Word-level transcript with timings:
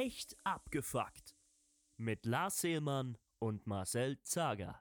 Echt 0.00 0.36
abgefuckt. 0.44 1.34
Mit 1.96 2.24
Lars 2.24 2.60
Seelmann 2.60 3.18
und 3.40 3.66
Marcel 3.66 4.16
Zager. 4.22 4.80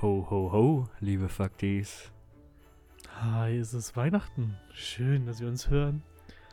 Ho, 0.00 0.26
ho, 0.30 0.50
ho, 0.50 0.88
liebe 0.98 1.28
Faktis. 1.28 2.10
Hi, 3.20 3.54
es 3.54 3.74
ist 3.74 3.94
Weihnachten. 3.96 4.56
Schön, 4.72 5.26
dass 5.26 5.42
wir 5.42 5.48
uns 5.48 5.68
hören. 5.68 6.02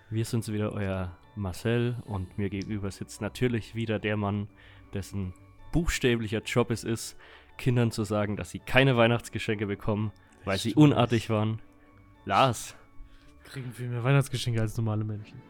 Wir 0.10 0.26
sind 0.26 0.46
wieder 0.50 0.74
euer 0.74 1.18
Marcel 1.38 1.96
und 2.04 2.38
mir 2.38 2.50
gegenüber 2.50 2.92
sitzt 2.92 3.22
natürlich 3.22 3.74
wieder 3.74 4.00
der 4.00 4.18
Mann, 4.18 4.50
dessen 4.94 5.34
buchstäblicher 5.72 6.42
Job 6.42 6.72
es 6.72 6.84
ist, 6.84 7.16
Kindern 7.58 7.92
zu 7.92 8.04
sagen, 8.04 8.36
dass 8.36 8.50
sie 8.50 8.60
keine 8.60 8.98
Weihnachtsgeschenke 8.98 9.66
bekommen, 9.66 10.12
weil 10.44 10.58
sie 10.58 10.72
stimmt. 10.72 10.88
unartig 10.92 11.30
waren. 11.30 11.62
Lars. 12.26 12.76
Kriegen 13.44 13.72
viel 13.74 13.88
mehr 13.88 14.04
Weihnachtsgeschenke 14.04 14.62
als 14.62 14.78
normale 14.78 15.04
Menschen. 15.04 15.42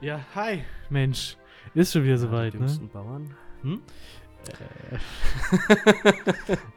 Ja, 0.00 0.20
hi, 0.34 0.64
Mensch. 0.90 1.36
Ist 1.74 1.92
schon 1.92 2.04
wieder 2.04 2.18
soweit, 2.18 2.54
die 2.54 2.58
ne? 2.58 2.90
Bauern. 2.92 3.34
Hm? 3.62 3.82
Äh. 4.48 4.98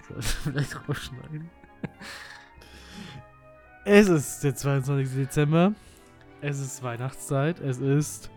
Soll 0.10 0.20
ich 0.20 0.26
vielleicht 0.26 0.88
rausschneiden? 0.88 1.50
Es 3.86 4.08
ist 4.08 4.44
der 4.44 4.56
22. 4.56 5.10
Dezember. 5.16 5.74
Es 6.42 6.60
ist 6.60 6.84
Weihnachtszeit. 6.84 7.60
Es 7.60 7.80
ist. 7.80 8.30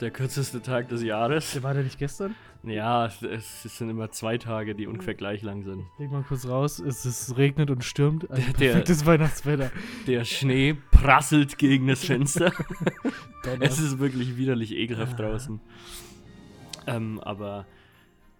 Der 0.00 0.10
kürzeste 0.10 0.62
Tag 0.62 0.88
des 0.88 1.02
Jahres. 1.02 1.52
Der 1.52 1.62
war 1.62 1.74
der 1.74 1.82
nicht 1.82 1.98
gestern? 1.98 2.34
Ja, 2.62 3.06
es, 3.06 3.22
es 3.22 3.78
sind 3.78 3.88
immer 3.88 4.10
zwei 4.10 4.36
Tage, 4.36 4.74
die 4.74 4.86
ungefähr 4.86 5.14
gleich 5.14 5.40
lang 5.42 5.62
sind. 5.64 5.84
Leg 5.98 6.10
mal 6.10 6.22
kurz 6.22 6.46
raus. 6.46 6.78
Es 6.78 7.06
ist 7.06 7.36
regnet 7.38 7.70
und 7.70 7.84
stürmt. 7.84 8.30
Ein 8.30 8.36
Der- 8.36 8.44
der- 8.46 8.52
perfektes 8.52 9.06
Weihnachtswetter. 9.06 9.70
Der 10.06 10.24
Schnee 10.24 10.76
prasselt 10.90 11.56
gegen 11.58 11.86
das 11.86 12.04
Fenster. 12.04 12.52
Es 13.60 13.78
ist 13.78 13.98
wirklich 13.98 14.36
widerlich 14.36 14.72
ekelhaft 14.72 15.14
Ah. 15.18 15.22
draußen. 15.28 15.60
Ähm, 16.86 17.18
aber 17.20 17.66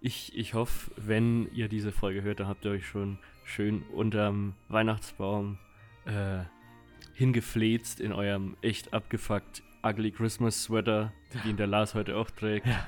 ich, 0.01 0.37
ich 0.37 0.53
hoffe, 0.53 0.91
wenn 0.97 1.49
ihr 1.53 1.67
diese 1.67 1.91
Folge 1.91 2.21
hört, 2.21 2.39
dann 2.39 2.47
habt 2.47 2.63
ihr 2.65 2.71
euch 2.71 2.85
schon 2.85 3.17
schön 3.43 3.81
unterm 3.91 4.53
Weihnachtsbaum 4.69 5.57
äh, 6.05 6.43
hingefläzt 7.13 7.99
in 7.99 8.13
eurem 8.13 8.55
echt 8.61 8.93
abgefuckt 8.93 9.63
ugly 9.83 10.11
Christmas 10.11 10.61
Sweater, 10.63 11.11
den 11.45 11.57
der 11.57 11.65
Lars 11.67 11.95
heute 11.95 12.15
auch 12.15 12.29
trägt. 12.29 12.67
Ja. 12.67 12.87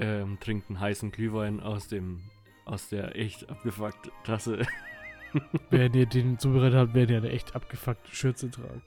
Ähm, 0.00 0.38
trinkt 0.40 0.68
einen 0.68 0.80
heißen 0.80 1.10
Glühwein 1.10 1.60
aus 1.60 1.88
dem 1.88 2.22
aus 2.64 2.88
der 2.88 3.16
echt 3.16 3.48
abgefuckt 3.48 4.10
Tasse. 4.24 4.66
Wenn 5.70 5.94
ihr 5.94 6.06
den 6.06 6.38
zubereitet 6.38 6.78
habt, 6.78 6.94
werdet 6.94 7.10
ihr 7.10 7.16
eine 7.18 7.30
echt 7.30 7.54
abgefuckte 7.54 8.14
Schürze 8.14 8.50
tragen. 8.50 8.82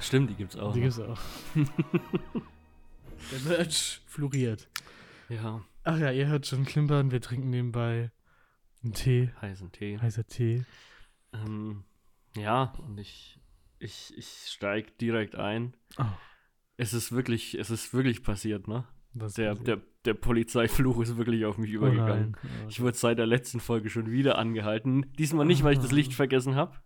Stimmt, 0.00 0.30
die 0.30 0.34
gibt's 0.34 0.56
auch. 0.56 0.72
Die 0.72 0.80
noch. 0.80 0.96
gibt's 0.96 1.00
auch. 1.00 1.18
Der 3.32 3.40
Merch 3.40 4.00
floriert. 4.06 4.68
Ja, 5.28 5.64
Ach 5.84 5.98
ja, 5.98 6.12
ihr 6.12 6.28
hört 6.28 6.46
schon 6.46 6.64
klimpern. 6.64 7.10
Wir 7.10 7.20
trinken 7.20 7.50
nebenbei 7.50 8.12
einen 8.84 8.94
Tee. 8.94 9.32
heißen 9.40 9.72
Tee. 9.72 9.98
Heißer 9.98 10.26
Tee. 10.26 10.64
Ähm, 11.32 11.84
ja, 12.36 12.72
und 12.78 12.98
ich, 12.98 13.40
ich, 13.80 14.16
ich 14.16 14.28
steig 14.46 14.96
direkt 14.98 15.34
ein. 15.34 15.74
Oh, 15.98 16.04
Es 16.76 16.94
ist 16.94 17.10
wirklich, 17.10 17.54
es 17.54 17.70
ist 17.70 17.92
wirklich 17.92 18.22
passiert, 18.22 18.68
ne? 18.68 18.84
Was 19.14 19.34
Der, 19.34 19.54
der, 19.54 19.80
der 20.04 20.14
Polizeifluch 20.14 21.00
ist 21.00 21.16
wirklich 21.16 21.44
auf 21.44 21.58
mich 21.58 21.70
oh 21.72 21.76
übergegangen. 21.78 22.36
nein. 22.42 22.50
Oh, 22.64 22.68
Ich 22.68 22.80
wurde 22.80 22.96
seit 22.96 23.18
der 23.18 23.26
letzten 23.26 23.60
Folge 23.60 23.90
schon 23.90 24.10
wieder 24.10 24.38
angehalten. 24.38 25.06
Diesmal 25.18 25.46
nicht, 25.46 25.62
weil 25.64 25.74
ich 25.74 25.78
das 25.80 25.92
Licht 25.92 26.12
Ah. 26.12 26.16
vergessen 26.16 26.54
habe. 26.54 26.76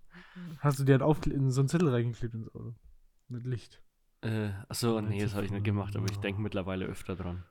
Hast 0.61 0.79
du 0.79 0.85
dir 0.85 0.95
einen 0.95 1.03
Aufkle 1.03 1.33
in 1.35 1.51
so 1.51 1.61
einen 1.61 1.69
Zettel 1.69 1.89
reingeklebt 1.89 2.35
ins 2.35 2.49
Auto? 2.55 2.75
Mit 3.29 3.45
Licht. 3.45 3.83
Äh, 4.23 4.51
achso, 4.69 5.01
nee, 5.01 5.21
das 5.21 5.35
habe 5.35 5.45
ich 5.45 5.51
nicht 5.53 5.65
gemacht, 5.65 5.97
aber 5.97 6.07
ich 6.11 6.17
denke 6.19 6.41
mittlerweile 6.41 6.87
öfter 6.87 7.17
dran. 7.17 7.45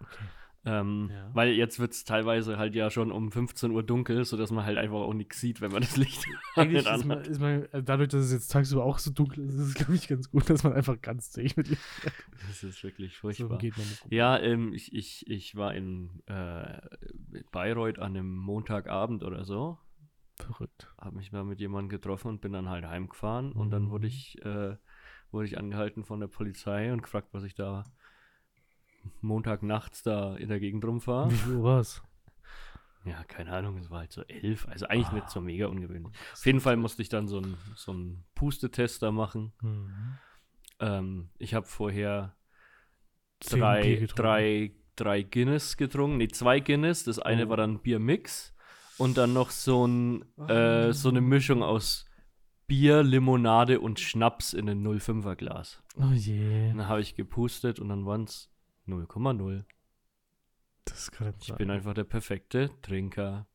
Okay. 0.00 0.24
Ähm, 0.64 1.10
Ja. 1.12 1.30
Weil 1.34 1.48
jetzt 1.54 1.80
wird 1.80 1.90
es 1.92 2.04
teilweise 2.04 2.56
halt 2.56 2.74
ja 2.76 2.88
schon 2.88 3.10
um 3.10 3.32
15 3.32 3.72
Uhr 3.72 3.82
dunkel, 3.82 4.24
sodass 4.24 4.52
man 4.52 4.64
halt 4.64 4.78
einfach 4.78 4.98
auch 5.00 5.12
nichts 5.12 5.40
sieht, 5.40 5.60
wenn 5.60 5.72
man 5.72 5.80
das 5.82 5.96
Licht 5.96 6.24
Eigentlich 6.56 6.86
ist 6.86 7.04
man, 7.04 7.20
ist 7.22 7.40
man, 7.40 7.62
äh, 7.72 7.82
dadurch, 7.82 8.10
dass 8.10 8.24
es 8.26 8.32
jetzt 8.32 8.48
tagsüber 8.52 8.84
auch 8.84 8.98
so 8.98 9.10
dunkel 9.10 9.44
ist, 9.44 9.54
ist 9.54 9.60
es, 9.60 9.74
glaube 9.74 9.94
ich, 9.96 10.06
ganz 10.06 10.30
gut, 10.30 10.48
dass 10.48 10.62
man 10.62 10.72
einfach 10.72 11.00
ganz 11.00 11.30
zäh 11.32 11.50
mit 11.56 11.68
ihm. 11.70 11.76
Das 12.48 12.62
ist 12.64 12.82
wirklich 12.84 13.14
So 13.14 13.20
furchtbar. 13.22 13.60
rum. 13.60 13.86
Ja, 14.10 14.38
ähm, 14.38 14.72
ich, 14.72 14.92
ich, 14.94 15.26
ich 15.28 15.56
war 15.56 15.74
in 15.74 16.22
äh, 16.26 16.80
Bayreuth 17.50 17.98
an 17.98 18.16
einem 18.16 18.34
Montagabend 18.36 19.22
oder 19.24 19.44
so, 19.44 19.78
Verrückt. 20.36 20.88
habe 20.98 21.16
mich 21.16 21.30
mal 21.32 21.44
mit 21.44 21.60
jemandem 21.60 21.88
getroffen 21.88 22.28
und 22.28 22.40
bin 22.40 22.52
dann 22.52 22.68
halt 22.68 22.84
heimgefahren 22.86 23.52
und 23.52 23.70
dann 23.70 23.90
wurde 23.90 24.06
Mhm. 24.06 24.12
ich, 24.12 24.44
äh, 24.44 24.76
wurde 25.30 25.46
ich 25.46 25.58
angehalten 25.58 26.04
von 26.04 26.20
der 26.20 26.26
Polizei 26.28 26.92
und 26.92 27.02
gefragt, 27.02 27.28
was 27.32 27.44
ich 27.44 27.54
da 27.54 27.84
Montagnachts 29.20 30.02
da 30.02 30.36
in 30.36 30.48
der 30.48 30.60
Gegend 30.60 30.84
rumfahre. 30.84 31.30
Wie 31.30 31.34
viel 31.36 31.54
Uhr 31.56 31.64
war's? 31.64 32.02
Ja, 33.04 33.24
keine 33.24 33.52
Ahnung, 33.52 33.76
es 33.78 33.90
war 33.90 33.98
halt 34.00 34.12
so 34.12 34.22
elf, 34.22 34.68
also 34.68 34.86
eigentlich 34.86 35.10
nicht 35.12 35.28
so 35.30 35.40
Ah. 35.40 35.42
mega 35.42 35.66
ungewöhnlich. 35.66 36.12
Auf 36.34 36.46
jeden 36.46 36.60
Fall 36.60 36.76
musste 36.76 37.02
ich 37.02 37.08
dann 37.08 37.26
so 37.26 37.38
einen 37.38 37.56
so 37.74 37.90
einen 37.92 38.24
Pustetest 38.36 39.02
da 39.02 39.10
machen. 39.10 39.52
Mhm. 39.60 40.18
Ähm, 40.78 41.28
ich 41.38 41.54
habe 41.54 41.66
vorher 41.66 42.36
drei, 43.40 44.06
drei, 44.14 44.72
drei 44.96 45.22
Guinness 45.22 45.76
getrunken. 45.76 46.18
Nee, 46.18 46.28
zwei 46.28 46.60
Guinness. 46.60 47.04
Das 47.04 47.18
eine 47.18 47.46
Oh. 47.46 47.48
war 47.50 47.56
dann 47.56 47.80
Biermix. 47.80 48.54
Und 48.98 49.16
dann 49.16 49.32
noch 49.32 49.50
so, 49.50 49.86
ein, 49.86 50.24
Ah. 50.36 50.48
äh, 50.88 50.92
so 50.92 51.08
eine 51.08 51.20
Mischung 51.22 51.62
aus 51.62 52.06
Bier, 52.68 53.02
Limonade 53.02 53.80
und 53.80 53.98
Schnaps 54.00 54.52
in 54.52 54.68
ein 54.68 54.80
05er 54.82 55.34
Glas. 55.34 55.82
Oh 55.96 56.12
je. 56.12 56.68
Dann 56.68 56.86
habe 56.88 57.00
ich 57.00 57.16
gepustet 57.16 57.80
und 57.80 57.88
dann 57.88 58.06
waren 58.06 58.24
es 58.24 58.51
0,0. 58.88 59.64
Das 60.84 61.10
kann 61.10 61.32
Ich 61.40 61.46
sein. 61.48 61.56
bin 61.58 61.70
einfach 61.70 61.94
der 61.94 62.04
perfekte 62.04 62.70
Trinker. 62.82 63.46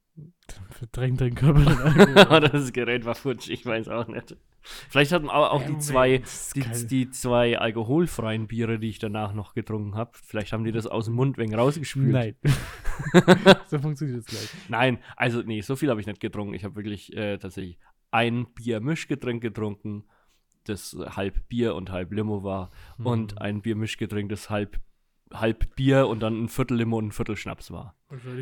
Verdrängt 0.71 1.21
dein 1.21 1.35
Körper 1.35 1.63
den 1.63 2.51
das 2.51 2.73
Gerät 2.73 3.05
war 3.05 3.13
futsch, 3.15 3.49
ich 3.49 3.65
weiß 3.65 3.87
auch 3.89 4.07
nicht. 4.07 4.35
Vielleicht 4.89 5.11
hatten 5.11 5.29
aber 5.29 5.51
auch 5.51 5.63
die 5.63 5.77
zwei, 5.77 6.23
die, 6.55 6.87
die 6.87 7.09
zwei 7.11 7.57
alkoholfreien 7.59 8.47
Biere, 8.47 8.79
die 8.79 8.89
ich 8.89 8.99
danach 8.99 9.33
noch 9.33 9.53
getrunken 9.53 9.95
habe, 9.95 10.11
vielleicht 10.13 10.51
haben 10.53 10.63
die 10.63 10.71
das 10.71 10.87
aus 10.87 11.05
dem 11.05 11.13
Mund 11.13 11.37
wegen 11.37 11.53
rausgespült. 11.55 12.11
Nein. 12.11 12.35
so 13.67 13.79
funktioniert 13.79 14.17
das 14.19 14.25
gleich. 14.25 14.49
Nein, 14.67 14.97
also 15.15 15.41
nee, 15.43 15.61
so 15.61 15.75
viel 15.75 15.89
habe 15.89 16.01
ich 16.01 16.07
nicht 16.07 16.19
getrunken. 16.19 16.53
Ich 16.55 16.63
habe 16.65 16.75
wirklich 16.75 17.15
äh, 17.15 17.37
tatsächlich 17.37 17.77
ein 18.11 18.47
Bier-Mischgetränk 18.55 19.41
getrunken, 19.41 20.05
das 20.65 20.97
halb 21.15 21.47
Bier 21.47 21.75
und 21.75 21.91
halb 21.91 22.11
Limo 22.11 22.43
war. 22.43 22.71
Und 22.97 23.33
Mhm. 23.33 23.37
ein 23.37 23.61
Bier-Mischgetränk, 23.61 24.29
das 24.29 24.49
halb, 24.49 24.81
halb 25.33 25.75
Bier 25.75 26.07
und 26.07 26.19
dann 26.21 26.43
ein 26.43 26.49
Viertel 26.49 26.77
Limo 26.77 26.97
und 26.97 27.07
ein 27.07 27.11
Viertel 27.11 27.35
Schnaps 27.37 27.71
war. 27.71 27.95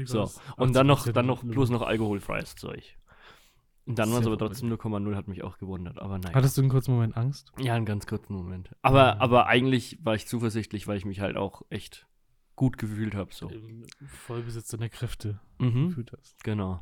So. 0.06 0.30
Und 0.58 0.76
dann 0.76 0.88
noch, 0.88 1.06
80% 1.06 1.12
dann 1.14 1.26
noch 1.26 1.44
bloß 1.44 1.70
noch 1.70 1.82
alkoholfreies 1.82 2.56
Zeug. 2.56 2.98
Und 3.88 4.00
dann 4.00 4.12
war 4.12 4.20
es 4.20 4.26
aber 4.26 4.38
trotzdem 4.38 4.72
0,0, 4.74 5.16
hat 5.16 5.28
mich 5.28 5.44
auch 5.44 5.58
gewundert. 5.60 6.00
Aber 6.00 6.18
nein. 6.18 6.34
Hattest 6.34 6.58
du 6.58 6.62
einen 6.62 6.72
kurzen 6.72 6.92
Moment 6.94 7.16
Angst? 7.18 7.52
Ja, 7.60 7.76
einen 7.76 7.86
ganz 7.86 8.08
kurzen 8.08 8.34
Moment. 8.34 8.70
Aber, 8.82 9.16
Mhm. 9.16 9.22
aber 9.22 9.46
eigentlich 9.48 10.00
war 10.04 10.16
ich 10.16 10.26
zuversichtlich, 10.28 10.88
weil 10.88 10.98
ich 10.98 11.06
mich 11.06 11.20
halt 11.20 11.38
auch 11.38 11.62
echt 11.70 12.08
gut 12.56 12.78
gefühlt 12.80 13.14
habe. 13.14 13.32
So. 13.34 13.50
Im 13.50 13.86
Vollbesitz 14.08 14.70
deiner 14.70 14.90
Kräfte 14.90 15.40
Mhm. 15.60 15.90
gefühlt 15.90 16.12
hast. 16.18 16.44
Genau. 16.44 16.82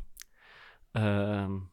Ähm, 0.94 1.70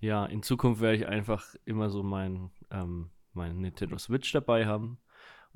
ja, 0.00 0.26
in 0.26 0.42
Zukunft 0.42 0.80
werde 0.80 0.96
ich 0.96 1.06
einfach 1.06 1.54
immer 1.64 1.88
so 1.88 2.02
mein, 2.02 2.50
ähm, 2.70 3.10
mein 3.32 3.58
Nintendo 3.60 3.96
Switch 3.98 4.30
dabei 4.32 4.66
haben. 4.66 4.98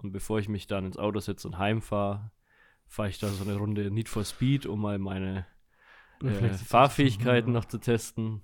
Und 0.02 0.12
bevor 0.12 0.38
ich 0.38 0.48
mich 0.48 0.66
dann 0.66 0.86
ins 0.86 0.96
Auto 0.96 1.20
setze 1.20 1.46
und 1.46 1.58
heimfahre, 1.58 2.30
fahre 2.86 3.10
ich 3.10 3.18
da 3.18 3.28
so 3.28 3.44
eine 3.44 3.56
Runde 3.56 3.90
Need 3.90 4.08
for 4.08 4.24
Speed, 4.24 4.64
um 4.64 4.80
mal 4.80 4.98
meine 4.98 5.46
äh, 6.22 6.48
Fahrfähigkeiten 6.54 7.52
noch 7.52 7.66
zu 7.66 7.78
testen. 7.78 8.42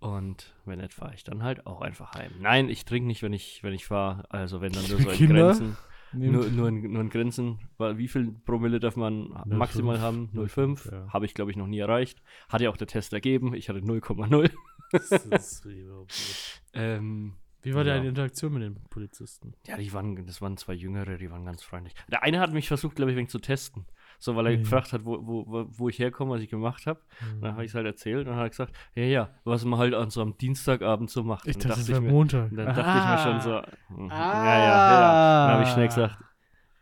Und 0.00 0.52
wenn 0.64 0.80
nicht, 0.80 0.94
fahre 0.94 1.14
ich 1.14 1.22
dann 1.22 1.44
halt 1.44 1.64
auch 1.66 1.80
einfach 1.80 2.14
heim. 2.14 2.32
Nein, 2.40 2.68
ich 2.68 2.84
trinke 2.84 3.06
nicht, 3.06 3.22
wenn 3.22 3.32
ich, 3.32 3.62
wenn 3.62 3.72
ich 3.72 3.86
fahre. 3.86 4.24
Also 4.30 4.60
wenn 4.60 4.72
dann 4.72 4.88
nur 4.88 5.00
so 5.00 5.10
in? 5.24 5.28
Grenzen. 5.28 5.76
Nur, 6.12 6.44
nur, 6.50 6.68
in, 6.68 6.92
nur 6.92 7.00
in 7.02 7.08
Grenzen. 7.08 7.60
Wie 7.78 8.08
viel 8.08 8.32
Promille 8.32 8.80
darf 8.80 8.96
man 8.96 9.28
0,5, 9.28 9.54
maximal 9.54 10.00
haben? 10.00 10.28
0,5. 10.34 10.54
0,5, 10.54 10.92
ja. 10.92 11.12
Habe 11.12 11.24
ich, 11.24 11.34
glaube 11.34 11.52
ich, 11.52 11.56
noch 11.56 11.68
nie 11.68 11.78
erreicht. 11.78 12.20
Hat 12.48 12.60
ja 12.60 12.68
auch 12.68 12.76
der 12.76 12.88
Test 12.88 13.12
ergeben. 13.12 13.54
Ich 13.54 13.68
hatte 13.68 13.78
0,0. 13.78 14.50
Das 14.90 15.10
ist 15.10 15.64
überhaupt 15.64 16.10
nicht. 16.10 16.62
ähm, 16.74 17.36
Wie 17.62 17.74
war 17.74 17.84
Ja. 17.84 17.94
deine 17.94 18.08
Interaktion 18.08 18.52
mit 18.54 18.62
den 18.62 18.74
Polizisten? 18.90 19.54
ja, 19.66 19.76
die 19.76 19.92
waren, 19.92 20.26
das 20.26 20.42
waren 20.42 20.56
zwei 20.56 20.74
Jüngere, 20.74 21.16
die 21.16 21.30
waren 21.30 21.44
ganz 21.44 21.62
freundlich. 21.62 21.94
Der 22.10 22.22
eine 22.22 22.40
hat 22.40 22.52
mich 22.52 22.68
versucht, 22.68 22.96
glaube 22.96 23.12
ich, 23.12 23.16
wenig 23.16 23.30
zu 23.30 23.38
testen. 23.38 23.86
So, 24.18 24.36
weil 24.36 24.46
er 24.46 24.52
Mhm. 24.56 24.62
gefragt 24.62 24.92
hat, 24.92 25.04
wo, 25.04 25.18
wo, 25.26 25.66
wo- 25.68 25.88
ich 25.88 25.98
herkomme, 25.98 26.32
was 26.32 26.40
ich 26.42 26.48
gemacht 26.50 26.86
habe. 26.86 27.00
Dann 27.40 27.52
habe 27.52 27.64
ich 27.64 27.70
es 27.70 27.74
halt 27.74 27.86
erzählt 27.86 28.20
und 28.20 28.26
dann 28.26 28.36
hat 28.36 28.44
er 28.46 28.50
gesagt, 28.50 28.74
ja, 28.94 29.02
ja, 29.04 29.30
was 29.44 29.64
man 29.64 29.78
halt 29.80 29.94
an 29.94 30.10
so 30.10 30.22
einem 30.22 30.36
Dienstagabend 30.38 31.10
so 31.10 31.24
macht. 31.24 31.46
Ich 31.48 31.58
dann 31.58 31.68
dachte, 31.70 31.80
es 31.82 31.88
wäre 31.88 32.00
Montag. 32.00 32.50
dann 32.54 32.66
dachte 32.66 32.80
ich 32.80 32.86
mir 32.86 33.18
schon 33.18 33.34
Ah. 33.36 33.40
so, 33.88 33.96
hm, 33.96 34.10
Ah. 34.10 34.44
ja, 34.44 34.58
ja, 34.58 34.64
ja. 34.64 35.46
Dann 35.46 35.54
habe 35.54 35.62
ich 35.64 35.68
schnell 35.70 35.86
gesagt, 35.88 36.18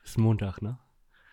ist 0.05 0.19
Montag, 0.19 0.61
ne? 0.62 0.79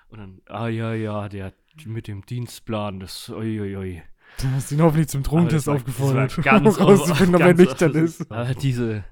Und 0.09 0.19
dann, 0.19 0.41
ah 0.47 0.67
ja, 0.69 0.93
ja, 0.93 1.27
der 1.27 1.51
mit 1.85 2.07
dem 2.07 2.25
Dienstplan, 2.25 2.99
das, 3.01 3.29
uiuiui. 3.29 4.01
Du 4.41 4.47
hast 4.51 4.71
ihn 4.71 4.81
hoffentlich 4.81 5.09
zum 5.09 5.23
Drohentest 5.23 5.67
aufgefordert, 5.67 6.35
ganz 6.43 6.79
rauszufinden, 6.79 7.35
ob 7.35 7.41
er 7.41 7.53
nüchtern 7.53 7.93
ist. 7.95 8.31
Aber 8.31 8.53
diese, 8.53 9.03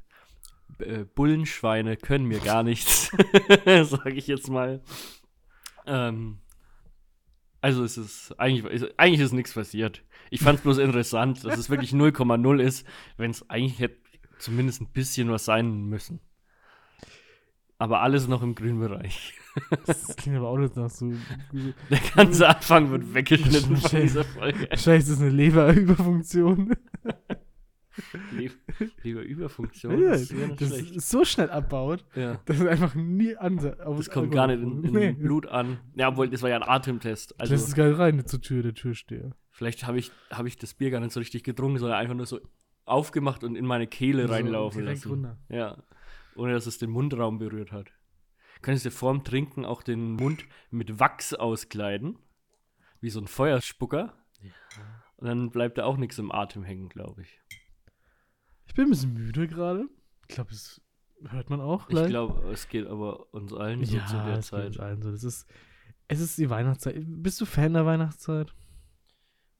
äh, 0.80 1.06
Bullenschweine 1.06 1.98
können 1.98 2.25
mir 2.25 2.39
gar 2.39 2.63
nichts, 2.63 3.12
sage 3.66 4.13
ich 4.13 4.27
jetzt 4.27 4.50
mal. 4.50 4.81
Ähm, 5.86 6.39
also 7.62 7.83
es 7.83 7.98
ist 7.98 8.39
eigentlich, 8.39 8.66
ist, 8.66 9.00
eigentlich 9.00 9.22
ist 9.22 9.33
nichts 9.33 9.54
passiert. 9.54 10.04
Ich 10.30 10.42
fand 10.42 10.60
es 10.60 10.63
bloß 10.63 10.77
interessant, 10.77 11.44
dass 11.44 11.57
es 11.57 11.69
wirklich 11.69 11.92
0,0 11.92 12.60
ist, 12.62 12.86
wenn 13.18 13.31
es 13.31 13.50
eigentlich 13.50 13.80
hätte 13.80 13.98
zumindest 14.38 14.81
ein 14.81 14.92
bisschen 14.92 15.31
was 15.31 15.45
sein 15.45 15.86
müssen. 15.86 16.19
Aber 17.77 18.01
alles 18.01 18.27
noch 18.27 18.42
im 18.42 18.56
grünen 18.56 18.80
Bereich. 18.80 19.33
Das 19.86 20.16
klingt 20.16 20.38
aber 20.38 20.50
auch 20.50 20.57
nicht 20.57 20.75
nach 20.75 20.89
so. 20.89 21.12
Der 21.89 22.00
ganze 22.16 22.48
Anfang 22.48 22.92
wird 22.92 23.13
weggeschnitten 23.13 23.77
von 23.77 24.01
dieser 24.01 24.24
Folge. 24.24 24.68
Scheiße, 24.72 24.88
das 24.88 25.10
ist 25.10 25.22
eine 25.22 25.30
Leberüberfunktion. 25.30 26.75
Le 28.33 28.51
Leberüberfunktion. 29.03 30.01
Ja, 30.01 30.12
nicht 30.18 30.62
das 30.62 30.71
ist 30.71 31.09
so 31.09 31.24
schnell 31.24 31.50
abbaut, 31.50 32.06
Ja. 32.15 32.39
dass 32.45 32.59
es 32.59 32.65
einfach 32.68 32.95
nie 32.95 33.36
an. 33.38 33.57
Das 33.57 34.09
kommt 34.09 34.31
gar 34.33 34.47
nicht 34.47 34.62
in, 34.62 34.83
in 34.83 34.92
nee. 34.94 35.12
Blut 35.13 35.47
an. 35.47 35.80
Ja, 35.95 36.09
obwohl, 36.09 36.30
das 36.30 36.42
war 36.42 36.50
ja 36.50 36.57
ein 36.57 36.63
Atemtest. 36.63 37.39
Also, 37.39 37.53
das 37.53 37.68
ist 37.68 37.75
geil 37.75 37.94
rein 37.94 38.25
zur 38.25 38.42
Tür, 38.42 38.63
der 38.63 38.74
Türsteher. 38.74 39.31
vielleicht 39.51 39.88
habe 39.88 39.97
ich, 39.97 40.12
hab 40.31 40.45
ich 40.45 40.57
das 40.57 40.74
Bier 40.74 40.89
gar 40.92 41.00
nicht 41.00 41.12
so 41.13 41.19
richtig 41.19 41.44
getrunken, 41.44 41.77
sondern 41.80 41.97
einfach 42.00 42.15
nur 42.15 42.25
so 42.25 42.39
aufgemacht 42.86 43.44
und 43.44 43.56
in 43.56 43.65
meine 43.65 43.88
Kehle 43.88 44.30
reinlaufen 44.30 44.81
direkt 44.81 45.00
lassen. 45.06 45.09
runter. 45.09 45.38
Ja. 45.50 45.77
Ohne 46.36 46.53
dass 46.53 46.65
es 46.68 46.77
den 46.77 46.89
Mundraum 46.91 47.38
berührt 47.39 47.71
hat. 47.71 47.91
Könntest 48.62 48.86
du 48.86 48.91
vorm 48.91 49.24
Trinken 49.24 49.63
auch 49.65 49.83
den 49.83 50.12
Mund 50.13 50.45
mit 50.69 51.00
Wachs 51.00 51.33
auskleiden? 51.33 52.18
Wie 53.00 53.09
so 53.09 53.19
ein 53.21 53.27
Feuerspucker. 53.27 54.13
Und 55.18 55.27
dann 55.27 55.50
bleibt 55.50 55.77
da 55.77 55.86
auch 55.86 55.98
nichts 55.98 56.18
im 56.19 56.31
Atem 56.31 56.63
hängen, 56.63 56.89
glaube 56.89 57.21
ich. 57.21 57.39
Ich 58.75 58.77
bin 58.77 58.88
ein 58.88 58.89
bisschen 58.89 59.13
müde 59.13 59.48
gerade. 59.48 59.88
Ich 60.27 60.36
glaube, 60.36 60.50
das 60.50 60.81
hört 61.30 61.50
man 61.50 61.62
auch. 61.62 61.88
Ich 61.88 61.95
leicht. 61.95 62.10
glaube, 62.10 62.51
es 62.51 62.68
geht 62.68 62.86
aber 62.88 63.33
uns 63.33 63.54
allen 63.54 63.86
so 63.86 63.95
ja, 63.95 64.06
zu 64.06 64.18
der 64.18 64.38
es 64.38 64.51
geht 64.51 64.66
uns 64.66 64.75
Zeit. 64.75 64.80
allen 64.86 65.01
so. 65.01 65.12
Das 65.12 65.24
ist, 65.24 65.48
es 66.10 66.19
ist 66.19 66.38
die 66.38 66.50
Weihnachtszeit. 66.50 66.98
Bist 67.07 67.39
du 67.39 67.45
Fan 67.45 67.74
der 67.74 67.86
Weihnachtszeit? 67.86 68.54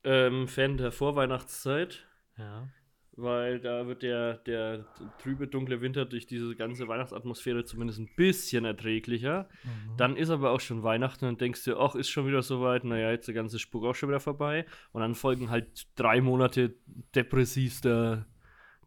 Ähm, 0.04 0.50
Fan 0.50 0.76
der 0.76 0.92
Vorweihnachtszeit. 0.92 2.06
Ja. 2.38 2.68
weil 3.14 3.62
da 3.62 3.88
wird 3.88 4.04
der, 4.04 4.34
der 4.40 4.86
trübe, 5.20 5.48
dunkle 5.48 5.80
Winter 5.80 6.04
durch 6.04 6.28
diese 6.28 6.54
ganze 6.58 6.90
Weihnachtsatmosphäre 6.90 7.64
zumindest 7.64 8.00
ein 8.00 8.10
bisschen 8.18 8.66
erträglicher. 8.66 9.48
Mhm. 9.64 9.96
Dann 9.96 10.18
ist 10.18 10.30
aber 10.30 10.52
auch 10.52 10.60
schon 10.60 10.84
Weihnachten 10.84 11.24
und 11.24 11.40
denkst 11.40 11.64
dir, 11.64 11.80
ach, 11.80 11.96
ist 11.96 12.10
schon 12.10 12.28
wieder 12.28 12.42
soweit, 12.42 12.84
naja, 12.84 13.12
jetzt 13.12 13.28
der 13.30 13.34
ganze 13.34 13.60
Spuk 13.60 13.86
auch 13.86 13.96
schon 13.96 14.10
wieder 14.10 14.20
vorbei. 14.20 14.66
Und 14.92 15.00
dann 15.00 15.16
folgen 15.16 15.50
halt 15.50 15.88
drei 15.96 16.20
Monate 16.20 16.76
depressivster, 17.16 18.26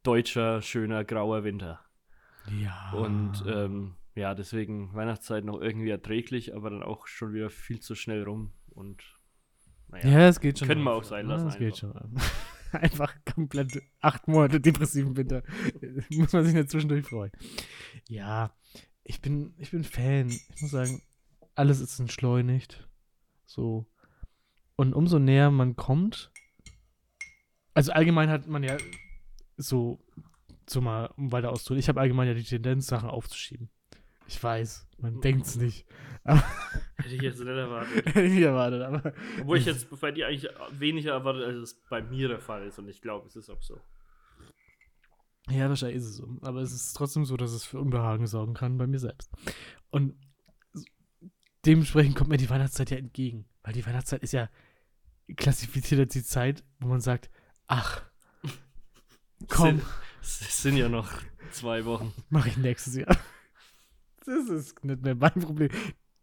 deutscher, 0.09 0.63
schöner, 0.63 1.05
grauer 1.05 1.45
Winter. 1.45 1.81
Ja. 2.63 2.93
Und 2.93 3.45
ähm, 3.47 3.95
ja, 4.15 4.35
deswegen 4.35 4.95
Weihnachtszeit 4.95 5.45
noch 5.45 5.61
irgendwie 5.61 5.91
erträglich, 5.91 6.55
aber 6.55 6.71
dann 6.71 6.83
auch 6.83 7.07
schon 7.07 7.35
wieder 7.35 7.51
viel 7.51 7.81
zu 7.81 7.95
schnell 7.95 8.23
rum. 8.23 8.53
Und 8.71 9.03
naja, 9.89 10.09
ja, 10.09 10.29
es 10.29 10.41
geht 10.41 10.59
schon. 10.59 10.67
Können 10.67 10.83
wir 10.83 10.93
auch 10.93 11.05
sein 11.05 11.29
Ja, 11.29 11.35
lassen 11.35 11.49
Es 11.49 11.59
geht 11.59 11.77
schon. 11.77 11.93
Einfach 12.73 13.15
komplett 13.35 13.83
acht 14.01 14.29
Monate 14.29 14.61
depressiven 14.61 15.17
Winter. 15.17 15.43
muss 16.11 16.33
man 16.33 16.45
sich 16.45 16.55
nicht 16.55 16.71
zwischendurch 16.71 17.07
freuen. 17.07 17.33
Ja, 18.09 18.55
ich 19.05 19.21
bin, 19.21 19.55
ich 19.59 19.71
bin 19.71 19.85
Fan. 19.85 20.29
Ich 20.29 20.63
muss 20.63 20.71
sagen, 20.71 21.03
alles 21.55 21.81
ist 21.81 21.99
entschleunigt. 21.99 22.89
So. 23.45 23.87
Und 24.77 24.95
umso 24.95 25.19
näher 25.19 25.51
man 25.51 25.77
kommt, 25.77 26.31
also 27.75 27.93
allgemein 27.93 28.31
hat 28.31 28.47
man 28.47 28.63
ja 28.63 28.77
so, 29.59 30.01
so 30.69 30.81
mal, 30.81 31.07
um 31.17 31.33
weiter 31.33 31.51
auszuholen, 31.51 31.81
ich 31.81 31.89
habe 31.89 32.01
allgemein 32.01 32.29
ja 32.29 32.35
die 32.35 32.45
Tendenz, 32.45 32.87
Sachen 32.87 33.11
aufzuschieben. 33.11 33.69
Ich 34.27 34.43
weiß, 34.43 34.87
man 34.99 35.21
denkt's 35.21 35.57
nicht. 35.57 35.87
hätte 36.25 37.15
ich 37.15 37.23
jetzt 37.23 37.39
nicht 37.39 37.49
erwartet. 37.49 38.07
Hätte 38.07 38.23
ich 38.23 38.35
nicht 38.35 38.43
erwartet, 38.43 38.83
aber 38.83 39.15
Obwohl 39.41 39.57
ich 39.57 39.65
jetzt 39.65 39.89
bei 40.01 40.13
dir 40.13 40.27
eigentlich 40.27 40.51
weniger 40.73 41.13
erwartet, 41.13 41.45
als 41.45 41.57
es 41.57 41.75
bei 41.89 42.03
mir 42.03 42.29
der 42.29 42.41
Fall 42.41 42.67
ist. 42.67 42.79
Und 42.79 42.89
ich 42.89 43.01
glaube, 43.01 43.27
es 43.27 43.37
ist 43.37 43.49
auch 43.49 43.63
so. 43.63 43.81
Ja, 45.49 45.71
wahrscheinlich 45.71 45.97
ist 45.97 46.09
es 46.09 46.17
so. 46.17 46.29
Aber 46.43 46.61
es 46.61 46.73
ist 46.73 46.93
trotzdem 46.93 47.25
so, 47.25 47.39
dass 47.39 47.53
es 47.53 47.65
für 47.65 47.81
Unbehagen 47.81 48.27
sorgen 48.27 48.53
kann 48.53 48.77
bei 48.77 48.87
mir 48.87 48.99
selbst. 48.99 49.31
Und 49.89 50.15
dementsprechend 51.65 52.15
kommt 52.15 52.29
mir 52.29 52.37
die 52.37 52.51
Weihnachtszeit 52.51 52.91
ja 52.91 52.99
entgegen. 52.99 53.47
Weil 53.63 53.73
die 53.73 53.87
Weihnachtszeit 53.87 54.23
ist 54.23 54.33
ja 54.33 54.51
klassifiziert 55.37 56.01
als 56.01 56.13
die 56.13 56.25
Zeit, 56.25 56.65
wo 56.81 56.89
man 56.89 57.01
sagt, 57.01 57.31
ach, 57.67 58.03
komm, 59.49 59.81
Es 60.21 60.41
es 60.41 60.63
sind 60.63 60.77
ja 60.77 60.89
noch 60.89 61.11
zwei 61.53 61.85
Wochen. 61.85 62.13
mache 62.31 62.49
ich 62.49 62.57
nächstes 62.57 62.97
Jahr. 62.97 63.17
Das 64.27 64.49
ist 64.49 64.85
nicht 64.85 65.03
mehr 65.03 65.15
mein 65.15 65.33
Problem. 65.33 65.71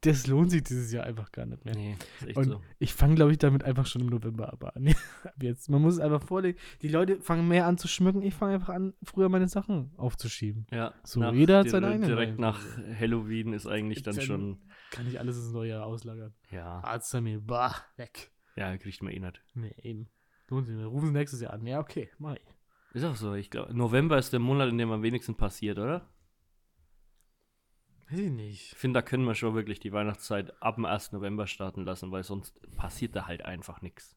Das 0.01 0.27
lohnt 0.27 0.51
sich 0.51 0.61
dieses 0.61 0.91
Jahr 0.91 1.03
einfach 1.05 1.31
gar 1.31 1.47
nicht 1.47 1.65
mehr. 1.65 1.73
Nee, 1.73 1.97
ist 2.19 2.27
echt 2.27 2.37
Und 2.37 2.43
so. 2.43 2.61
ich 2.77 2.93
fange, 2.93 3.15
glaube 3.15 3.31
ich, 3.31 3.39
damit 3.39 3.63
einfach 3.63 3.87
schon 3.87 4.01
im 4.01 4.07
November 4.07 4.53
aber 4.53 4.75
an. 4.75 4.89
Ab 5.23 5.33
jetzt. 5.41 5.67
Man 5.69 5.81
muss 5.81 5.95
es 5.95 5.99
einfach 5.99 6.21
vorlegen. 6.21 6.59
Die 6.83 6.89
Leute 6.89 7.19
fangen 7.21 7.47
mehr 7.47 7.65
an 7.65 7.79
zu 7.79 7.87
schmücken. 7.87 8.21
Ich 8.21 8.35
fange 8.35 8.53
einfach 8.53 8.69
an, 8.69 8.93
früher 9.01 9.29
meine 9.29 9.47
Sachen 9.47 9.91
aufzuschieben. 9.97 10.67
Ja, 10.71 10.93
So, 11.03 11.23
jeder 11.31 11.59
hat 11.59 11.69
seinen 11.71 11.85
eigenen 11.85 12.09
Direkt 12.09 12.37
nach. 12.37 12.61
Halloween 12.99 13.53
ist 13.53 13.65
eigentlich 13.65 14.03
dann 14.03 14.15
Dann- 14.15 14.25
schon. 14.25 14.61
Kann 14.91 15.07
ich 15.07 15.19
alles 15.19 15.37
ins 15.37 15.51
neue 15.51 15.69
Jahr 15.71 15.85
auslagern. 15.87 16.35
Ja, 16.51 16.81
Arzttermin, 16.81 17.43
bah, 17.43 17.73
weg. 17.97 18.31
ja, 18.55 18.77
kriegt 18.77 19.01
man 19.01 19.11
eh 19.11 19.19
nicht. 19.19 19.41
Nee, 19.55 19.73
eben. 19.81 20.07
Lohnt 20.49 20.67
sich 20.67 20.75
nicht. 20.75 20.85
Rufen 20.85 21.07
Sie 21.07 21.13
nächstes 21.13 21.41
Jahr 21.41 21.53
an. 21.53 21.65
Ja, 21.65 21.79
okay, 21.79 22.11
mach 22.19 22.35
ich. 22.35 22.45
Ist 22.95 23.03
auch 23.03 23.17
so, 23.17 23.33
ich 23.33 23.49
glaube, 23.49 23.73
November 23.73 24.17
ist 24.17 24.31
der 24.31 24.39
Monat, 24.39 24.69
in 24.69 24.77
dem 24.77 24.89
am 24.89 25.03
wenigsten 25.03 25.35
passiert, 25.35 25.79
oder? 25.79 26.07
Weiß 28.09 28.19
ich 28.19 28.31
nicht. 28.31 28.71
Ich 28.71 28.77
finde, 28.77 28.99
da 28.99 29.01
können 29.01 29.25
wir 29.25 29.35
schon 29.35 29.53
wirklich 29.53 29.81
die 29.81 29.91
Weihnachtszeit 29.91 30.61
ab 30.61 30.75
dem 30.75 30.85
1. 30.85 31.11
November 31.11 31.45
starten 31.45 31.83
lassen, 31.83 32.13
weil 32.13 32.23
sonst 32.23 32.57
passiert 32.77 33.13
da 33.13 33.27
halt 33.27 33.43
einfach 33.43 33.81
nichts. 33.81 34.15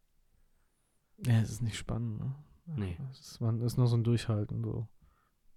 Ja, 1.26 1.40
es 1.40 1.50
ist 1.50 1.60
nicht 1.60 1.76
spannend, 1.76 2.20
ne? 2.20 2.36
Nee. 2.66 2.96
Es 3.10 3.18
ist, 3.18 3.40
man 3.40 3.60
ist 3.62 3.78
noch 3.78 3.86
so 3.86 3.96
ein 3.96 4.04
Durchhalten, 4.04 4.62
so. 4.62 4.86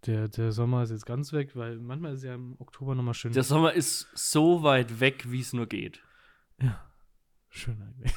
Der, 0.08 0.28
der 0.28 0.52
Sommer 0.52 0.82
ist 0.82 0.90
jetzt 0.90 1.06
ganz 1.06 1.32
weg, 1.32 1.56
weil 1.56 1.78
manchmal 1.78 2.16
ist 2.16 2.24
ja 2.24 2.34
im 2.34 2.56
Oktober 2.58 2.96
nochmal 2.96 3.14
schön. 3.14 3.34
Der 3.34 3.44
Sommer 3.44 3.74
ist 3.74 4.08
so 4.16 4.64
weit 4.64 5.00
weg, 5.00 5.30
wie 5.30 5.42
es 5.42 5.54
nur 5.54 5.68
geht. 5.68 6.02
ja. 6.60 6.84
Schön 7.50 7.80
eigentlich. 7.84 8.16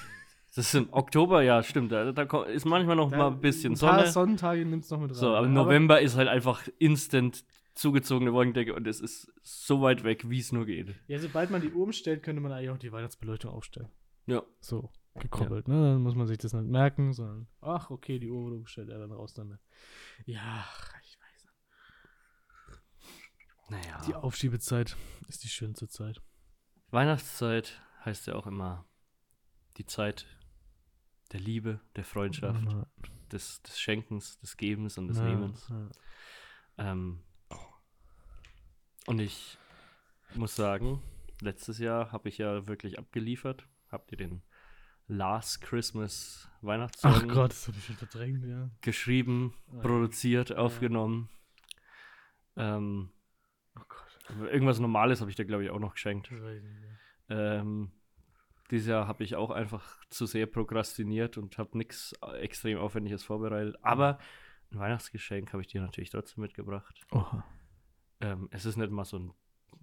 Das 0.55 0.67
ist 0.67 0.75
im 0.75 0.93
Oktober, 0.93 1.43
ja, 1.43 1.63
stimmt. 1.65 1.91
Da, 1.91 2.13
da 2.13 2.43
ist 2.45 2.65
manchmal 2.65 2.95
noch 2.97 3.11
mal 3.11 3.27
ein 3.29 3.41
bisschen 3.41 3.73
ein 3.73 3.79
paar 3.79 3.99
Sonne. 4.01 4.13
Sonnentage 4.13 4.65
nimmst 4.65 4.91
du 4.91 4.95
noch 4.95 5.03
mit 5.03 5.11
rein. 5.11 5.17
So, 5.17 5.35
aber 5.35 5.47
im 5.47 5.57
Aber- 5.57 5.65
November 5.65 6.01
ist 6.01 6.17
halt 6.17 6.29
einfach 6.29 6.69
instant 6.79 7.45
zugezogene 7.75 8.33
Wolkendecke 8.33 8.73
und 8.73 8.87
es 8.87 9.01
ist 9.01 9.33
so 9.43 9.83
weit 9.83 10.05
weg, 10.05 10.31
wie 10.31 10.39
es 10.39 10.53
nur 10.53 10.65
geht. 10.65 10.95
Ja, 11.09 11.19
sobald 11.19 11.51
man 11.51 11.61
die 11.61 11.73
Uhr 11.73 11.83
umstellt, 11.83 12.23
könnte 12.23 12.41
man 12.41 12.53
eigentlich 12.53 12.71
auch 12.71 12.79
die 12.79 12.93
Weihnachtsbeleuchtung 12.93 13.51
aufstellen. 13.51 13.89
Ja. 14.27 14.43
So, 14.61 14.91
gekoppelt, 15.17 15.67
ne? 15.67 15.75
Dann 15.75 16.03
muss 16.03 16.15
man 16.15 16.29
sich 16.29 16.39
das 16.39 16.53
nicht 16.53 16.71
merken, 16.71 17.13
sondern, 17.13 17.49
ach, 17.61 17.91
okay, 17.91 18.21
die 18.21 18.31
Uhr 18.31 18.45
wurde 18.45 18.55
umgestellt, 18.57 18.91
ja, 18.91 18.99
dann 18.99 19.11
raus 19.11 19.35
damit. 19.35 19.59
Ja, 20.25 20.65
ich 21.03 21.19
weiß. 21.21 21.47
Naja. 23.71 24.01
Die 24.07 24.15
Aufschiebezeit 24.15 24.97
ist 25.27 25.43
die 25.43 25.49
schönste 25.49 25.89
Zeit. 25.89 26.23
Weihnachtszeit 26.91 27.83
heißt 28.05 28.29
ja 28.29 28.37
auch 28.37 28.47
immer 28.47 28.87
die 29.79 29.87
Zeit 29.87 30.27
der 31.33 31.41
Liebe, 31.41 31.81
der 31.97 32.05
Freundschaft, 32.05 32.65
Ja, 32.65 32.87
des, 33.33 33.63
des 33.63 33.79
Schenkens, 33.81 34.39
des 34.39 34.57
Gebens 34.57 34.99
und 34.99 35.09
des 35.09 35.19
ja, 35.19 35.25
Nehmens. 35.25 35.69
ja. 35.69 35.89
Ähm, 36.79 37.23
und 39.07 39.19
ich 39.21 39.59
muss 40.35 40.57
sagen, 40.57 41.03
letztes 41.41 41.79
Jahr 41.79 42.13
habe 42.13 42.29
ich 42.29 42.39
ja 42.39 42.67
wirklich 42.67 42.99
abgeliefert. 42.99 43.69
Habt 43.91 44.11
ihr 44.13 44.19
den 44.19 44.43
Last 45.07 45.61
Christmas 45.61 46.49
Ach 46.55 46.63
Weihnachtssong 46.63 47.29
Gott, 47.29 47.51
das 47.51 47.69
habe 47.69 47.77
ich 47.77 47.85
schon 47.85 47.97
verdrängt, 47.97 48.45
ja. 48.45 48.71
geschrieben, 48.81 49.55
ja. 49.73 49.81
produziert, 49.81 50.57
aufgenommen? 50.57 51.29
Ähm, 52.57 53.11
Oh 53.77 53.83
Gott, 53.89 54.19
irgendwas 54.53 54.79
Normales 54.79 55.21
habe 55.21 55.31
ich 55.31 55.37
dir, 55.37 55.45
glaube 55.45 55.65
ich, 55.65 55.71
auch 55.71 55.81
noch 55.81 55.95
geschenkt. 55.95 56.31
ich 56.31 56.39
nicht 56.39 56.81
mehr. 56.81 56.99
Ähm, 57.29 57.91
dieses 58.71 58.89
Jahr 58.89 59.07
habe 59.09 59.25
ich 59.25 59.37
auch 59.37 59.51
einfach 59.51 60.01
zu 60.11 60.27
sehr 60.27 60.47
prokrastiniert 60.47 61.37
und 61.39 61.59
habe 61.59 61.77
nichts 61.77 62.13
extrem 62.41 62.79
Aufwendiges 62.79 63.23
vorbereitet. 63.23 63.77
Aber 63.83 64.19
ein 64.71 64.79
Weihnachtsgeschenk 64.79 65.53
habe 65.53 65.63
ich 65.63 65.69
dir 65.69 65.81
natürlich 65.83 66.11
trotzdem 66.11 66.43
mitgebracht. 66.43 67.01
Oha. 67.13 67.45
Ähm, 68.21 68.49
es 68.51 68.65
ist 68.65 68.77
nicht 68.77 68.91
mal 68.91 69.05
so 69.05 69.19
ein 69.19 69.35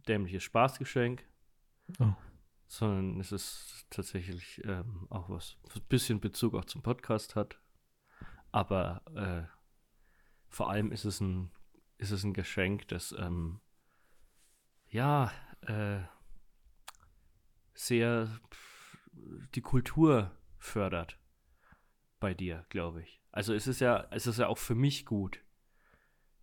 dämliches 0.07 0.43
Spaßgeschenk, 0.43 1.23
Oh. 1.99 2.13
sondern 2.67 3.19
es 3.19 3.31
ist 3.31 3.85
tatsächlich 3.89 4.63
ähm, 4.65 5.07
auch 5.09 5.29
was, 5.29 5.57
was 5.67 5.75
ein 5.75 5.87
bisschen 5.89 6.19
Bezug 6.21 6.55
auch 6.55 6.65
zum 6.65 6.81
Podcast 6.81 7.35
hat. 7.35 7.59
Aber 8.51 9.01
äh, 9.15 9.43
vor 10.49 10.69
allem 10.69 10.91
ist 10.91 11.05
es 11.05 11.19
ein, 11.21 11.51
ist 11.97 12.11
es 12.11 12.23
ein 12.23 12.33
Geschenk, 12.33 12.87
das 12.87 13.13
ähm, 13.17 13.59
ja 14.89 15.31
äh, 15.61 15.99
sehr 17.73 18.27
die 19.11 19.61
Kultur 19.61 20.31
fördert 20.57 21.17
bei 22.19 22.33
dir, 22.33 22.65
glaube 22.69 23.01
ich. 23.01 23.21
Also 23.31 23.53
es 23.53 23.67
ist 23.67 23.81
ja, 23.81 24.07
es 24.11 24.27
ist 24.27 24.39
ja 24.39 24.47
auch 24.47 24.57
für 24.57 24.75
mich 24.75 25.05
gut, 25.05 25.43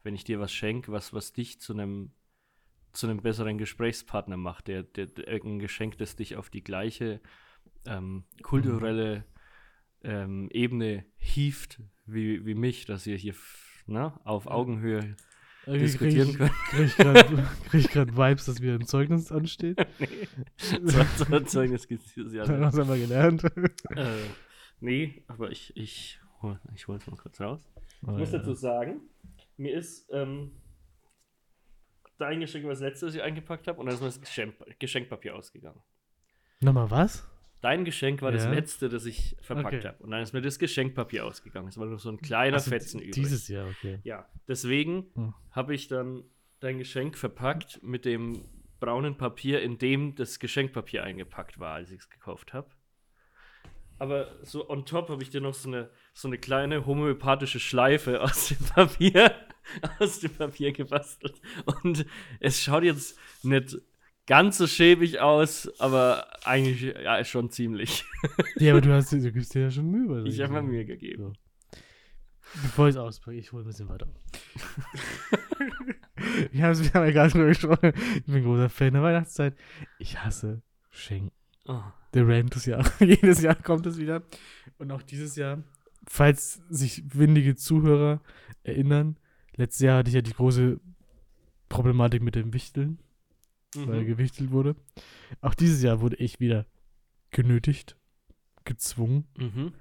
wenn 0.03 0.15
ich 0.15 0.25
dir 0.25 0.41
was 0.41 0.53
schenke, 0.53 0.93
was, 0.93 1.13
was 1.13 1.33
dich 1.33 1.61
zu 1.61 1.73
einem 1.73 2.13
zu 2.93 3.07
einem 3.07 3.21
besseren 3.21 3.59
Gesprächspartner 3.59 4.37
macht, 4.37 4.67
der, 4.67 4.83
der, 4.83 5.07
der 5.07 5.29
ein 5.29 5.59
Geschenk, 5.59 5.99
das 5.99 6.17
dich 6.17 6.37
auf 6.37 6.51
die 6.51 6.65
gleiche 6.65 7.21
ähm, 7.87 8.25
kulturelle 8.43 9.25
ähm, 10.03 10.49
Ebene 10.51 11.05
hieft 11.19 11.81
wie, 12.07 12.45
wie 12.47 12.55
mich, 12.55 12.87
dass 12.87 13.07
ihr 13.07 13.17
hier 13.17 13.35
ne, 13.87 14.19
auf 14.25 14.47
Augenhöhe 14.47 15.17
Irgendwie 15.69 15.85
diskutieren 15.87 16.29
krieg 16.35 16.39
können. 16.39 16.51
ich, 16.51 16.69
krieg 16.71 16.87
ich 16.87 16.97
grad- 16.97 17.27
krieg 17.71 17.81
ich 17.85 17.89
gerade 17.91 18.17
Vibes, 18.17 18.45
dass 18.47 18.61
wieder 18.61 18.75
ein 18.75 18.87
Zeugnis 18.87 19.31
ansteht. 19.33 19.79
so, 20.57 21.05
so 21.17 21.35
ein 21.35 21.47
Zeugnis 21.47 21.87
gibt 21.89 22.05
es. 22.07 22.15
Dann 22.15 22.25
nicht. 22.61 22.79
haben 22.79 22.89
wir 22.89 22.97
gelernt. 22.99 23.45
Äh, 23.97 24.17
nee, 24.81 25.23
aber 25.29 25.51
ich, 25.51 25.77
ich, 25.77 26.21
ich 26.75 26.89
hole 26.89 26.99
es 26.99 27.07
mal 27.07 27.17
kurz 27.17 27.41
raus. 27.41 27.69
Oh, 28.07 28.13
Ich 28.13 28.19
muss 28.19 28.33
ja. 28.33 28.39
dazu 28.39 28.55
sagen, 28.55 29.01
mir 29.57 29.75
ist 29.77 30.09
ähm, 30.13 30.53
dein 32.19 32.41
Geschenk, 32.41 32.67
was 32.67 32.81
letztes 32.81 33.15
Jahr 33.15 33.25
eingepackt 33.27 33.67
habe, 33.69 33.79
und 33.81 33.87
dann 33.87 33.95
ist 33.95 34.01
mir 34.01 34.07
das 34.09 34.21
Geschenk, 34.21 34.55
Geschenkpapier 34.79 35.35
ausgegangen. 35.37 35.81
Nochmal 36.61 36.91
was? 36.91 37.27
Dein 37.61 37.85
Geschenk 37.85 38.23
war 38.23 38.31
das 38.31 38.45
Ja. 38.45 38.53
letzte, 38.53 38.89
das 38.89 39.05
ich 39.05 39.37
verpackt 39.41 39.75
Okay. 39.79 39.89
habe. 39.89 40.03
Und 40.03 40.11
dann 40.13 40.23
ist 40.23 40.33
mir 40.33 40.41
das 40.43 40.59
Geschenkpapier 40.59 41.25
ausgegangen. 41.27 41.69
Es 41.69 41.77
war 41.79 41.87
nur 41.87 41.99
so 41.99 42.09
ein 42.11 42.19
kleiner 42.21 42.59
Ach 42.59 42.61
so, 42.61 42.71
Fetzen 42.71 42.99
übrig. 43.01 43.15
Dieses 43.15 43.49
Jahr, 43.49 43.69
okay. 43.69 43.99
Ja, 44.05 44.29
deswegen 44.47 45.07
Hm. 45.15 45.35
habe 45.51 45.75
ich 45.75 45.89
dann 45.89 46.23
dein 46.61 46.79
Geschenk 46.79 47.17
verpackt 47.19 47.83
mit 47.83 48.05
dem 48.05 48.45
braunen 48.81 49.17
Papier, 49.17 49.61
in 49.61 49.79
dem 49.79 50.15
das 50.15 50.39
Geschenkpapier 50.39 51.03
eingepackt 51.03 51.59
war, 51.59 51.75
als 51.75 51.91
ich 51.91 51.99
es 51.99 52.11
gekauft 52.11 52.53
habe. 52.53 52.71
Aber 53.99 54.37
so 54.45 54.69
on 54.71 54.87
top 54.87 55.09
habe 55.09 55.23
ich 55.25 55.31
dir 55.31 55.41
noch 55.41 55.55
so 55.55 55.69
eine, 55.69 55.91
so 56.15 56.29
eine 56.29 56.39
kleine 56.39 56.87
homöopathische 56.87 57.59
Schleife 57.59 58.21
aus 58.23 58.49
dem 58.49 58.59
Papier, 58.67 59.35
aus 59.99 60.21
dem 60.21 60.33
Papier 60.33 60.73
gebastelt. 60.73 61.41
Und 61.83 62.07
es 62.39 62.63
schaut 62.63 62.85
jetzt 62.85 63.19
nicht 63.43 63.77
ganz 64.29 64.59
so 64.59 64.69
schäbig 64.69 65.19
aus, 65.21 65.69
aber 65.81 66.29
eigentlich 66.47 66.83
ja, 66.83 67.25
schon 67.25 67.51
ziemlich. 67.51 68.05
Ja, 68.57 68.73
aber 68.73 68.81
du, 68.81 68.93
hast, 68.93 69.11
du 69.11 69.33
gibst 69.33 69.55
dir 69.55 69.63
ja 69.63 69.71
schon 69.71 69.91
Mühe. 69.91 70.29
Ich 70.29 70.41
habe 70.41 70.53
mir. 70.53 70.63
Mühe 70.63 70.85
gegeben. 70.85 71.25
So. 71.25 71.33
Bevor 72.63 72.89
ich 72.89 72.95
es 72.95 73.01
auspacke, 73.01 73.37
ich 73.37 73.53
hole 73.53 73.65
ein 73.65 73.67
bisschen 73.67 73.89
weiter. 73.89 74.07
wir 76.53 76.65
haben 76.65 76.79
haben 76.79 77.05
ja 77.05 77.11
gerade 77.11 77.31
drüber 77.31 77.47
gesprochen. 77.47 77.93
Ich 78.15 78.25
bin 78.25 78.45
großer 78.45 78.69
Fan 78.69 78.93
der 78.95 79.03
Weihnachtszeit. 79.03 79.57
Ich 79.99 80.23
hasse 80.23 80.63
Schenken. 80.91 81.33
Oh. 81.67 81.83
Der 82.15 82.27
Rant 82.27 82.55
des 82.55 82.67
Jahres. 82.67 82.93
Jedes 83.01 83.43
Jahr 83.43 83.55
kommt 83.55 83.87
es 83.87 83.99
wieder. 83.99 84.23
Und 84.79 84.91
auch 84.91 85.03
dieses 85.03 85.37
Jahr, 85.37 85.63
falls 86.07 86.63
sich 86.69 87.03
windige 87.15 87.57
Zuhörer 87.57 88.21
erinnern, 88.63 89.19
letztes 89.57 89.81
Jahr 89.83 89.99
hatte 89.99 90.09
ich 90.09 90.15
ja 90.15 90.23
die 90.23 90.33
große 90.33 90.81
Problematik 91.69 92.23
mit 92.23 92.35
dem 92.35 92.55
Wichteln, 92.55 92.99
weil 93.75 94.03
Mhm. 94.03 94.07
gewichtelt 94.07 94.51
wurde. 94.51 94.77
Auch 95.41 95.55
dieses 95.55 95.83
Jahr 95.83 96.01
wurde 96.01 96.17
ich 96.17 96.41
wieder 96.41 96.67
genötigt, 97.31 97.97
gezwungen, 98.65 99.27
Mhm. 99.37 99.73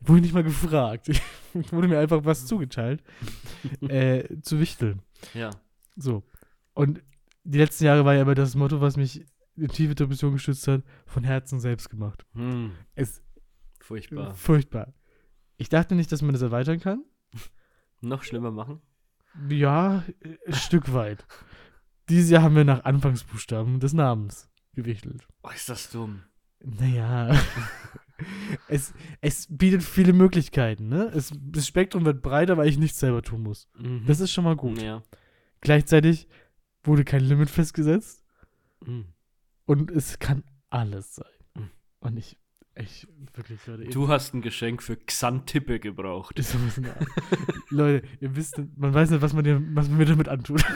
wurde 0.00 0.20
nicht 0.20 0.34
mal 0.34 0.44
gefragt. 0.44 1.08
Wurde 1.72 1.86
mir 1.88 2.00
einfach 2.00 2.24
was 2.24 2.46
zugeteilt, 2.46 3.02
äh, 3.88 4.40
zu 4.42 4.58
wichteln. 4.58 5.02
Ja. 5.34 5.50
So. 5.94 6.24
Und 6.72 7.00
die 7.44 7.58
letzten 7.58 7.84
Jahre 7.84 8.04
war 8.04 8.14
ja 8.14 8.22
immer 8.22 8.34
das 8.34 8.56
Motto, 8.56 8.80
was 8.80 8.96
mich 8.96 9.24
in 9.56 9.68
tiefe 9.68 9.94
Depression 9.94 10.32
gestützt 10.32 10.66
hat, 10.66 10.82
von 11.06 11.22
Herzen 11.22 11.60
selbst 11.60 11.90
gemacht. 11.90 12.26
Hm. 12.34 12.72
Es 12.96 13.22
Furchtbar. 13.80 14.34
furchtbar. 14.34 14.94
Ich 15.58 15.68
dachte 15.68 15.94
nicht, 15.94 16.10
dass 16.10 16.22
man 16.22 16.32
das 16.32 16.42
erweitern 16.42 16.80
kann. 16.80 17.04
Noch 18.00 18.24
schlimmer 18.24 18.50
machen? 18.50 18.80
Ja, 19.48 20.04
ein 20.46 20.54
Stück 20.54 20.92
weit. 20.92 21.24
Dieses 22.08 22.30
Jahr 22.30 22.42
haben 22.42 22.56
wir 22.56 22.64
nach 22.64 22.84
Anfangsbuchstaben 22.84 23.80
des 23.80 23.92
Namens 23.92 24.50
gewichtelt. 24.74 25.26
Oh, 25.42 25.50
ist 25.54 25.68
das 25.68 25.90
dumm. 25.90 26.22
Naja. 26.62 27.34
es, 28.68 28.92
es 29.20 29.46
bietet 29.50 29.82
viele 29.82 30.12
Möglichkeiten, 30.12 30.88
ne? 30.88 31.10
Es, 31.14 31.32
das 31.40 31.66
Spektrum 31.66 32.04
wird 32.04 32.22
breiter, 32.22 32.56
weil 32.56 32.68
ich 32.68 32.78
nichts 32.78 32.98
selber 33.00 33.22
tun 33.22 33.42
muss. 33.42 33.68
Mhm. 33.78 34.04
Das 34.06 34.20
ist 34.20 34.32
schon 34.32 34.44
mal 34.44 34.56
gut. 34.56 34.80
Ja. 34.80 35.02
Gleichzeitig 35.60 36.28
wurde 36.82 37.04
kein 37.04 37.22
Limit 37.22 37.50
festgesetzt 37.50 38.22
Mhm. 38.84 39.06
und 39.64 39.90
es 39.90 40.18
kann 40.18 40.44
alles 40.68 41.14
sein. 41.14 41.26
Mhm. 41.54 41.70
Und 42.00 42.16
ich, 42.18 42.36
ich, 42.74 43.06
wirklich, 43.34 43.66
Leute, 43.66 43.84
Du 43.88 44.08
hast 44.08 44.34
ein 44.34 44.42
Geschenk 44.42 44.82
für 44.82 44.96
Xantippe 44.96 45.80
gebraucht. 45.80 46.38
ist. 46.38 46.54
Leute, 47.70 48.06
ihr 48.20 48.36
wisst, 48.36 48.60
man 48.76 48.92
weiß 48.92 49.10
nicht, 49.10 49.22
was 49.22 49.32
man, 49.32 49.44
dir, 49.44 49.62
was 49.74 49.88
man 49.88 49.96
mir 49.98 50.04
damit 50.06 50.28
antut. 50.28 50.62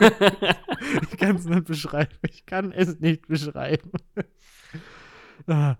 Ich 1.10 1.16
kann 1.18 1.36
es 1.36 1.44
nicht 1.46 1.64
beschreiben. 1.64 2.16
Ich 2.22 2.46
kann 2.46 2.72
es 2.72 3.00
nicht 3.00 3.26
beschreiben. 3.28 3.90
ah. 5.46 5.76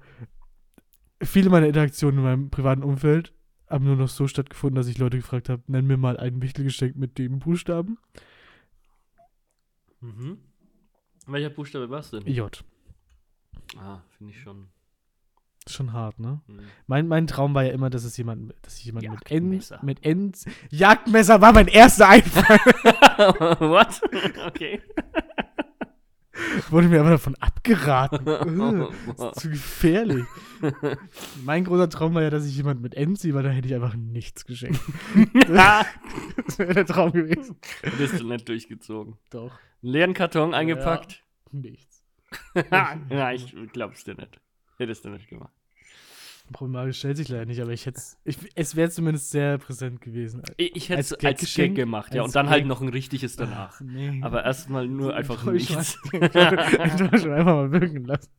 Viele 1.22 1.48
meiner 1.48 1.66
Interaktionen 1.66 2.18
in 2.18 2.24
meinem 2.24 2.50
privaten 2.50 2.82
Umfeld 2.82 3.32
haben 3.68 3.84
nur 3.84 3.96
noch 3.96 4.08
so 4.08 4.28
stattgefunden, 4.28 4.76
dass 4.76 4.86
ich 4.86 4.98
Leute 4.98 5.16
gefragt 5.16 5.48
habe, 5.48 5.62
nenn 5.66 5.86
mir 5.86 5.96
mal 5.96 6.16
ein 6.18 6.42
Wichtelgeschenk 6.42 6.96
mit 6.96 7.18
dem 7.18 7.38
Buchstaben. 7.38 7.98
mhm. 10.00 10.38
Welcher 11.26 11.50
Buchstabe 11.50 11.90
war 11.90 12.00
es 12.00 12.10
denn? 12.10 12.24
J. 12.26 12.64
Ah, 13.76 14.02
finde 14.16 14.32
ich 14.32 14.40
schon. 14.40 14.68
Schon 15.68 15.92
hart, 15.92 16.18
ne? 16.20 16.40
Hm. 16.46 16.60
Mein, 16.86 17.08
mein 17.08 17.26
Traum 17.26 17.54
war 17.54 17.64
ja 17.64 17.72
immer, 17.72 17.90
dass 17.90 18.04
es 18.04 18.16
jemand, 18.16 18.54
dass 18.62 18.78
ich 18.78 18.84
jemand 18.84 19.08
mit 19.08 19.30
N, 19.30 19.52
Jagdmesser. 19.52 19.80
mit 19.82 20.04
N, 20.04 20.32
Jagdmesser 20.70 21.40
war 21.40 21.52
mein 21.52 21.66
erster 21.68 22.08
Einfall. 22.08 22.58
What? 23.58 24.00
Okay. 24.46 24.80
Wurde 26.70 26.88
mir 26.88 27.00
aber 27.00 27.10
davon 27.10 27.34
abgeraten. 27.36 28.28
Ugh, 28.60 28.92
ist 29.32 29.40
zu 29.40 29.48
gefährlich. 29.50 30.24
mein 31.44 31.64
großer 31.64 31.88
Traum 31.88 32.14
war 32.14 32.22
ja, 32.22 32.30
dass 32.30 32.44
ich 32.46 32.56
jemand 32.56 32.82
mit 32.82 32.94
N 32.94 33.16
ziehe, 33.16 33.34
weil 33.34 33.42
da 33.42 33.48
hätte 33.48 33.66
ich 33.68 33.74
einfach 33.74 33.94
nichts 33.94 34.44
geschenkt. 34.44 34.78
das 35.48 36.58
wäre 36.58 36.74
der 36.74 36.84
Traum 36.86 37.12
gewesen. 37.12 37.56
Bist 37.98 38.20
du 38.20 38.26
nicht 38.28 38.46
durchgezogen. 38.48 39.16
Doch, 39.30 39.58
Einen 39.82 39.92
leeren 39.92 40.14
Karton 40.14 40.52
eingepackt? 40.54 41.24
nichts. 41.52 42.02
Ja, 43.10 43.32
ich 43.32 43.54
glaub's 43.72 44.04
dir 44.04 44.14
nicht. 44.14 44.38
Hättest 44.76 45.06
du 45.06 45.08
nicht 45.08 45.28
gemacht. 45.28 45.54
Problematisch 46.52 46.98
stellt 46.98 47.16
sich 47.16 47.28
leider 47.28 47.44
nicht, 47.44 47.60
aber 47.60 47.72
ich 47.72 47.86
hätte 47.86 48.00
ich, 48.24 48.38
es 48.54 48.76
wäre 48.76 48.90
zumindest 48.90 49.30
sehr 49.30 49.58
präsent 49.58 50.00
gewesen. 50.00 50.42
Ich, 50.56 50.76
ich 50.76 50.88
hätte 50.88 51.00
es 51.00 51.12
Als 51.12 51.24
als, 51.24 51.34
Gaggeschenk? 51.40 51.74
Gag 51.74 51.84
gemacht, 51.84 52.14
ja. 52.14 52.22
Und 52.22 52.34
dann 52.34 52.48
halt 52.48 52.66
noch 52.66 52.80
ein 52.80 52.88
richtiges 52.88 53.36
danach. 53.36 53.80
Nee. 53.80 54.20
Aber 54.22 54.44
erstmal 54.44 54.86
nur 54.86 55.14
einfach 55.14 55.44
nichts. 55.44 55.98
Enttäuschung 56.12 57.32
einfach 57.32 57.54
mal 57.54 57.72
wirken 57.72 58.04
lassen. 58.04 58.30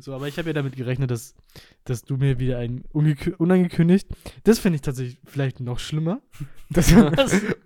So, 0.00 0.14
aber 0.14 0.28
ich 0.28 0.38
habe 0.38 0.50
ja 0.50 0.52
damit 0.52 0.76
gerechnet, 0.76 1.10
dass, 1.10 1.34
dass 1.84 2.02
du 2.02 2.16
mir 2.16 2.38
wieder 2.38 2.58
ein 2.58 2.84
unangekündigt, 2.92 4.08
das 4.44 4.58
finde 4.58 4.76
ich 4.76 4.82
tatsächlich 4.82 5.18
vielleicht 5.24 5.60
noch 5.60 5.78
schlimmer, 5.78 6.20
dass 6.70 6.88
du 6.94 7.10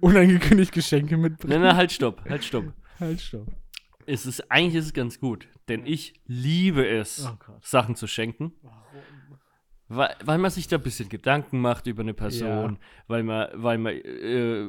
unangekündigt 0.00 0.73
Geschenke 0.73 1.16
mitbringst. 1.16 1.49
Nein, 1.49 1.61
nein, 1.61 1.76
halt, 1.76 1.92
stopp, 1.92 2.25
halt, 2.28 2.45
stopp. 2.45 2.73
Halt, 2.99 3.21
stopp. 3.21 3.47
Es 4.06 4.26
ist, 4.26 4.50
eigentlich 4.50 4.76
ist 4.76 4.87
es 4.87 4.92
ganz 4.94 5.21
gut, 5.21 5.49
denn 5.68 5.87
ich 5.87 6.21
liebe 6.26 6.87
es, 6.87 7.26
Oh. 7.28 7.52
Sachen 7.61 7.94
zu 7.97 8.06
schenken, 8.06 8.52
weil, 9.88 10.14
weil 10.25 10.38
man 10.38 10.50
sich 10.50 10.68
da 10.68 10.76
ein 10.76 10.82
bisschen 10.82 11.09
Gedanken 11.11 11.61
macht 11.61 11.87
über 11.87 12.02
eine 12.02 12.14
Person, 12.14 12.78
weil 13.09 13.23
man, 13.23 13.49
weil 13.54 13.76
man 13.78 13.92
äh, 13.94 14.68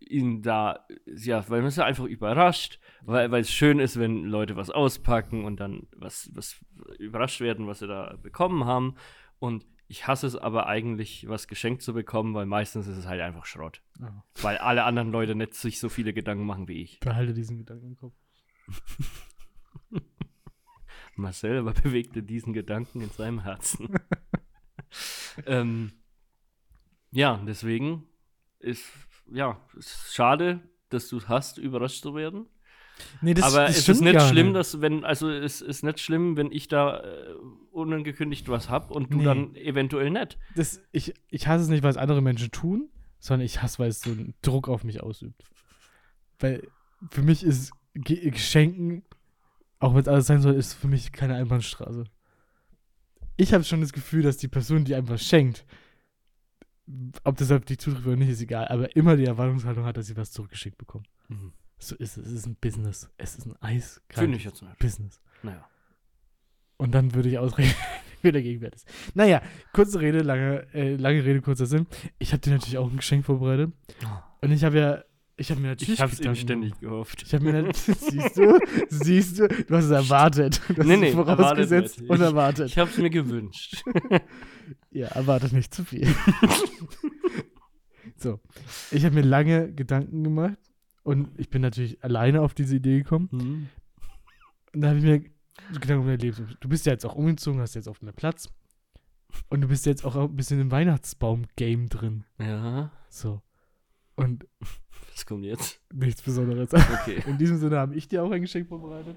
ihn 0.00 0.42
da, 0.42 0.86
ja, 1.06 1.44
weil 1.48 1.60
man 1.60 1.68
es 1.68 1.78
einfach 1.78 2.04
überrascht, 2.04 2.78
weil, 3.02 3.30
weil 3.32 3.40
es 3.40 3.50
schön 3.52 3.80
ist, 3.80 3.98
wenn 3.98 4.24
Leute 4.24 4.54
was 4.54 4.70
auspacken 4.70 5.44
und 5.44 5.58
dann 5.58 5.88
was, 5.96 6.30
was 6.34 6.64
überrascht 6.98 7.40
werden, 7.40 7.66
was 7.66 7.80
sie 7.80 7.88
da 7.88 8.16
bekommen 8.22 8.64
haben. 8.64 8.94
Und 9.40 9.66
ich 9.88 10.06
hasse 10.06 10.26
es 10.28 10.36
aber 10.36 10.66
eigentlich, 10.68 11.28
was 11.28 11.48
geschenkt 11.48 11.82
zu 11.82 11.92
bekommen, 11.92 12.32
weil 12.34 12.46
meistens 12.46 12.86
ist 12.86 12.96
es 12.98 13.06
halt 13.08 13.20
einfach 13.20 13.44
Schrott. 13.46 13.82
Oh, 14.00 14.06
Weil 14.40 14.58
alle 14.58 14.84
anderen 14.84 15.10
Leute 15.10 15.34
nicht 15.34 15.54
sich 15.54 15.80
so 15.80 15.88
viele 15.88 16.12
Gedanken 16.12 16.46
machen 16.46 16.68
wie 16.68 16.80
ich. 16.82 17.00
behalte 17.00 17.34
diesen 17.34 17.58
Gedanken 17.58 17.86
im 17.88 17.96
Kopf. 17.96 18.14
Marcel 21.16 21.58
aber 21.58 21.72
bewegte 21.82 22.22
diesen 22.22 22.52
Gedanken 22.52 23.00
in 23.00 23.10
seinem 23.10 23.42
Herzen. 23.42 23.88
ähm, 25.46 25.92
ja, 27.10 27.40
deswegen 27.46 28.04
ist, 28.58 28.84
ja, 29.30 29.60
es 29.78 29.86
ist 29.86 30.14
schade, 30.14 30.60
dass 30.88 31.08
du 31.08 31.18
es 31.18 31.28
hast, 31.28 31.58
überrascht 31.58 32.02
zu 32.02 32.14
werden. 32.14 32.46
Nee, 33.20 33.34
das, 33.34 33.44
aber 33.44 33.66
das 33.66 33.78
es 33.78 33.88
ist 33.88 34.00
nicht 34.00 34.20
schlimm, 34.20 34.54
dass, 34.54 34.80
wenn, 34.80 35.04
also 35.04 35.28
es 35.30 35.60
ist 35.60 35.82
nicht 35.82 35.98
schlimm, 35.98 36.36
wenn 36.36 36.52
ich 36.52 36.68
da 36.68 37.00
äh, 37.00 37.34
unangekündigt 37.70 38.48
was 38.48 38.68
hab 38.68 38.90
und 38.90 39.12
du 39.12 39.18
Nee. 39.18 39.24
dann 39.24 39.54
eventuell 39.56 40.10
nicht. 40.10 40.38
das, 40.54 40.80
ich, 40.92 41.14
ich 41.28 41.46
hasse 41.48 41.64
es 41.64 41.70
nicht, 41.70 41.82
weil 41.82 41.90
es 41.90 41.96
andere 41.96 42.20
Menschen 42.20 42.50
tun, 42.50 42.90
sondern 43.18 43.46
ich 43.46 43.62
hasse, 43.62 43.78
weil 43.78 43.88
es 43.88 44.02
so 44.02 44.10
einen 44.10 44.34
Druck 44.42 44.68
auf 44.68 44.84
mich 44.84 45.02
ausübt. 45.02 45.42
Weil 46.38 46.68
für 47.10 47.22
mich 47.22 47.42
ist 47.42 47.72
Ge 47.94 48.30
Geschenken, 48.30 49.04
auch 49.78 49.94
wenn 49.94 50.00
es 50.00 50.08
alles 50.08 50.26
sein 50.26 50.40
soll, 50.40 50.54
ist 50.54 50.74
für 50.74 50.88
mich 50.88 51.12
keine 51.12 51.34
Einbahnstraße. 51.34 52.04
Ich 53.36 53.52
habe 53.52 53.64
schon 53.64 53.80
das 53.80 53.92
Gefühl, 53.92 54.22
dass 54.22 54.36
die 54.36 54.48
Person, 54.48 54.84
die 54.84 54.94
einem 54.94 55.08
was 55.08 55.24
schenkt, 55.24 55.66
ob 57.24 57.40
auf 57.40 57.64
die 57.64 57.76
zutrifft 57.76 58.06
oder 58.06 58.16
nicht, 58.16 58.28
ist 58.28 58.40
egal. 58.40 58.68
Aber 58.68 58.94
immer 58.96 59.16
die 59.16 59.24
Erwartungshaltung 59.24 59.84
hat, 59.84 59.96
dass 59.96 60.06
sie 60.06 60.16
was 60.16 60.32
zurückgeschickt 60.32 60.78
bekommt. 60.78 61.08
Mhm. 61.28 61.52
So 61.78 61.96
ist 61.96 62.16
es. 62.16 62.26
Es 62.26 62.32
ist 62.32 62.46
ein 62.46 62.56
Business. 62.60 63.10
Es 63.16 63.36
ist 63.36 63.46
ein 63.46 63.52
Finde 63.52 63.60
eiskaltes 63.60 64.36
ich 64.36 64.44
jetzt 64.44 64.62
nicht. 64.62 64.78
Business. 64.78 65.20
Naja. 65.42 65.68
Und 66.76 66.92
dann 66.92 67.14
würde 67.14 67.28
ich 67.28 67.38
ausreden, 67.38 67.74
wie 68.22 68.32
der 68.32 68.42
Gegenwert 68.42 68.74
ist. 68.74 68.88
Naja, 69.14 69.42
kurze 69.72 70.00
Rede, 70.00 70.20
lange, 70.20 70.66
äh, 70.74 70.96
lange 70.96 71.24
Rede, 71.24 71.40
kurzer 71.40 71.66
Sinn. 71.66 71.86
Ich 72.18 72.32
habe 72.32 72.40
dir 72.40 72.50
natürlich 72.50 72.78
auch 72.78 72.90
ein 72.90 72.96
Geschenk 72.96 73.24
vorbereitet. 73.24 73.72
Und 74.40 74.50
ich 74.50 74.64
habe 74.64 74.78
ja, 74.78 75.04
ich 75.36 75.50
habe 75.50 75.60
mir 75.60 75.68
natürlich 75.68 75.94
Ich 75.94 76.00
hab's 76.00 76.18
Gedanken 76.18 76.38
inständig 76.38 76.78
gehofft. 76.78 77.22
Ich 77.22 77.34
habe 77.34 77.44
mir 77.44 77.52
dann, 77.52 77.72
siehst 77.74 78.36
du, 78.36 78.58
siehst 78.88 79.38
du, 79.38 79.48
du 79.48 79.76
hast 79.76 79.86
es 79.86 79.90
erwartet. 79.90 80.60
Du 80.68 80.76
hast 80.76 80.86
Nee, 80.86 80.96
nee, 80.96 81.08
es 81.08 81.14
vorausgesetzt 81.14 82.00
erwartet 82.00 82.10
und 82.10 82.20
erwartet. 82.20 82.66
Ich 82.68 82.78
hab's 82.78 82.98
mir 82.98 83.10
gewünscht. 83.10 83.82
Ja, 84.90 85.08
erwartet 85.08 85.54
nicht 85.54 85.74
zu 85.74 85.84
viel. 85.84 86.06
so, 88.16 88.40
ich 88.90 89.04
habe 89.06 89.14
mir 89.14 89.22
lange 89.22 89.72
Gedanken 89.72 90.22
gemacht 90.22 90.58
und 91.02 91.28
ich 91.38 91.48
bin 91.48 91.62
natürlich 91.62 92.04
alleine 92.04 92.42
auf 92.42 92.52
diese 92.52 92.76
Idee 92.76 92.98
gekommen. 92.98 93.28
Hm. 93.32 93.68
Und 94.74 94.80
da 94.80 94.88
habe 94.88 94.98
ich 94.98 95.04
mir 95.04 95.20
Gedanken 95.80 96.02
um 96.02 96.06
dein 96.06 96.18
Leben. 96.18 96.56
Du 96.60 96.68
bist 96.68 96.84
ja 96.84 96.92
jetzt 96.92 97.06
auch 97.06 97.14
umgezogen, 97.14 97.60
hast 97.60 97.74
jetzt 97.74 97.88
auf 97.88 98.02
mehr 98.02 98.12
Platz. 98.12 98.50
Und 99.48 99.62
du 99.62 99.68
bist 99.68 99.86
jetzt 99.86 100.04
auch 100.04 100.14
ein 100.14 100.36
bisschen 100.36 100.60
im 100.60 100.70
Weihnachtsbaum-Game 100.70 101.88
drin. 101.88 102.24
Ja. 102.38 102.92
So. 103.08 103.40
Und 104.16 104.46
Was 105.10 105.26
kommt 105.26 105.44
jetzt? 105.44 105.80
nichts 105.92 106.22
Besonderes. 106.22 106.72
Okay. 106.72 107.22
In 107.26 107.38
diesem 107.38 107.58
Sinne 107.58 107.78
habe 107.78 107.94
ich 107.94 108.08
dir 108.08 108.22
auch 108.22 108.30
ein 108.30 108.42
Geschenk 108.42 108.68
vorbereitet. 108.68 109.16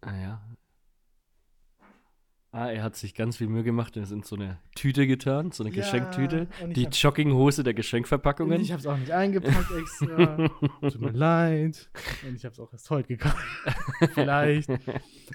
Ah 0.00 0.16
ja. 0.16 0.53
Ah, 2.56 2.70
er 2.70 2.84
hat 2.84 2.94
sich 2.94 3.14
ganz 3.16 3.36
viel 3.38 3.48
Mühe 3.48 3.64
gemacht 3.64 3.96
und 3.96 4.04
es 4.04 4.12
in 4.12 4.22
so 4.22 4.36
eine 4.36 4.58
Tüte 4.76 5.08
getan, 5.08 5.50
so 5.50 5.64
eine 5.64 5.74
Ja, 5.74 5.82
Geschenktüte. 5.82 6.46
ich 6.68 6.74
Die 6.74 6.82
Jogginghose 6.84 7.64
der 7.64 7.74
Geschenkverpackungen. 7.74 8.60
ich 8.60 8.70
habe 8.70 8.78
es 8.78 8.86
auch 8.86 8.96
nicht 8.96 9.10
eingepackt 9.10 9.72
extra. 9.76 10.36
Tut 10.80 11.00
mir 11.00 11.10
leid. 11.10 11.90
Und 12.28 12.36
ich 12.36 12.44
habe 12.44 12.52
es 12.52 12.60
auch 12.60 12.72
erst 12.72 12.88
heute 12.90 13.08
gekauft. 13.08 13.36
vielleicht. 14.14 14.70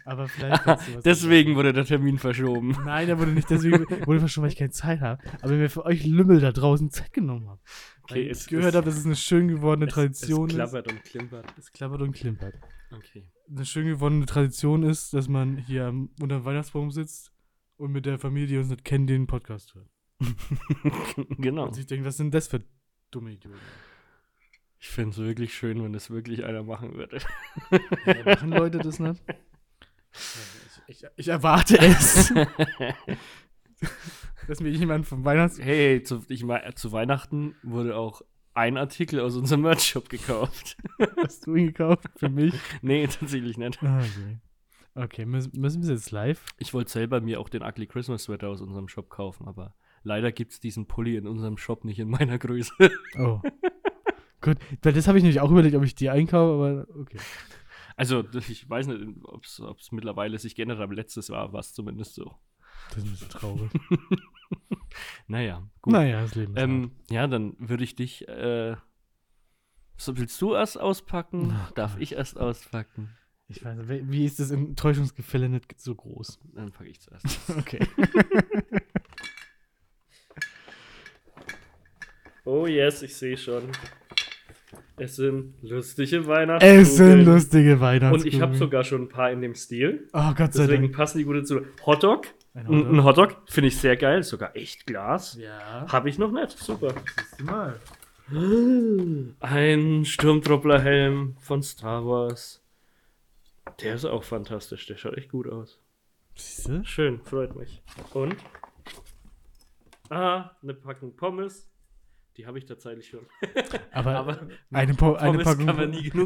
Aber 0.06 0.30
vielleicht 0.30 0.64
kannst 0.64 0.88
du 0.88 0.96
was 0.96 1.04
Deswegen 1.04 1.56
wurde 1.56 1.74
der 1.74 1.84
Termin 1.84 2.18
verschoben. 2.20 2.72
Nein, 2.86 3.08
der 3.08 3.20
wurde 3.20 3.32
nicht 3.32 3.50
deswegen, 3.50 3.86
wurde 4.08 4.20
verschoben, 4.20 4.44
weil 4.44 4.52
ich 4.54 4.58
keine 4.58 4.72
Zeit 4.72 5.02
habe. 5.02 5.22
Aber 5.42 5.54
mir 5.54 5.70
für 5.70 5.86
euch 5.86 6.06
Lümmel 6.06 6.40
da 6.40 6.54
draußen 6.54 6.90
Zeit 6.90 7.12
genommen 7.12 7.50
habe. 7.50 7.60
Okay, 8.04 8.22
ich 8.24 8.32
es- 8.32 8.48
gehört 8.48 8.70
es- 8.70 8.76
habe, 8.76 8.86
dass 8.86 8.98
es 8.98 9.06
eine 9.06 9.16
schön 9.18 9.50
gewordene 9.50 9.88
Tradition 9.92 10.46
es 10.48 10.54
ist. 10.54 10.56
klappert 10.56 10.90
und 10.90 11.04
klimpert. 11.04 11.46
Es 11.58 11.72
klappert 11.74 12.02
und 12.02 12.14
klimpert. 12.14 12.54
Okay. 12.96 13.28
Eine 13.50 13.66
schön 13.66 13.88
gewordene 13.88 14.26
Tradition 14.26 14.84
ist, 14.84 15.14
dass 15.14 15.28
man 15.28 15.58
hier 15.58 15.88
am- 15.88 16.10
unter 16.22 16.40
dem 16.40 16.46
Weihnachtsbaum 16.46 16.92
sitzt 16.92 17.32
und 17.78 17.92
mit 17.92 18.06
der 18.06 18.20
Familie, 18.20 18.48
die 18.48 18.58
uns 18.58 18.70
nicht 18.70 18.86
kennen, 18.86 19.08
den 19.08 19.26
Podcast 19.28 19.74
hört. 19.74 19.90
genau. 21.38 21.66
Und 21.66 21.74
sich 21.74 21.88
denkt, 21.88 22.06
was 22.06 22.18
sind 22.18 22.34
das 22.34 22.48
für 22.48 22.64
dumme 23.10 23.32
Idioten? 23.32 23.58
Ich 24.78 24.90
fände 24.90 25.12
es 25.12 25.18
wirklich 25.18 25.54
schön, 25.56 25.84
wenn 25.84 25.94
das 25.94 26.10
wirklich 26.10 26.46
einer 26.46 26.64
machen 26.64 26.94
würde. 26.94 27.20
Ja, 28.06 28.24
machen 28.26 28.50
Leute 28.52 28.78
das 28.80 29.00
nicht? 29.00 29.22
Ich, 30.88 31.04
ich, 31.04 31.10
ich 31.18 31.28
erwarte 31.28 31.78
es, 31.78 32.34
dass 34.48 34.60
mir 34.60 34.70
jemand 34.70 35.06
vom 35.06 35.24
Weihnachts... 35.24 35.60
Hey, 35.60 36.02
zu, 36.02 36.26
ich 36.30 36.44
zu 36.74 36.92
Weihnachten 36.92 37.54
wurde 37.62 37.96
auch 37.96 38.24
ein 38.60 38.78
Artikel 38.78 39.22
aus 39.22 39.38
unserem 39.38 39.62
Merch-Shop 39.62 40.10
gekauft. 40.10 40.78
Hast 41.24 41.48
du 41.48 41.56
ihn 41.56 41.68
gekauft 41.68 42.10
für 42.18 42.30
mich? 42.30 42.54
nee, 42.82 43.08
tatsächlich 43.08 43.58
nicht. 43.58 43.82
Ah, 43.82 44.00
okay. 44.00 44.40
Okay, 44.96 45.26
müssen, 45.26 45.58
müssen 45.58 45.82
wir 45.82 45.94
jetzt 45.94 46.12
live? 46.12 46.44
Ich 46.58 46.74
wollte 46.74 46.92
selber 46.92 47.22
mir 47.22 47.40
auch 47.40 47.48
den 47.48 47.64
Ugly 47.64 47.88
Christmas 47.88 48.24
Sweater 48.24 48.50
aus 48.50 48.60
unserem 48.60 48.90
Shop 48.90 49.10
kaufen, 49.10 49.48
aber 49.48 49.76
leider 50.04 50.34
gibt 50.34 50.52
es 50.52 50.60
diesen 50.60 50.88
Pulli 50.88 51.16
in 51.16 51.26
unserem 51.26 51.58
Shop 51.58 51.86
nicht 51.86 52.00
in 52.00 52.10
meiner 52.10 52.38
Größe. 52.38 52.74
Oh. 53.18 53.42
Gut, 54.42 54.58
weil 54.82 54.94
das 54.94 55.08
habe 55.08 55.18
ich 55.18 55.24
nämlich 55.24 55.40
auch 55.40 55.52
überlegt, 55.52 55.76
ob 55.76 55.84
ich 55.84 55.96
die 55.96 56.10
einkaufe, 56.10 56.54
aber 56.54 57.00
okay. 57.00 57.20
Also, 57.96 58.26
ich 58.34 58.70
weiß 58.70 58.88
nicht, 58.88 59.02
ob 59.24 59.44
es 59.46 59.92
mittlerweile 59.92 60.38
sich 60.38 60.56
geändert 60.56 60.80
hat, 60.80 60.84
aber 60.84 60.96
letztes 60.96 61.30
Jahr 61.30 61.54
war 61.54 61.60
es 61.60 61.74
zumindest 61.74 62.16
so. 62.16 62.36
Das 62.90 62.98
ist 62.98 63.04
ein 63.04 63.12
bisschen 63.12 63.30
traurig. 63.30 63.72
Naja, 65.28 65.68
gut. 65.82 65.94
naja, 65.94 66.22
das 66.22 66.36
Leben. 66.36 66.54
Ähm, 66.58 66.92
ja, 67.10 67.28
dann 67.28 67.56
würde 67.60 67.84
ich 67.84 67.96
dich. 67.96 68.28
Äh, 68.28 68.76
so, 69.98 70.18
willst 70.18 70.42
du 70.42 70.54
erst 70.54 70.80
auspacken? 70.80 71.54
Ach 71.54 71.72
Darf 71.72 71.94
Gott. 71.94 72.02
ich 72.02 72.14
erst 72.14 72.40
auspacken? 72.40 73.10
Ich 73.48 73.66
weiß 73.66 73.78
nicht, 73.78 74.12
wie- 74.12 74.26
ist 74.26 74.40
das 74.40 74.52
Enttäuschungsgefälle 74.52 75.50
nicht 75.50 75.80
so 75.82 75.96
groß? 75.96 76.40
Dann 76.54 76.72
packe 76.72 76.90
ich 76.90 77.02
zuerst. 77.02 77.26
Okay. 77.58 77.80
Oh 82.46 82.66
yes, 82.66 83.02
ich 83.04 83.16
sehe 83.16 83.38
schon. 83.38 83.64
Es 84.98 85.16
sind 85.16 85.56
lustige 85.62 86.26
Weihnachtskugeln. 86.28 86.82
es 86.82 86.98
sind 86.98 87.26
lustige 87.26 87.80
Weihnachtskugeln. 87.80 88.22
Und 88.24 88.34
ich 88.34 88.42
habe 88.42 88.56
sogar 88.56 88.84
schon 88.84 89.04
ein 89.04 89.10
paar 89.10 89.32
in 89.32 89.42
dem 89.42 89.56
Stil. 89.56 90.08
Oh 90.14 90.34
Gott 90.36 90.54
sei 90.54 90.64
Deswegen 90.64 90.84
Dank. 90.84 90.96
passen 90.96 91.20
die 91.20 91.24
gut 91.26 91.38
dazu. 91.38 91.62
Hotdog. 91.86 92.28
Ein 92.54 92.68
ein 92.68 93.04
Hotdog 93.04 93.38
finde 93.48 93.68
ich 93.68 93.78
sehr 93.78 93.96
geil. 93.96 94.24
Sogar 94.24 94.56
echt 94.56 94.88
Glas. 94.88 95.36
Ja. 95.36 95.86
Habe 95.92 96.10
ich 96.10 96.18
noch 96.18 96.32
nicht. 96.32 96.58
Super. 96.58 96.94
Siehst 97.18 97.40
du 97.40 97.44
mal. 97.46 97.80
Ein 99.40 100.06
Sturmtrupplerhelm 100.06 101.36
von 101.40 101.64
Star 101.64 102.06
Wars. 102.06 102.62
Der 103.82 103.96
ist 103.96 104.06
auch 104.06 104.24
fantastisch. 104.24 104.86
Der 104.88 104.98
schaut 104.98 105.18
echt 105.18 105.30
gut 105.30 105.48
aus. 105.48 105.80
Siehst 106.36 106.68
du? 106.68 106.84
Schön, 106.86 107.22
freut 107.22 107.56
mich. 107.56 107.82
Und? 108.14 108.36
Ah, 110.10 110.52
eine 110.62 110.74
Packung 110.74 111.16
Pommes. 111.16 111.70
Die 112.38 112.48
habe 112.48 112.58
ich 112.58 112.66
tatsächlich 112.66 113.08
schon. 113.10 113.26
Aber, 113.92 114.16
Aber 114.16 114.40
eine, 114.72 114.94
po 114.94 115.16
eine, 115.16 115.40
Packung, 115.40 115.70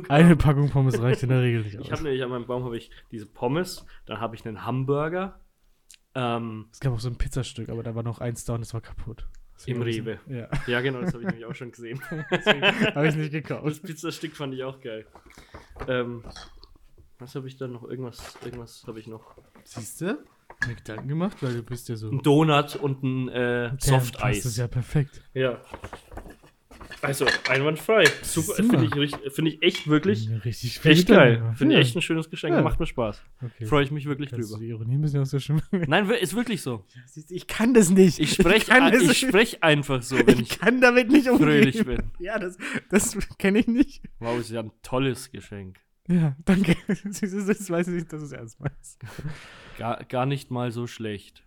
eine. 0.10 0.36
Packung 0.36 0.70
Pommes 0.70 1.02
reicht 1.02 1.24
in 1.24 1.30
der 1.30 1.42
Regel 1.42 1.64
nicht 1.64 1.74
Ich 1.74 1.80
aus. 1.82 1.92
habe 1.92 2.04
nämlich 2.04 2.24
an 2.24 2.30
meinem 2.30 2.46
Baum 2.46 2.64
habe 2.64 2.78
ich 2.78 2.92
diese 3.12 3.26
Pommes, 3.26 3.86
dann 4.06 4.20
habe 4.20 4.36
ich 4.36 4.46
einen 4.46 4.64
Hamburger 4.66 5.40
ähm, 6.16 6.68
Es 6.72 6.80
gab 6.80 6.94
auch 6.94 7.00
so 7.00 7.10
ein 7.10 7.16
Pizzastück, 7.18 7.70
aber 7.70 7.84
da 7.84 7.96
war 7.96 8.04
noch 8.04 8.20
eins 8.20 8.46
da 8.46 8.54
und 8.56 8.62
das 8.62 8.74
war 8.74 8.82
kaputt. 8.82 9.28
Deswegen 9.56 9.78
im 9.78 9.84
Rewe. 9.84 10.20
Ja, 10.28 10.50
Ja, 10.68 10.82
genau, 10.82 11.02
das 11.02 11.14
habe 11.14 11.24
ich 11.24 11.28
nämlich 11.30 11.46
auch 11.46 11.56
schon 11.56 11.72
gesehen. 11.72 12.02
habe 12.10 13.08
ich 13.08 13.16
nicht 13.16 13.34
Das 13.34 13.42
gekauft. 13.44 13.84
Pizzastück 13.84 14.36
fand 14.36 14.54
ich 14.54 14.64
auch 14.64 14.80
geil. 14.82 15.06
Ähm, 15.88 16.24
was 17.20 17.36
habe 17.36 17.48
ich 17.48 17.56
dann 17.58 17.72
noch? 17.74 17.84
Irgendwas, 17.84 18.38
irgendwas 18.44 18.84
habe 18.88 19.00
ich 19.00 19.08
noch. 19.08 19.36
Siehst 19.64 20.02
du? 20.02 20.18
Mir 20.68 20.76
Gedanken 20.76 21.08
gemacht, 21.08 21.38
weil 21.42 21.54
du 21.56 21.64
bist 21.64 21.90
ja 21.90 21.96
so. 21.96 22.10
Ein 22.10 22.20
Donut 22.22 22.76
und 22.78 23.04
ein 23.04 23.30
äh, 23.30 23.70
Das 23.72 23.84
ist 23.84 23.86
Softeis. 23.90 24.58
ja 24.58 24.68
perfekt. 24.68 25.22
Ja. 25.34 25.62
Also, 27.04 27.26
einwandfrei. 27.50 28.06
Super, 28.22 28.54
du 28.62 28.70
finde 28.70 29.06
ich, 29.06 29.34
finde 29.34 29.52
ich 29.52 29.62
echt 29.62 29.88
wirklich 29.88 30.30
richtig 30.46 30.80
viel 30.80 30.92
echt 30.92 31.08
geil. 31.08 31.54
Finde 31.56 31.76
ich 31.76 31.80
Ja. 31.80 31.86
echt 31.86 31.96
ein 31.96 32.02
schönes 32.02 32.30
Geschenk. 32.30 32.56
Ja. 32.56 32.62
Macht 32.62 32.80
mir 32.80 32.86
Spaß. 32.86 33.22
Okay. 33.42 33.66
Freue 33.66 33.84
ich 33.84 33.92
mich 33.92 34.06
wirklich 34.06 34.30
Kannst 34.32 34.50
du 34.50 34.54
drüber. 34.56 34.64
die 34.66 34.70
Ironie 34.72 34.96
ein 34.96 35.02
bisschen 35.02 35.20
aus 35.22 35.32
der 35.32 35.40
Stimme? 35.40 35.62
Nein, 35.72 36.10
ist 36.10 36.36
wirklich 36.36 36.62
so. 36.62 36.86
Du, 37.16 37.22
Ich 37.30 37.48
kann 37.48 37.74
das 37.74 37.90
nicht. 37.90 38.20
Ich 38.20 38.34
spreche 38.34 38.72
ich 38.72 39.08
nicht. 39.08 39.18
sprech 39.28 39.64
einfach 39.64 40.02
so, 40.02 40.18
wenn 40.18 40.40
Ich 40.40 40.54
ich 40.54 40.60
kann 40.60 40.82
damit 40.82 41.10
nicht 41.10 41.28
umgehen. 41.30 41.48
fröhlich 41.48 41.86
bin. 41.86 42.12
Ja, 42.20 42.40
das, 42.40 42.58
das 42.90 43.18
kenne 43.38 43.60
ich 43.60 43.68
nicht. 43.68 44.02
Wow, 44.20 44.40
ist 44.40 44.50
ja 44.52 44.62
ein 44.62 44.72
tolles 44.82 45.32
Geschenk. 45.32 45.80
Ja, 46.08 46.36
danke. 46.46 46.76
Du, 46.88 46.94
Das 47.04 47.70
weiß 47.70 47.88
ich 47.90 47.94
nicht, 47.96 48.12
dass 48.14 48.20
du 48.22 48.26
es 48.26 48.32
ernst 48.32 48.60
meinst. 48.60 49.00
Gar, 49.78 50.04
gar 50.06 50.26
nicht 50.26 50.52
mal 50.52 50.72
so 50.72 50.88
schlecht. 50.88 51.44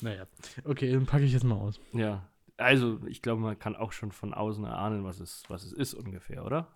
Naja. 0.00 0.26
Okay, 0.64 0.92
dann 0.92 1.06
packe 1.06 1.24
ich 1.24 1.32
jetzt 1.32 1.44
mal 1.44 1.56
aus. 1.56 1.80
Ja. 1.92 2.28
Also, 2.56 3.00
ich 3.06 3.20
glaube, 3.22 3.40
man 3.42 3.58
kann 3.58 3.74
auch 3.76 3.92
schon 3.92 4.12
von 4.12 4.32
außen 4.32 4.64
erahnen, 4.64 5.04
was 5.04 5.18
es, 5.20 5.42
was 5.48 5.64
es 5.64 5.72
ist 5.72 5.94
ungefähr, 5.94 6.44
oder? 6.44 6.68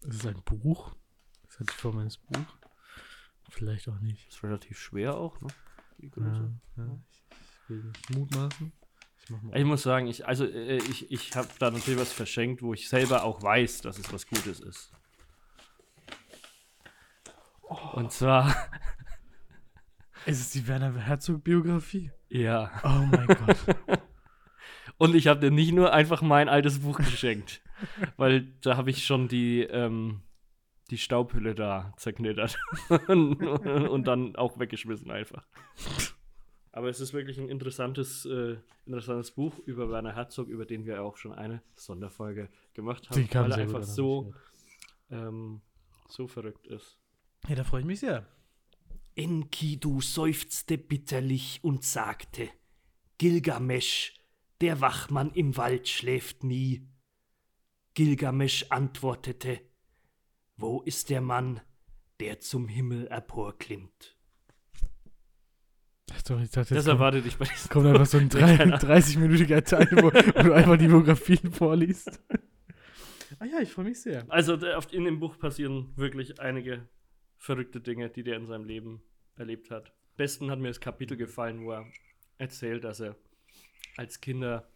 Das 0.00 0.16
ist 0.16 0.26
ein 0.26 0.42
Buch. 0.44 0.94
Das 1.46 1.60
hat 1.60 1.70
die 1.70 1.74
Form 1.74 1.98
eines 1.98 2.18
Buch. 2.18 2.40
Vielleicht 3.50 3.88
auch 3.88 4.00
nicht. 4.00 4.28
Ist 4.28 4.42
relativ 4.42 4.78
schwer 4.78 5.16
auch, 5.16 5.40
ne? 5.40 5.48
Die 5.98 6.06
Ja, 6.06 6.12
Größe. 6.12 6.52
ja. 6.76 6.98
Ich, 7.10 7.22
ich 7.30 7.68
will 7.68 7.82
nicht 7.84 8.10
mutmaßen. 8.16 8.72
Ich. 8.72 9.54
Ich 9.54 9.64
muss 9.64 9.82
sagen, 9.82 10.08
ich, 10.08 10.26
also 10.26 10.44
äh, 10.44 10.78
ich, 10.78 11.10
ich 11.12 11.36
habe 11.36 11.46
da 11.60 11.70
natürlich 11.70 12.00
was 12.00 12.12
verschenkt, 12.12 12.62
wo 12.62 12.74
ich 12.74 12.88
selber 12.88 13.22
auch 13.22 13.40
weiß, 13.42 13.82
dass 13.82 13.98
es 13.98 14.12
was 14.12 14.26
Gutes 14.26 14.58
ist. 14.58 14.90
Und 17.92 18.10
zwar, 18.12 18.54
Es 20.26 20.40
ist 20.40 20.54
die 20.54 20.66
Werner 20.66 20.94
Herzog-Biografie. 20.96 22.10
ja. 22.28 22.70
Oh 22.84 23.06
mein 23.10 23.26
Gott. 23.26 23.56
Und 24.98 25.14
ich 25.14 25.26
habe 25.26 25.40
dir 25.40 25.50
nicht 25.50 25.72
nur 25.72 25.92
einfach 25.92 26.22
mein 26.22 26.48
altes 26.48 26.80
Buch 26.80 26.98
geschenkt, 26.98 27.62
weil 28.16 28.52
da 28.60 28.76
habe 28.76 28.90
ich 28.90 29.04
schon 29.04 29.28
die, 29.28 29.62
ähm, 29.62 30.22
die 30.90 30.98
Staubhülle 30.98 31.54
da 31.54 31.92
zerknittert 31.96 32.58
und, 33.08 33.42
und 33.42 34.06
dann 34.06 34.36
auch 34.36 34.58
weggeschmissen 34.58 35.10
einfach. 35.10 35.46
Aber 36.72 36.88
es 36.88 37.00
ist 37.00 37.12
wirklich 37.12 37.38
ein 37.38 37.50
interessantes, 37.50 38.24
äh, 38.24 38.56
interessantes 38.86 39.30
Buch 39.32 39.58
über 39.66 39.90
Werner 39.90 40.14
Herzog, 40.14 40.48
über 40.48 40.64
den 40.64 40.86
wir 40.86 41.02
auch 41.02 41.18
schon 41.18 41.32
eine 41.32 41.62
Sonderfolge 41.76 42.48
gemacht 42.72 43.10
haben, 43.10 43.20
Die 43.20 43.28
kam 43.28 43.44
weil 43.44 43.52
er 43.52 43.58
einfach 43.58 43.82
so, 43.82 44.32
ähm, 45.10 45.60
so 46.08 46.26
verrückt 46.26 46.66
ist. 46.66 46.98
Ja, 47.46 47.56
da 47.56 47.64
freue 47.64 47.80
ich 47.80 47.86
mich 47.86 48.00
sehr. 48.00 48.26
Enkidu 49.14 50.00
seufzte 50.00 50.78
bitterlich 50.78 51.60
und 51.62 51.84
sagte: 51.84 52.48
Gilgamesch, 53.18 54.14
der 54.62 54.80
Wachmann 54.80 55.30
im 55.32 55.56
Wald 55.56 55.88
schläft 55.88 56.44
nie. 56.44 56.88
Gilgamesch 57.94 58.66
antwortete, 58.70 59.60
Wo 60.56 60.80
ist 60.82 61.10
der 61.10 61.20
Mann, 61.20 61.60
der 62.20 62.40
zum 62.40 62.68
Himmel 62.68 63.08
emporklimmt? 63.08 64.16
Ach 66.14 66.22
doch, 66.22 66.40
ich 66.40 66.50
dachte, 66.50 66.74
Das 66.74 66.86
erwartet 66.86 67.24
dich 67.24 67.36
bei 67.36 67.44
diesem 67.46 67.70
kommt 67.70 67.86
einfach 67.86 68.06
so 68.06 68.18
ein 68.18 68.28
drei- 68.28 68.56
30-minütiger 68.56 69.62
Teil, 69.64 69.88
wo, 69.92 70.12
wo 70.12 70.42
du 70.42 70.52
einfach 70.52 70.76
die 70.78 70.86
Biografien 70.88 71.52
vorliest. 71.52 72.20
ah 73.38 73.44
ja, 73.44 73.60
ich 73.60 73.72
freue 73.72 73.86
mich 73.86 74.00
sehr. 74.00 74.24
Also 74.28 74.54
in 74.54 75.04
dem 75.04 75.18
Buch 75.20 75.38
passieren 75.38 75.92
wirklich 75.96 76.38
einige 76.40 76.88
verrückte 77.38 77.80
Dinge, 77.80 78.10
die 78.10 78.22
der 78.22 78.36
in 78.36 78.46
seinem 78.46 78.64
Leben 78.64 79.02
erlebt 79.36 79.70
hat. 79.70 79.92
Besten 80.16 80.50
hat 80.50 80.58
mir 80.60 80.68
das 80.68 80.80
Kapitel 80.80 81.16
gefallen, 81.16 81.64
wo 81.64 81.72
er 81.72 81.86
erzählt, 82.38 82.84
dass 82.84 83.00
er 83.00 83.16
als 83.96 84.20
Kinder 84.20 84.68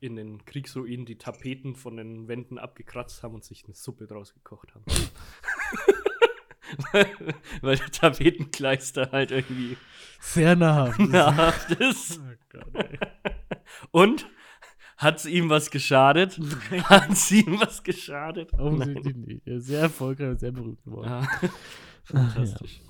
in 0.00 0.16
den 0.16 0.44
Kriegsruinen 0.44 1.06
die 1.06 1.16
Tapeten 1.16 1.76
von 1.76 1.96
den 1.96 2.28
Wänden 2.28 2.58
abgekratzt 2.58 3.22
haben 3.22 3.34
und 3.34 3.44
sich 3.44 3.64
eine 3.64 3.74
Suppe 3.74 4.06
draus 4.06 4.34
gekocht 4.34 4.74
haben. 4.74 4.84
weil, 6.92 7.06
weil 7.62 7.76
der 7.76 7.90
Tapetenkleister 7.90 9.10
halt 9.12 9.30
irgendwie 9.30 9.76
Sehr 10.20 10.56
nahrhaft. 10.56 10.98
nahrhaft 11.00 11.70
ist. 11.72 12.20
Oh 12.20 12.34
Gott, 12.50 12.74
ey. 12.74 12.98
Und 13.92 14.26
hat 14.96 15.16
es 15.16 15.26
ihm 15.26 15.48
was 15.50 15.70
geschadet? 15.70 16.38
Hat 16.84 17.10
es 17.10 17.30
ihm 17.30 17.58
was 17.60 17.82
geschadet? 17.82 18.52
Offensichtlich 18.54 19.16
nicht. 19.16 19.46
Er 19.46 19.56
ist 19.56 19.66
sehr 19.66 19.80
erfolgreich 19.80 20.28
und 20.30 20.40
sehr 20.40 20.52
berühmt 20.52 20.82
geworden. 20.84 21.08
Ja. 21.08 21.20
Ach, 21.30 21.42
ja. 21.42 21.48
Fantastisch. 22.04 22.80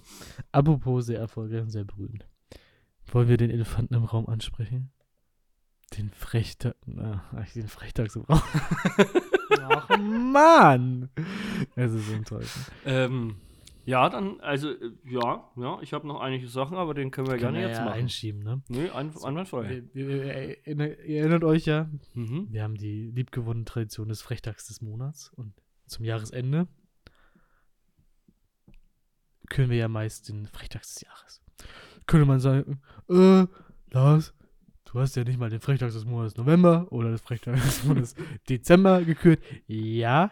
Apropos 0.53 1.07
sehr 1.07 1.21
erfolgreich 1.21 1.63
und 1.63 1.71
sehr 1.71 1.85
berühmt. 1.85 2.27
Wollen 3.07 3.29
wir 3.29 3.37
den 3.37 3.51
Elefanten 3.51 3.95
im 3.95 4.05
Raum 4.05 4.27
ansprechen? 4.27 4.91
Den 5.97 6.11
Frechtag. 6.11 6.77
Na, 6.87 7.25
ach, 7.37 7.53
den 7.53 7.69
Frechtags 7.69 8.17
im 8.17 8.23
Raum. 8.23 8.41
Ach, 9.67 9.89
Mann! 9.99 11.09
Es 11.77 11.93
ist 11.93 12.11
enttäuschend. 12.13 12.67
Ähm, 12.85 13.37
ja, 13.85 14.09
dann, 14.11 14.41
also, 14.41 14.71
äh, 14.71 14.91
ja, 15.05 15.49
ja, 15.57 15.79
ich 15.83 15.93
habe 15.93 16.07
noch 16.09 16.21
einige 16.21 16.49
Sachen, 16.49 16.77
aber 16.77 16.93
den 16.95 17.11
können 17.11 17.29
wir 17.29 17.35
Kann 17.35 17.53
gerne 17.55 17.59
man 17.61 17.69
jetzt 17.69 17.79
ja 17.79 17.85
machen. 17.85 17.95
einschieben, 17.99 18.43
ne? 18.43 18.63
Nö, 18.69 18.91
ein, 18.91 19.13
einwandfrei. 19.23 19.69
Wir, 19.69 19.95
wir, 19.95 20.09
wir, 20.09 20.25
erinner- 20.67 20.99
ihr 21.01 21.21
erinnert 21.21 21.45
euch 21.45 21.67
ja, 21.67 21.89
Mhm. 22.15 22.49
wir 22.51 22.63
haben 22.63 22.75
die 22.77 23.11
liebgewonnene 23.13 23.65
Tradition 23.65 24.09
des 24.09 24.23
Frechtags 24.23 24.67
des 24.67 24.81
Monats 24.83 25.31
und 25.37 25.53
zum 25.87 26.05
Jahresende 26.05 26.67
können 29.49 29.71
wir 29.71 29.77
ja 29.77 29.89
meist 29.89 30.29
den 30.29 30.47
Frechtags 30.47 30.95
des 30.95 31.03
Jahres. 31.03 31.43
Könnte 32.07 32.27
man 32.27 32.41
sagen, 32.41 32.81
äh, 33.09 33.47
Lars, 33.91 34.34
du 34.95 35.01
hast 35.01 35.17
ja 35.17 35.25
nicht 35.25 35.39
mal 35.39 35.51
den 35.51 35.61
Frechtag 35.61 35.91
des 35.93 36.05
Monats 36.05 36.37
November 36.37 36.87
oder 36.91 37.11
das 37.11 37.21
Frechtag 37.21 37.57
des 37.57 37.85
Monats 37.85 38.15
Dezember 38.49 39.03
gekürt. 39.05 39.43
Ja, 39.67 40.31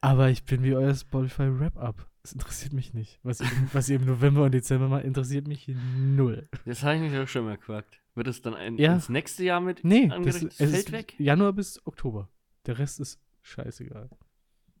aber 0.00 0.30
ich 0.30 0.44
bin 0.44 0.62
wie 0.64 0.74
euer 0.74 0.94
Spotify 0.94 1.44
Wrap-Up. 1.58 2.08
Es 2.24 2.32
interessiert 2.32 2.72
mich 2.72 2.94
nicht. 2.94 3.18
Was 3.22 3.40
ihr, 3.40 3.46
was 3.72 3.88
ihr 3.88 3.96
im 3.96 4.04
November 4.06 4.44
und 4.44 4.52
Dezember 4.52 4.88
macht, 4.88 5.04
interessiert 5.04 5.48
mich 5.48 5.68
null. 5.96 6.48
Das 6.64 6.82
habe 6.82 6.96
ich 6.96 7.00
mich 7.02 7.16
auch 7.18 7.26
schon 7.28 7.44
mal 7.44 7.56
gefragt. 7.56 8.00
Wird 8.14 8.26
es 8.28 8.42
dann 8.42 8.54
ein, 8.54 8.76
Ja. 8.78 8.94
ins 8.94 9.08
nächste 9.08 9.44
Jahr 9.44 9.60
mit 9.60 9.82
Nee, 9.84 10.08
das, 10.08 10.40
Das 10.40 10.42
ist 10.42 10.56
fällt 10.70 10.92
weg? 10.92 11.14
Januar 11.18 11.52
bis 11.52 11.84
Oktober. 11.86 12.28
Der 12.66 12.78
Rest 12.78 13.00
ist 13.00 13.20
scheißegal. 13.42 14.08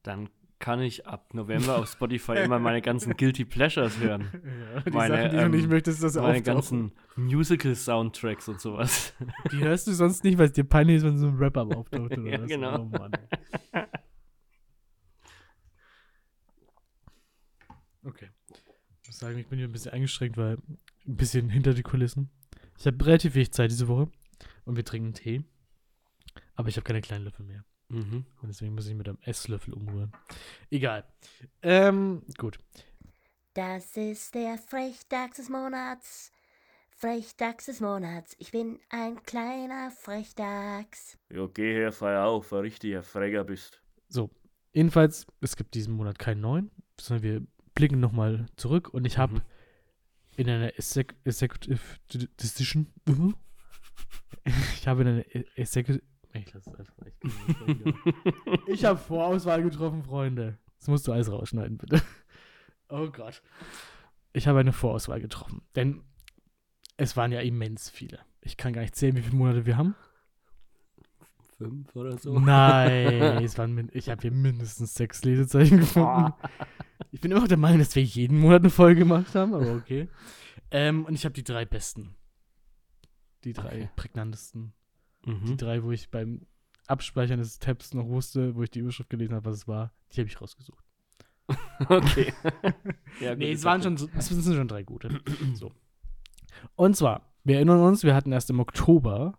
Dann 0.02 0.28
kann 0.62 0.80
ich 0.80 1.06
ab 1.06 1.34
November 1.34 1.76
auf 1.78 1.88
Spotify 1.92 2.36
immer 2.38 2.58
meine 2.58 2.80
ganzen 2.80 3.14
Guilty 3.16 3.44
Pleasures 3.44 3.98
hören. 3.98 4.30
Ja, 4.74 4.80
die 4.80 4.90
Meine, 4.92 5.16
Sachen, 5.16 5.30
die 5.30 5.36
du 5.36 5.42
ähm, 5.42 5.50
nicht 5.50 5.68
möchtest, 5.68 6.02
dass 6.02 6.14
meine 6.14 6.38
auftauchen. 6.38 6.44
ganzen 6.44 6.92
Musical-Soundtracks 7.16 8.48
und 8.48 8.60
sowas. 8.60 9.12
Die 9.52 9.58
hörst 9.58 9.86
du 9.86 9.92
sonst 9.92 10.24
nicht, 10.24 10.38
weil 10.38 10.46
es 10.46 10.52
dir 10.52 10.64
peinlich 10.64 10.96
ist, 10.98 11.02
wenn 11.04 11.18
so 11.18 11.26
ein 11.26 11.36
Rapper 11.36 11.62
auftaucht. 11.66 12.12
Oder 12.16 12.22
Ja, 12.30 12.40
was? 12.40 12.48
genau. 12.48 12.78
Oh 12.80 12.84
Mann. 12.84 13.12
Okay. 18.04 18.28
Ich 19.02 19.08
muss 19.08 19.18
sagen, 19.18 19.38
ich 19.38 19.46
bin 19.48 19.58
hier 19.58 19.68
ein 19.68 19.72
bisschen 19.72 19.92
eingeschränkt, 19.92 20.36
weil 20.36 20.58
ein 21.06 21.16
bisschen 21.16 21.48
hinter 21.50 21.74
die 21.74 21.82
Kulissen. 21.82 22.30
Ich 22.78 22.86
habe 22.86 23.04
relativ 23.04 23.34
wenig 23.34 23.52
Zeit 23.52 23.70
diese 23.70 23.88
Woche 23.88 24.10
und 24.64 24.76
wir 24.76 24.84
trinken 24.84 25.12
Tee. 25.14 25.44
Aber 26.54 26.68
ich 26.68 26.76
habe 26.76 26.84
keine 26.84 27.00
kleinen 27.00 27.24
Löffel 27.24 27.44
mehr. 27.44 27.64
Mhm. 27.92 28.24
Und 28.40 28.48
deswegen 28.48 28.74
muss 28.74 28.86
ich 28.86 28.94
mit 28.94 29.08
einem 29.08 29.18
Esslöffel 29.22 29.74
umrühren. 29.74 30.12
Egal. 30.70 31.04
Ähm, 31.62 32.22
gut. 32.38 32.58
Das 33.54 33.96
ist 33.96 34.34
der 34.34 34.56
Frechtags 34.58 35.36
des 35.36 35.48
Monats. 35.48 36.32
Frechtags 36.96 37.66
des 37.66 37.80
Monats. 37.80 38.34
Ich 38.38 38.52
bin 38.52 38.78
ein 38.88 39.22
kleiner 39.24 39.90
Frechtags. 39.90 41.18
Ja, 41.30 41.46
geh 41.52 41.72
her, 41.74 41.92
feier 41.92 42.24
auf, 42.26 42.52
ein 42.52 42.60
richtiger 42.60 43.02
Fräger 43.02 43.44
bist. 43.44 43.82
So, 44.08 44.30
jedenfalls, 44.72 45.26
es 45.40 45.56
gibt 45.56 45.74
diesen 45.74 45.94
Monat 45.94 46.18
keinen 46.18 46.40
neuen, 46.40 46.70
sondern 47.00 47.22
wir 47.24 47.46
blicken 47.74 48.00
nochmal 48.00 48.46
zurück 48.56 48.88
und 48.94 49.04
ich 49.06 49.18
habe 49.18 49.34
Mhm. 49.34 49.42
in 50.36 50.48
einer 50.48 50.68
Exec 50.78 51.14
Executive 51.24 51.80
Decision, 52.40 52.86
ich 54.74 54.86
habe 54.86 55.02
in 55.02 55.08
einer 55.08 55.26
E- 55.34 55.44
Executive, 55.56 56.02
ich 56.40 56.52
lasse 56.52 56.70
es 56.70 56.76
einfach, 56.78 56.96
mehr. 56.98 57.94
ich 58.66 58.84
habe 58.84 58.98
Vorauswahl 58.98 59.62
getroffen, 59.62 60.02
Freunde. 60.02 60.58
Das 60.78 60.88
musst 60.88 61.06
du 61.06 61.12
alles 61.12 61.30
rausschneiden, 61.30 61.78
bitte. 61.78 62.02
Oh 62.88 63.08
Gott. 63.10 63.42
Ich 64.32 64.48
habe 64.48 64.58
eine 64.60 64.72
Vorauswahl 64.72 65.20
getroffen, 65.20 65.62
denn 65.74 66.02
es 66.96 67.16
waren 67.16 67.32
ja 67.32 67.40
immens 67.40 67.88
viele. 67.90 68.20
Ich 68.40 68.56
kann 68.56 68.72
gar 68.72 68.82
nicht 68.82 68.96
zählen, 68.96 69.16
wie 69.16 69.22
viele 69.22 69.36
Monate 69.36 69.66
wir 69.66 69.76
haben. 69.76 69.94
Fünf 71.58 71.94
oder 71.94 72.18
so. 72.18 72.38
Nein, 72.38 73.12
es 73.44 73.56
waren 73.58 73.72
min 73.72 73.88
ich 73.92 74.08
habe 74.08 74.20
hier 74.22 74.32
mindestens 74.32 74.94
sechs 74.94 75.22
Lesezeichen 75.24 75.78
gefunden. 75.80 76.32
Ich 77.12 77.20
bin 77.20 77.30
immer 77.30 77.40
noch 77.40 77.48
der 77.48 77.56
Meinung, 77.58 77.78
dass 77.78 77.94
wir 77.94 78.02
jeden 78.02 78.38
Monat 78.38 78.62
eine 78.62 78.70
Folge 78.70 79.00
gemacht 79.00 79.34
haben, 79.34 79.54
aber 79.54 79.74
okay. 79.74 80.08
ähm, 80.70 81.04
und 81.04 81.14
ich 81.14 81.24
habe 81.24 81.34
die 81.34 81.44
drei 81.44 81.64
besten. 81.64 82.14
Die 83.44 83.52
drei 83.52 83.66
Okay. 83.66 83.90
prägnantesten. 83.96 84.72
Die 85.24 85.30
Mhm. 85.30 85.56
drei, 85.56 85.82
wo 85.82 85.92
ich 85.92 86.10
beim 86.10 86.46
Abspeichern 86.86 87.38
des 87.38 87.58
Tabs 87.58 87.94
noch 87.94 88.08
wusste, 88.08 88.54
wo 88.56 88.62
ich 88.62 88.70
die 88.70 88.80
Überschrift 88.80 89.10
gelesen 89.10 89.34
habe, 89.34 89.44
was 89.46 89.56
es 89.58 89.68
war, 89.68 89.92
die 90.12 90.20
habe 90.20 90.28
ich 90.28 90.40
rausgesucht. 90.40 90.84
Okay. 91.88 92.32
ja, 93.20 93.34
Nee, 93.34 93.52
es 93.52 93.64
waren 93.64 93.82
schon, 93.82 93.94
es 93.94 94.28
sind 94.28 94.42
schon 94.54 94.68
drei 94.68 94.82
gute. 94.82 95.20
so. 95.54 95.72
Und 96.76 96.96
zwar, 96.96 97.32
wir 97.44 97.56
erinnern 97.56 97.80
uns, 97.80 98.04
wir 98.04 98.14
hatten 98.14 98.32
erst 98.32 98.50
im 98.50 98.60
Oktober, 98.60 99.36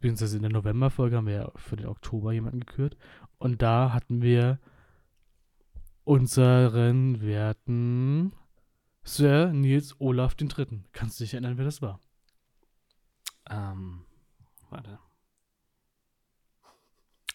beziehungsweise 0.00 0.36
in 0.36 0.42
der 0.42 0.52
Novemberfolge 0.52 1.16
haben 1.16 1.26
wir 1.26 1.34
ja 1.34 1.52
für 1.56 1.76
den 1.76 1.86
Oktober 1.86 2.32
jemanden 2.32 2.60
gekürt. 2.60 2.96
Und 3.38 3.62
da 3.62 3.92
hatten 3.92 4.22
wir 4.22 4.58
unseren 6.04 7.20
werten 7.20 8.32
Sir 9.04 9.52
Nils 9.52 9.94
Olaf 10.00 10.34
den 10.34 10.48
Dritten. 10.48 10.84
Kannst 10.92 11.18
du 11.20 11.24
dich 11.24 11.34
erinnern, 11.34 11.58
wer 11.58 11.64
das 11.64 11.82
war? 11.82 12.00
Ähm, 13.48 14.05
warte. 14.70 14.98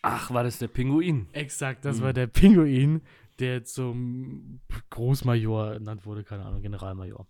Ach, 0.01 0.31
war 0.31 0.43
das 0.43 0.57
der 0.59 0.67
Pinguin? 0.67 1.27
Exakt, 1.33 1.85
das 1.85 1.99
Mhm. 1.99 2.01
war 2.03 2.13
der 2.13 2.27
Pinguin, 2.27 3.01
der 3.39 3.63
zum 3.63 4.59
Großmajor 4.89 5.73
ernannt 5.73 6.05
wurde, 6.05 6.23
keine 6.23 6.45
Ahnung, 6.45 6.61
Generalmajor. 6.61 7.27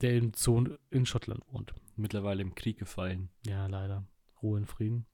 Der 0.00 0.16
im 0.16 0.32
Zoo 0.34 0.64
in 0.90 1.06
Schottland 1.06 1.42
wohnt. 1.52 1.72
Mittlerweile 1.96 2.42
im 2.42 2.54
Krieg 2.54 2.78
gefallen. 2.78 3.30
Ja, 3.46 3.66
leider. 3.66 4.04
Ruhe 4.42 4.58
in 4.58 4.66
Frieden. 4.66 5.06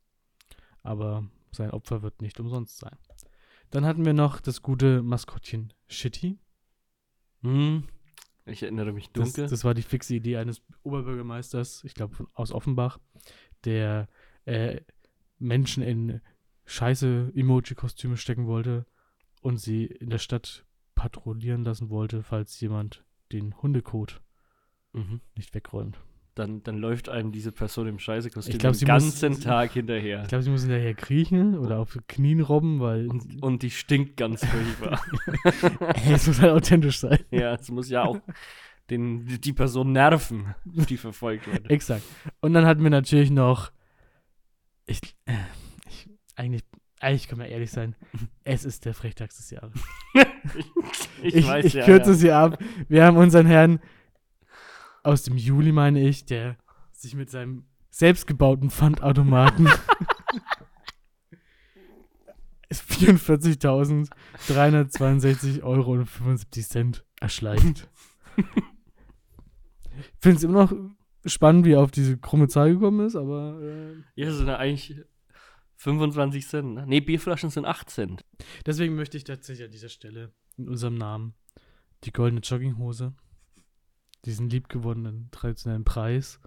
Aber 0.83 1.25
sein 1.53 1.71
Opfer 1.71 2.03
wird 2.03 2.23
nicht 2.23 2.41
umsonst 2.41 2.79
sein. 2.79 2.97
Dann 3.71 3.85
hatten 3.85 4.05
wir 4.05 4.13
noch 4.15 4.41
das 4.41 4.63
gute 4.63 5.03
Maskottchen 5.03 5.73
Shitty. 5.89 6.39
Hm. 7.43 7.85
Ich 8.45 8.63
erinnere 8.65 8.93
mich 8.93 9.11
Das, 9.13 9.33
dunkel. 9.35 9.49
das 9.49 9.63
war 9.65 9.75
die 9.75 9.83
fixe 9.83 10.15
Idee 10.17 10.39
eines 10.39 10.63
Oberbürgermeisters, 10.83 11.85
ich 11.85 11.95
glaube 11.95 12.27
aus 12.35 12.51
Offenbach, 12.51 12.99
der 13.65 14.09
äh, 14.45 14.81
Menschen 15.39 15.83
in 15.83 16.21
scheiße 16.65 17.33
Emoji-Kostüme 17.35 18.17
stecken 18.17 18.47
wollte 18.47 18.87
und 19.41 19.59
sie 19.59 19.87
in 19.87 20.11
der 20.11 20.19
Stadt 20.19 20.65
patrouillieren 20.95 21.65
lassen 21.65 21.91
wollte, 21.91 22.23
falls 22.23 22.61
jemand 22.61 23.05
den 23.33 23.61
Hundekot 23.61 24.21
mhm. 24.93 25.21
nicht 25.37 25.55
wegräumt. 25.55 25.99
Dann, 26.35 26.63
dann 26.63 26.79
läuft 26.79 27.11
einem 27.11 27.31
diese 27.31 27.53
Person 27.53 27.89
im 27.89 27.99
Scheiße-Kostüm 27.99 28.59
den 28.59 28.73
sie 28.73 28.87
muss- 28.87 29.21
ganzen 29.21 29.41
Tag 29.41 29.73
hinterher. 29.73 30.23
Ich 30.23 30.29
glaube, 30.29 30.43
sie 30.45 30.51
muss 30.51 30.63
hinterher 30.63 30.95
kriechen 30.95 31.59
oder 31.59 31.79
auf 31.79 31.99
Knien 32.09 32.41
robben, 32.41 32.81
weil 32.81 33.07
Und, 33.09 33.43
und 33.43 33.63
die 33.63 33.71
stinkt 33.71 34.17
ganz 34.17 34.43
furchtbar. 34.43 35.03
es 36.11 36.27
muss 36.27 36.41
halt 36.41 36.53
authentisch 36.53 37.01
sein. 37.01 37.19
ja, 37.31 37.55
es 37.55 37.71
muss 37.71 37.91
ja 37.91 38.05
auch 38.05 38.19
den, 38.91 39.27
die 39.41 39.53
Person 39.53 39.93
nerven, 39.93 40.55
die 40.65 40.97
verfolgt 40.97 41.47
wird. 41.47 41.67
Exakt. 41.71 42.03
Und 42.41 42.55
dann 42.55 42.67
hatten 42.67 42.83
wir 42.83 42.91
natürlich 42.91 43.31
noch. 43.31 43.73
Ich, 44.87 45.01
äh, 45.27 45.35
ich 45.89 46.09
eigentlich, 46.37 46.63
eigentlich 47.01 47.29
können 47.29 47.41
wir 47.41 47.49
ehrlich 47.49 47.71
sein. 47.71 47.95
Es 48.45 48.65
ist 48.65 48.85
der 48.85 48.95
Frechtags 48.95 49.37
des 49.37 49.51
Jahres. 49.51 49.73
Ich, 51.23 51.37
Ich, 51.37 51.47
weiß 51.47 51.65
ich 51.67 51.75
ja. 51.75 51.85
kürze 51.85 52.11
ja. 52.11 52.17
es 52.17 52.21
hier 52.21 52.37
ab. 52.37 52.59
Wir 52.89 53.05
haben 53.05 53.17
unseren 53.17 53.47
Herrn 53.47 53.79
aus 55.05 55.23
dem 55.23 55.37
Juli, 55.37 55.71
meine 55.71 56.01
ich, 56.01 56.27
der 56.27 56.57
sich 56.91 57.15
mit 57.15 57.31
seinem 57.31 57.65
selbstgebauten 57.91 58.71
Pfandautomaten 58.71 59.69
44.362 62.73 65.63
Euro 65.63 65.93
und 65.93 66.07
75 66.07 66.69
Cent 66.69 67.05
erschleicht. 67.21 67.89
Ich 69.95 70.25
finde 70.25 70.37
es 70.39 70.43
immer 70.45 70.63
noch 70.65 70.73
spannend, 71.27 71.67
wie 71.67 71.73
er 71.73 71.81
auf 71.81 71.91
diese 71.91 72.17
krumme 72.17 72.49
Zahl 72.49 72.73
gekommen 72.73 73.07
ist, 73.07 73.15
aber 73.17 73.61
äh, 73.61 73.93
Ja, 74.15 74.27
das 74.27 74.37
sind 74.39 74.47
ja 74.49 74.57
eigentlich 74.57 74.97
25 75.77 76.47
Cent. 76.47 76.75
Ne, 76.75 76.85
nee, 76.87 77.01
Bierflaschen 77.01 77.51
sind 77.51 77.67
8 77.67 77.91
Cent. 77.91 78.25
deswegen 78.67 78.95
möchte 78.95 79.17
ich 79.17 79.25
tatsächlich 79.25 79.67
an 79.67 79.71
dieser 79.73 79.89
Stelle 79.89 80.33
in 80.57 80.69
unserem 80.69 80.95
Namen 80.95 81.35
die 82.05 82.13
goldene 82.13 82.41
Jogginghose, 82.41 83.15
diesen 84.25 84.49
liebgewonnenen 84.49 85.29
traditionellen 85.31 85.85
Preis 85.85 86.41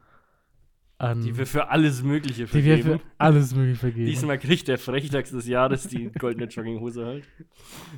an 0.97 1.21
Die 1.21 1.37
wir 1.37 1.45
für 1.45 1.67
alles 1.69 2.03
Mögliche 2.03 2.45
die 2.45 2.53
wir 2.53 2.77
vergeben. 2.77 2.99
für 2.99 3.05
alles 3.17 3.53
möglich 3.53 3.77
vergeben. 3.77 4.05
Diesmal 4.05 4.39
kriegt 4.39 4.67
der 4.67 4.77
Frechdachs 4.77 5.31
des 5.31 5.45
Jahres 5.47 5.87
die 5.87 6.09
goldene 6.11 6.47
Jogginghose 6.47 7.05
halt. 7.05 7.27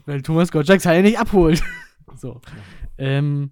Weil 0.05 0.21
Thomas 0.23 0.51
Gottschalk 0.51 0.83
ja 0.83 1.01
nicht 1.01 1.19
abholt. 1.19 1.63
so. 2.15 2.41
Ähm, 2.97 3.51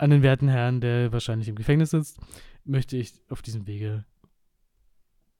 an 0.00 0.10
den 0.10 0.22
werten 0.22 0.48
Herrn, 0.48 0.80
der 0.80 1.12
wahrscheinlich 1.12 1.48
im 1.48 1.56
Gefängnis 1.56 1.90
sitzt, 1.90 2.18
möchte 2.64 2.96
ich 2.96 3.12
auf 3.28 3.42
diesem 3.42 3.66
Wege 3.66 4.04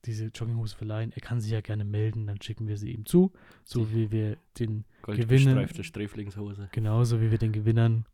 diese 0.05 0.25
Jogginghose 0.27 0.75
verleihen. 0.75 1.11
Er 1.11 1.21
kann 1.21 1.39
sich 1.41 1.51
ja 1.51 1.61
gerne 1.61 1.83
melden, 1.85 2.25
dann 2.27 2.41
schicken 2.41 2.67
wir 2.67 2.77
sie 2.77 2.91
ihm 2.91 3.05
zu. 3.05 3.31
So 3.63 3.91
wie 3.93 4.11
wir 4.11 4.37
den, 4.57 4.85
Goldgestreifte 5.03 5.83
Sträflingshose. 5.83 6.69
genauso 6.71 7.21
wie 7.21 7.29
wir 7.31 7.37
den 7.37 7.51
Gewinnern 7.51 8.05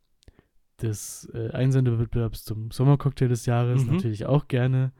des 0.82 1.28
äh, 1.34 1.50
Einsendewettbewerbs 1.50 2.44
zum 2.44 2.70
Sommercocktail 2.70 3.28
des 3.28 3.46
Jahres 3.46 3.84
Mhm. 3.84 3.94
natürlich 3.94 4.26
auch 4.26 4.48
gerne 4.48 4.92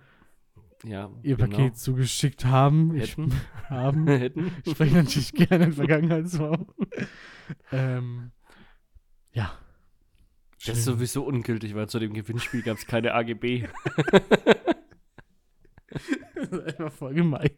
Ja, 0.85 1.11
ihr 1.23 1.37
genau. 1.37 1.51
Paket 1.57 1.77
zugeschickt 1.77 2.45
haben. 2.47 2.95
Ich, 2.97 3.13
Hätten. 3.17 3.33
haben. 3.69 4.07
Hätten. 4.09 4.51
Ich 4.65 4.73
spreche 4.73 4.95
natürlich 4.97 5.33
gerne 5.33 5.67
in 5.67 5.73
Vergangenheitsform. 5.73 6.67
ähm, 7.73 8.33
ja. 9.33 9.53
Das 10.67 10.79
ist 10.79 10.85
sowieso 10.85 11.25
ungültig, 11.25 11.75
weil 11.75 11.89
zu 11.89 11.99
dem 11.99 12.13
Gewinnspiel 12.15 12.63
gab 12.63 12.77
es 12.79 12.87
keine 12.87 13.15
AGB. 13.15 13.69
Das 16.35 16.49
ist 16.51 16.61
einfach 16.79 16.93
voll 16.93 17.15
gemein. 17.15 17.51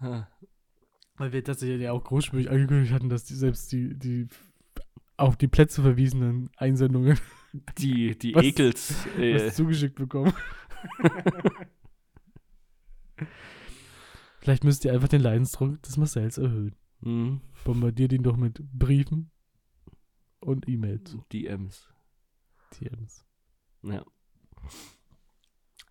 Weil 1.16 1.32
wir 1.32 1.42
tatsächlich 1.44 1.80
ja 1.80 1.92
auch 1.92 2.02
großspurig 2.04 2.50
angekündigt 2.50 2.92
hatten, 2.92 3.08
dass 3.08 3.24
die 3.24 3.34
selbst 3.34 3.70
die, 3.72 3.94
die 3.98 4.26
auf 5.16 5.36
die 5.36 5.48
Plätze 5.48 5.82
verwiesenen 5.82 6.50
Einsendungen 6.56 7.18
Die, 7.78 8.18
die 8.18 8.34
Was- 8.34 8.44
Ekels. 8.44 9.06
Äh, 9.18 9.46
was 9.46 9.56
zugeschickt 9.56 9.94
bekommen. 9.94 10.34
Vielleicht 14.40 14.64
müsst 14.64 14.84
ihr 14.84 14.92
einfach 14.92 15.08
den 15.08 15.22
Leidensdruck 15.22 15.80
des 15.82 15.96
Marcells 15.96 16.36
erhöhen. 16.38 16.74
mh, 17.00 17.40
Bombardiert 17.64 18.12
ihn 18.12 18.22
doch 18.22 18.36
mit 18.36 18.60
Briefen 18.72 19.30
und 20.40 20.68
E-Mails. 20.68 21.16
DMs. 21.32 21.88
TMs. 22.70 23.24
Ja. 23.82 24.04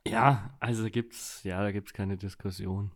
Ja, 0.08 0.56
also 0.60 0.88
gibt's, 0.90 1.44
ja, 1.44 1.62
da 1.64 1.72
gibt's 1.72 1.94
keine 1.94 2.16
Diskussion. 2.18 2.92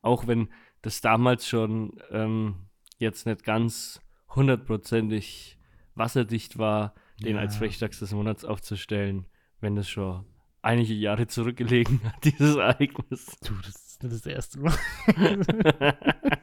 Auch 0.00 0.26
wenn 0.26 0.48
das 0.82 1.00
damals 1.02 1.46
schon 1.46 2.00
ähm, 2.10 2.66
jetzt 2.98 3.26
nicht 3.26 3.44
ganz 3.44 4.00
hundertprozentig 4.34 5.58
wasserdicht 5.94 6.56
war, 6.58 6.94
den 7.22 7.36
Ja. 7.36 7.42
als 7.42 7.56
Frechdachs 7.56 7.98
des 7.98 8.12
Monats 8.12 8.44
aufzustellen, 8.44 9.26
wenn 9.60 9.76
das 9.76 9.88
schon 9.88 10.24
einige 10.62 10.94
Jahre 10.94 11.26
zurückgelegen 11.26 12.02
hat, 12.04 12.24
dieses 12.24 12.56
Ereignis. 12.56 13.26
Du, 13.44 13.54
das 13.62 13.74
ist 13.76 14.02
nicht 14.02 14.14
das 14.14 14.26
erste 14.26 14.60
Mal. 14.60 14.74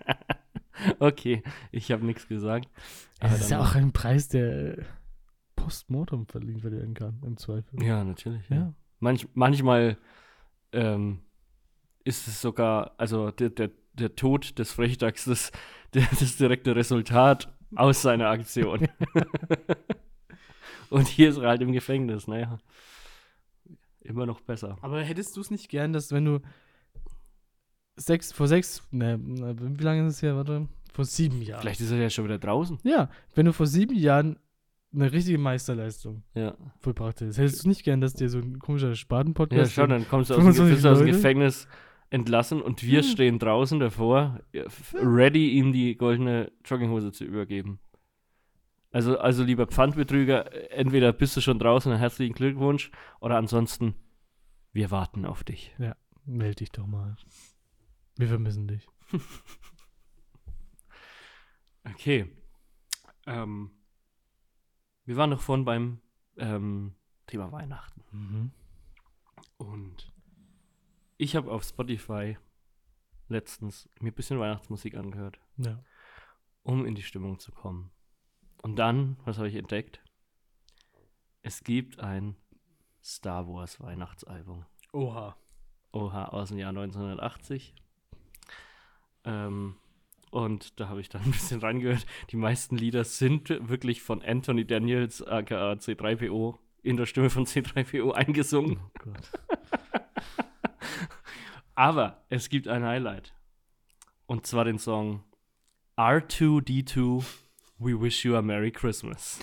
okay, 1.01 1.43
ich 1.71 1.91
habe 1.91 2.05
nichts 2.05 2.27
gesagt. 2.27 2.69
Es 3.19 3.41
ist 3.41 3.51
ja 3.51 3.59
auch 3.59 3.75
ein 3.75 3.91
Preis, 3.91 4.29
der 4.29 4.77
postmortem 5.55 6.25
verliehen 6.27 6.63
werden 6.63 6.93
kann, 6.93 7.21
im 7.25 7.37
Zweifel. 7.37 7.83
Ja, 7.83 8.03
natürlich. 8.03 8.47
Ja. 8.49 8.55
Ja. 8.55 8.73
Manch, 8.99 9.27
manchmal 9.33 9.97
ähm, 10.71 11.21
ist 12.03 12.27
es 12.27 12.41
sogar, 12.41 12.93
also 12.97 13.31
der, 13.31 13.49
der, 13.49 13.71
der 13.93 14.15
Tod 14.15 14.57
des 14.57 14.71
Frechdachs 14.71 15.25
das, 15.25 15.51
der, 15.93 16.07
das 16.19 16.37
direkte 16.37 16.75
Resultat 16.75 17.53
aus 17.75 18.01
seiner 18.01 18.29
Aktion. 18.29 18.87
Und 20.89 21.07
hier 21.07 21.29
ist 21.29 21.37
er 21.37 21.49
halt 21.49 21.61
im 21.61 21.71
Gefängnis, 21.71 22.27
naja. 22.27 22.57
Immer 24.01 24.25
noch 24.25 24.41
besser. 24.41 24.77
Aber 24.81 25.01
hättest 25.01 25.37
du 25.37 25.41
es 25.41 25.51
nicht 25.51 25.69
gern, 25.69 25.93
dass 25.93 26.11
wenn 26.11 26.25
du 26.25 26.41
sechs, 27.95 28.31
vor 28.31 28.47
sechs, 28.47 28.83
ne, 28.91 29.17
na, 29.17 29.53
wie 29.57 29.83
lange 29.83 30.07
ist 30.07 30.15
es 30.15 30.21
her, 30.21 30.35
warte, 30.35 30.67
vor 30.91 31.05
sieben 31.05 31.41
Jahren. 31.41 31.61
Vielleicht 31.61 31.81
ist 31.81 31.91
er 31.91 31.97
ja 31.97 32.09
schon 32.09 32.25
wieder 32.25 32.37
draußen. 32.39 32.79
Ja, 32.83 33.09
wenn 33.33 33.45
du 33.45 33.53
vor 33.53 33.67
sieben 33.67 33.95
Jahren 33.95 34.37
eine 34.93 35.11
richtige 35.11 35.37
Meisterleistung 35.37 36.23
Ja, 36.33 36.55
vollbracht 36.79 37.21
hättest, 37.21 37.39
hättest 37.39 37.63
du 37.63 37.69
nicht 37.69 37.83
gern, 37.83 38.01
dass 38.01 38.13
dir 38.13 38.29
so 38.29 38.39
ein 38.39 38.59
komischer 38.59 38.89
ja 38.89 38.95
Spaten-Podcast 38.95 39.71
schon, 39.73 39.89
dann 39.89 40.07
kommst 40.07 40.29
du 40.29 40.33
aus 40.35 40.39
dem, 40.39 40.53
25 40.53 40.73
bist 40.75 40.85
du 40.85 40.89
aus 40.89 40.97
dem? 40.99 41.07
Gefängnis 41.07 41.67
entlassen 42.09 42.61
und 42.61 42.83
wir 42.83 42.97
Ja. 42.99 43.03
stehen 43.03 43.39
draußen 43.39 43.79
davor, 43.79 44.41
ja, 44.51 44.63
ready, 44.95 45.51
ihm 45.51 45.71
die 45.71 45.95
goldene 45.95 46.51
Jogginghose 46.65 47.13
zu 47.13 47.23
übergeben. 47.23 47.79
Also, 48.91 49.17
also 49.17 49.43
lieber 49.45 49.67
Pfandbetrüger, 49.67 50.71
entweder 50.77 51.13
bist 51.13 51.37
du 51.37 51.41
schon 51.41 51.57
draußen, 51.57 51.95
herzlichen 51.97 52.33
Glückwunsch, 52.33 52.91
oder 53.21 53.37
ansonsten, 53.37 53.95
wir 54.73 54.91
warten 54.91 55.25
auf 55.25 55.45
dich. 55.45 55.73
Meld 56.25 56.59
dich 56.59 56.71
doch 56.71 56.85
mal. 56.85 57.15
Wir 58.17 58.27
vermissen 58.27 58.67
dich. 58.67 58.85
Okay. 61.83 62.29
Ähm, 63.25 63.71
wir 65.05 65.17
waren 65.17 65.29
noch 65.29 65.41
vorhin 65.41 65.65
beim 65.65 66.01
ähm, 66.37 66.95
Thema 67.27 67.51
Weihnachten. 67.51 68.03
Mhm. 68.11 68.51
Und 69.57 70.11
ich 71.17 71.35
habe 71.35 71.51
auf 71.51 71.63
Spotify 71.63 72.37
letztens 73.27 73.89
mir 73.99 74.11
ein 74.11 74.15
bisschen 74.15 74.39
Weihnachtsmusik 74.39 74.95
angehört. 74.95 75.39
Ja. 75.57 75.83
um 76.63 76.85
in 76.85 76.95
die 76.95 77.03
Stimmung 77.03 77.39
zu 77.39 77.51
kommen. 77.51 77.91
Und 78.61 78.75
dann, 78.77 79.17
was 79.25 79.37
habe 79.37 79.49
ich 79.49 79.55
entdeckt? 79.55 80.03
Es 81.41 81.63
gibt 81.63 81.99
ein 81.99 82.35
Star 83.03 83.47
Wars 83.47 83.79
Weihnachtsalbum. 83.79 84.65
Oha. 84.93 85.35
Oha, 85.91 86.25
aus 86.25 86.49
dem 86.49 86.59
Jahr 86.59 86.69
1980. 86.69 87.73
Ähm, 89.23 89.75
und 90.31 90.79
da 90.79 90.89
habe 90.89 91.01
ich 91.01 91.09
dann 91.09 91.21
ein 91.25 91.31
bisschen 91.31 91.59
reingehört. 91.59 92.05
Die 92.31 92.37
meisten 92.37 92.77
Lieder 92.77 93.03
sind 93.03 93.49
wirklich 93.69 94.01
von 94.01 94.21
Anthony 94.23 94.65
Daniels, 94.65 95.21
aka 95.21 95.73
C3PO, 95.73 96.57
in 96.81 96.97
der 96.97 97.05
Stimme 97.05 97.29
von 97.29 97.45
C3PO 97.45 98.11
eingesungen. 98.11 98.79
Oh 98.79 98.99
Gott. 99.03 99.31
Aber 101.75 102.23
es 102.29 102.49
gibt 102.49 102.67
ein 102.67 102.83
Highlight. 102.83 103.33
Und 104.25 104.47
zwar 104.47 104.65
den 104.65 104.79
Song 104.79 105.23
R2D2 105.97 107.23
We 107.77 107.99
Wish 108.01 108.25
You 108.25 108.35
a 108.35 108.41
Merry 108.41 108.71
Christmas. 108.71 109.39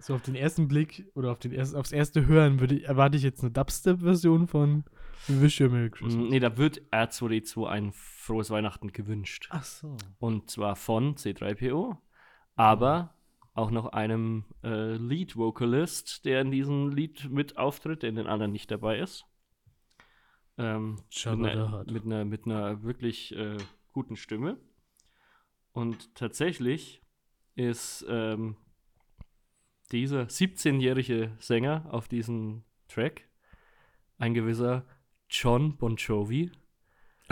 So 0.00 0.14
auf 0.14 0.22
den 0.22 0.34
ersten 0.34 0.66
Blick 0.66 1.10
oder 1.14 1.30
auf 1.30 1.38
den 1.38 1.52
ersten, 1.52 1.76
aufs 1.76 1.92
erste 1.92 2.26
Hören 2.26 2.58
würde 2.58 2.76
ich, 2.76 2.84
erwarte 2.84 3.18
ich 3.18 3.22
jetzt 3.22 3.42
eine 3.42 3.50
Dubstep-Version 3.50 4.46
von 4.46 4.84
Wish 5.28 5.60
You 5.60 5.66
a 5.66 5.68
Merry 5.68 5.90
Christmas. 5.90 6.14
Mm, 6.14 6.28
Nee, 6.28 6.40
da 6.40 6.56
wird 6.56 6.80
R2D2 6.90 7.66
ein 7.66 7.92
frohes 7.92 8.48
Weihnachten 8.50 8.92
gewünscht. 8.92 9.48
Ach 9.50 9.62
so. 9.62 9.96
Und 10.18 10.50
zwar 10.50 10.76
von 10.76 11.16
C3PO, 11.16 11.98
aber 12.56 13.14
auch 13.52 13.70
noch 13.70 13.92
einem 13.92 14.44
äh, 14.64 14.94
Lead-Vocalist, 14.94 16.24
der 16.24 16.40
in 16.40 16.50
diesem 16.50 16.88
Lied 16.88 17.28
mit 17.30 17.58
auftritt, 17.58 18.02
der 18.02 18.08
in 18.08 18.16
den 18.16 18.26
anderen 18.26 18.52
nicht 18.52 18.70
dabei 18.70 19.00
ist. 19.00 19.26
Ähm, 20.56 20.96
mit, 21.26 21.26
einer, 21.26 21.84
mit, 21.86 22.04
einer, 22.04 22.24
mit 22.24 22.46
einer 22.46 22.82
wirklich 22.82 23.36
äh, 23.36 23.58
guten 23.92 24.16
Stimme. 24.16 24.56
Und 25.72 26.14
tatsächlich 26.14 27.02
ist 27.54 28.06
ähm, 28.08 28.56
dieser 29.92 30.22
17-jährige 30.22 31.32
Sänger 31.38 31.86
auf 31.90 32.08
diesem 32.08 32.64
Track 32.88 33.28
ein 34.18 34.34
gewisser 34.34 34.84
John 35.28 35.76
Bon 35.76 35.96
Jovi, 35.96 36.50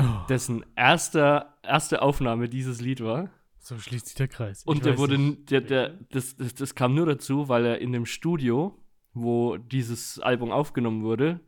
Oh, 0.01 0.27
dessen 0.29 0.64
erster, 0.77 1.59
erste 1.64 2.03
Aufnahme 2.03 2.49
dieses 2.49 2.81
Lied 2.81 3.03
war. 3.03 3.31
so 3.59 3.77
schließt 3.77 4.07
sich 4.07 4.14
der 4.14 4.29
Kreis. 4.29 4.62
Und 4.64 4.77
Ich 4.77 4.83
der 4.85 4.97
wurde, 4.97 5.18
der, 5.51 5.61
der, 5.61 5.88
das, 6.11 6.37
das, 6.37 6.55
das 6.55 6.75
kam 6.77 6.94
nur 6.94 7.07
dazu, 7.07 7.49
weil 7.49 7.66
er 7.66 7.81
in 7.81 7.92
dem 7.92 8.07
Studio, 8.07 8.81
wo 9.12 9.57
dieses 9.57 10.21
Album 10.21 10.53
aufgenommen 10.53 11.03
wurde, 11.03 11.40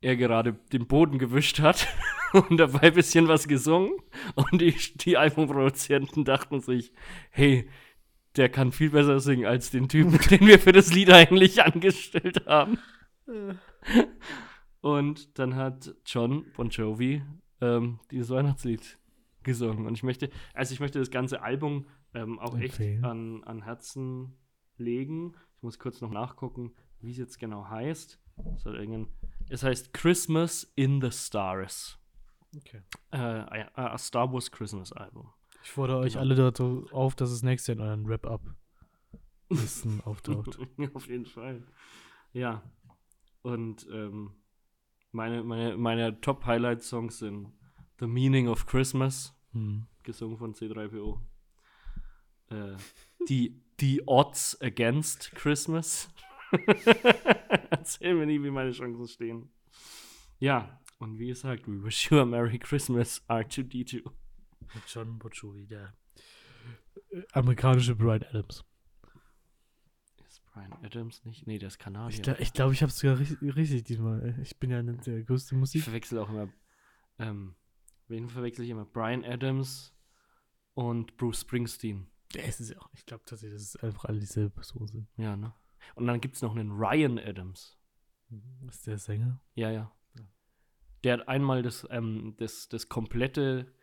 er 0.00 0.16
gerade 0.16 0.52
den 0.72 0.86
Boden 0.86 1.18
gewischt 1.18 1.58
hat 1.58 1.88
und 2.32 2.58
dabei 2.58 2.82
ein 2.82 2.94
bisschen 2.94 3.26
was 3.26 3.48
gesungen. 3.48 3.90
Und 4.36 4.60
die, 4.60 4.76
die 4.94 5.16
Albumproduzenten 5.16 6.24
dachten 6.24 6.60
sich, 6.60 6.92
hey, 7.30 7.68
der 8.36 8.48
kann 8.48 8.72
viel 8.72 8.90
besser 8.90 9.20
singen 9.20 9.46
als 9.46 9.70
den 9.70 9.88
Typen, 9.88 10.18
den 10.30 10.46
wir 10.46 10.58
für 10.58 10.72
das 10.72 10.92
Lied 10.92 11.10
eigentlich 11.10 11.62
angestellt 11.62 12.44
haben. 12.46 12.78
Und 14.80 15.38
dann 15.38 15.54
hat 15.54 15.94
John 16.06 16.44
Bon 16.56 16.68
Jovi 16.68 17.22
ähm, 17.60 18.00
dieses 18.10 18.30
Weihnachtslied 18.30 18.98
gesungen. 19.42 19.86
Und 19.86 19.94
ich 19.94 20.02
möchte, 20.02 20.30
also 20.54 20.72
ich 20.74 20.80
möchte 20.80 20.98
das 20.98 21.10
ganze 21.10 21.42
Album 21.42 21.86
ähm, 22.14 22.38
auch 22.38 22.54
Empfehlen. 22.58 22.96
echt 22.96 23.04
an, 23.04 23.44
an 23.44 23.62
Herzen 23.62 24.36
legen. 24.76 25.34
Ich 25.56 25.62
muss 25.62 25.78
kurz 25.78 26.00
noch 26.00 26.10
nachgucken, 26.10 26.72
wie 27.00 27.10
es 27.12 27.18
jetzt 27.18 27.38
genau 27.38 27.68
heißt. 27.68 28.18
Es, 28.56 28.64
es 29.50 29.62
heißt 29.62 29.92
Christmas 29.92 30.72
in 30.74 31.00
the 31.00 31.10
Stars. 31.12 31.98
Okay. 32.56 32.82
Äh, 33.12 33.16
ein- 33.18 33.74
ein 33.74 33.98
Star 33.98 34.32
Wars 34.32 34.50
Christmas 34.50 34.92
Album. 34.92 35.30
Ich 35.64 35.70
fordere 35.70 35.98
euch 35.98 36.12
Genau. 36.14 36.24
alle 36.24 36.34
dazu 36.34 36.86
auf, 36.92 37.14
dass 37.14 37.30
es 37.30 37.42
nächstes 37.42 37.68
Jahr 37.68 37.76
in 37.76 37.82
euren 37.82 38.08
Wrap-Up-Listen 38.08 40.00
auftaucht. 40.04 40.58
Auf 40.94 41.06
jeden 41.08 41.26
Fall. 41.26 41.62
Ja. 42.32 42.62
Und 43.42 43.86
ähm, 43.92 44.32
meine, 45.12 45.42
meine, 45.42 45.76
meine 45.76 46.20
Top-Highlight-Songs 46.20 47.18
sind 47.18 47.52
The 48.00 48.06
Meaning 48.06 48.48
of 48.48 48.66
Christmas, 48.66 49.34
Hm. 49.52 49.86
gesungen 50.02 50.38
von 50.38 50.54
C3PO. 50.54 51.20
Äh, 52.50 52.76
die, 53.28 53.62
die 53.80 54.02
Odds 54.06 54.58
Against 54.62 55.32
Christmas. 55.32 56.08
Erzähl 57.70 58.14
mir 58.14 58.26
nie, 58.26 58.42
wie 58.42 58.50
meine 58.50 58.72
Chancen 58.72 59.06
stehen. 59.06 59.50
Ja, 60.38 60.80
und 60.98 61.18
wie 61.18 61.28
gesagt, 61.28 61.66
we 61.68 61.82
wish 61.84 62.10
you 62.10 62.18
a 62.18 62.24
Merry 62.24 62.58
Christmas, 62.58 63.22
R2D2. 63.28 64.10
Mit 64.74 64.84
John 64.86 65.18
Bon 65.18 65.30
Jovi, 65.32 65.66
der 65.66 65.94
äh, 67.10 67.22
amerikanische 67.32 67.94
Brian 67.94 68.22
Adams. 68.24 68.64
Ist 70.26 70.42
Brian 70.46 70.72
Adams 70.82 71.24
nicht? 71.24 71.46
Nee, 71.46 71.58
der 71.58 71.68
ist 71.68 71.78
Kanadier. 71.78 72.16
Ich 72.16 72.22
glaube, 72.22 72.40
ich, 72.42 72.52
glaub, 72.52 72.72
ich 72.72 72.82
habe 72.82 72.90
es 72.90 72.98
sogar 72.98 73.18
richtig, 73.18 73.56
richtig 73.56 73.84
diesmal. 73.84 74.38
Ich 74.42 74.58
bin 74.58 74.70
ja 74.70 74.82
nicht 74.82 75.06
der 75.06 75.22
größte 75.22 75.54
Ich 75.54 75.58
Musik. 75.58 75.82
verwechsel 75.84 76.18
auch 76.18 76.28
immer, 76.30 76.48
ähm, 77.18 77.54
wen 78.08 78.28
verwechsel 78.28 78.64
ich 78.64 78.70
immer? 78.70 78.84
Brian 78.84 79.24
Adams 79.24 79.94
und 80.74 81.16
Bruce 81.16 81.40
Springsteen. 81.42 82.06
Ja, 82.34 82.42
es 82.42 82.60
ist 82.60 82.70
ja 82.70 82.78
auch. 82.78 82.88
Ich 82.94 83.04
glaube 83.04 83.24
tatsächlich, 83.26 83.58
dass 83.60 83.74
es 83.74 83.76
einfach 83.76 84.06
alle 84.06 84.18
dieselbe 84.18 84.50
Person 84.50 84.86
sind. 84.86 85.06
Ja, 85.16 85.36
ne? 85.36 85.52
Und 85.96 86.06
dann 86.06 86.20
gibt 86.20 86.36
es 86.36 86.42
noch 86.42 86.56
einen 86.56 86.70
Ryan 86.70 87.18
Adams. 87.18 87.78
Ist 88.66 88.86
der 88.86 88.96
Sänger? 88.96 89.40
Ja, 89.54 89.70
ja. 89.70 89.94
Der 91.04 91.14
hat 91.14 91.28
einmal 91.28 91.62
das, 91.62 91.86
ähm, 91.90 92.34
das, 92.38 92.68
das 92.68 92.88
komplette 92.88 93.74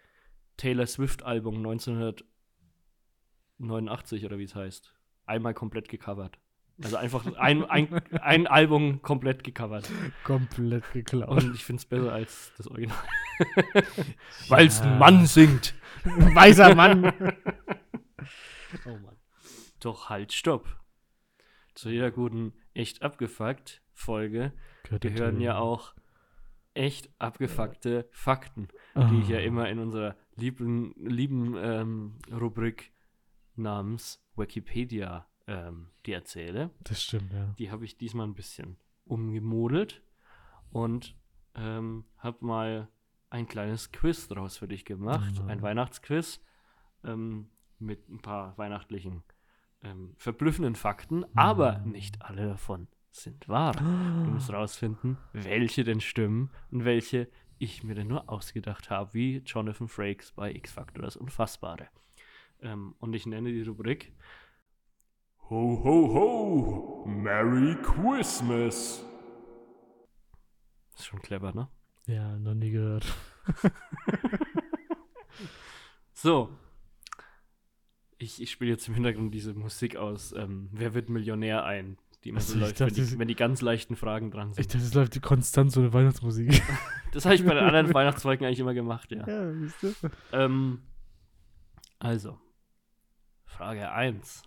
Taylor 0.59 0.85
Swift-Album 0.85 1.57
1989 1.57 4.25
oder 4.25 4.37
wie 4.37 4.43
es 4.43 4.55
heißt, 4.55 4.93
einmal 5.25 5.53
komplett 5.53 5.87
gecovert. 5.87 6.37
Also 6.83 6.97
einfach 6.97 7.25
ein, 7.37 7.63
ein, 7.65 7.93
ein 8.21 8.47
Album 8.47 9.01
komplett 9.01 9.43
gecovert. 9.43 9.89
Komplett 10.23 10.83
geklaut. 10.93 11.43
Und 11.43 11.55
ich 11.55 11.65
finde 11.65 11.79
es 11.79 11.85
besser 11.85 12.11
als 12.11 12.53
das 12.57 12.67
Original. 12.67 12.97
Weil 14.49 14.67
es 14.67 14.81
ein 14.81 14.97
Mann 14.97 15.25
singt. 15.25 15.75
Ein 16.03 16.35
weißer 16.35 16.75
Mann. 16.75 17.05
oh 18.85 18.97
Mann. 18.97 19.15
Doch 19.79 20.09
halt, 20.09 20.33
stopp. 20.33 20.67
Zu 21.73 21.89
jeder 21.89 22.11
guten 22.11 22.53
echt 22.73 23.01
abgefuckt 23.01 23.81
Folge 23.93 24.51
gehören 24.99 25.39
ja 25.39 25.57
auch 25.57 25.93
echt 26.73 27.09
abgefuckte 27.19 28.09
Fakten, 28.11 28.67
die 28.95 29.21
ich 29.21 29.29
ja 29.29 29.39
immer 29.39 29.69
in 29.69 29.79
unserer 29.79 30.15
lieben, 30.39 30.93
lieben 30.97 31.55
ähm, 31.57 32.15
Rubrik 32.31 32.91
namens 33.55 34.23
Wikipedia 34.35 35.27
ähm, 35.47 35.87
die 36.05 36.13
erzähle. 36.13 36.69
Das 36.81 37.03
stimmt, 37.03 37.33
ja. 37.33 37.53
Die 37.57 37.71
habe 37.71 37.85
ich 37.85 37.97
diesmal 37.97 38.27
ein 38.27 38.35
bisschen 38.35 38.77
umgemodelt 39.05 40.01
und 40.71 41.15
ähm, 41.55 42.05
habe 42.17 42.45
mal 42.45 42.87
ein 43.29 43.47
kleines 43.47 43.91
Quiz 43.91 44.27
draus 44.27 44.57
für 44.57 44.67
dich 44.67 44.85
gemacht. 44.85 45.41
Mhm. 45.41 45.49
Ein 45.49 45.61
Weihnachtsquiz 45.61 46.41
ähm, 47.03 47.49
mit 47.79 48.09
ein 48.09 48.21
paar 48.21 48.57
weihnachtlichen 48.57 49.23
ähm, 49.81 50.13
verblüffenden 50.17 50.75
Fakten, 50.75 51.25
aber 51.35 51.79
nicht 51.79 52.21
alle 52.21 52.47
davon 52.47 52.87
sind 53.11 53.47
wahr. 53.47 53.73
Du 53.73 53.83
musst 54.31 54.49
rausfinden, 54.53 55.17
welche 55.33 55.83
denn 55.83 56.01
stimmen 56.01 56.51
und 56.71 56.85
welche 56.85 57.29
ich 57.59 57.83
mir 57.83 57.95
denn 57.95 58.07
nur 58.07 58.29
ausgedacht 58.29 58.89
habe, 58.89 59.13
wie 59.13 59.37
Jonathan 59.45 59.87
Frakes 59.87 60.31
bei 60.31 60.53
X 60.53 60.71
Factor 60.71 61.03
das 61.03 61.15
Unfassbare. 61.15 61.87
Ähm, 62.61 62.95
und 62.99 63.13
ich 63.13 63.25
nenne 63.25 63.51
die 63.51 63.61
Rubrik 63.61 64.11
Ho, 65.49 65.81
ho, 65.83 66.13
ho! 66.13 67.05
Merry 67.07 67.75
Christmas! 67.81 69.03
Ist 70.95 71.05
schon 71.05 71.21
clever, 71.21 71.53
ne? 71.53 71.69
Ja, 72.07 72.37
noch 72.37 72.53
nie 72.55 72.71
gehört. 72.71 73.05
So. 76.21 76.49
Ich, 78.17 78.41
ich 78.41 78.51
spiele 78.51 78.71
jetzt 78.71 78.89
im 78.89 78.93
Hintergrund 78.93 79.33
diese 79.33 79.53
Musik 79.53 79.95
aus 79.95 80.33
ähm, 80.33 80.67
Wer 80.73 80.93
wird 80.93 81.07
Millionär 81.07 81.63
ein, 81.63 81.97
die 82.23 82.29
immer 82.29 82.41
so 82.41 82.53
Also 82.53 82.55
ich 82.55 82.61
läuft, 82.61 82.79
wenn 82.81 82.87
dachte, 82.87 83.01
die, 83.01 83.05
sie- 83.07 83.19
wenn 83.19 83.27
die 83.27 83.35
ganz 83.35 83.61
leichten 83.61 83.95
Fragen 83.95 84.29
dran 84.31 84.49
Ich 84.51 84.55
sind. 84.55 84.73
dachte, 84.73 84.83
es 84.85 84.93
läuft 84.93 85.21
konstant 85.21 85.71
so 85.71 85.79
eine 85.81 85.93
Weihnachtsmusik. 85.93 86.61
Das 87.11 87.25
habe 87.25 87.33
ich 87.33 87.43
bei 87.43 87.55
den 87.55 87.63
anderen 87.63 87.91
Weihnachtsfolgen 87.93 88.45
eigentlich 88.45 88.59
immer 88.59 88.75
gemacht, 88.75 89.11
ja. 89.11 89.27
ja, 89.27 89.51
siehst 89.55 89.81
du? 89.81 89.93
Ähm, 90.31 90.83
also, 91.97 92.39
Frage 93.45 93.91
1. 93.91 94.43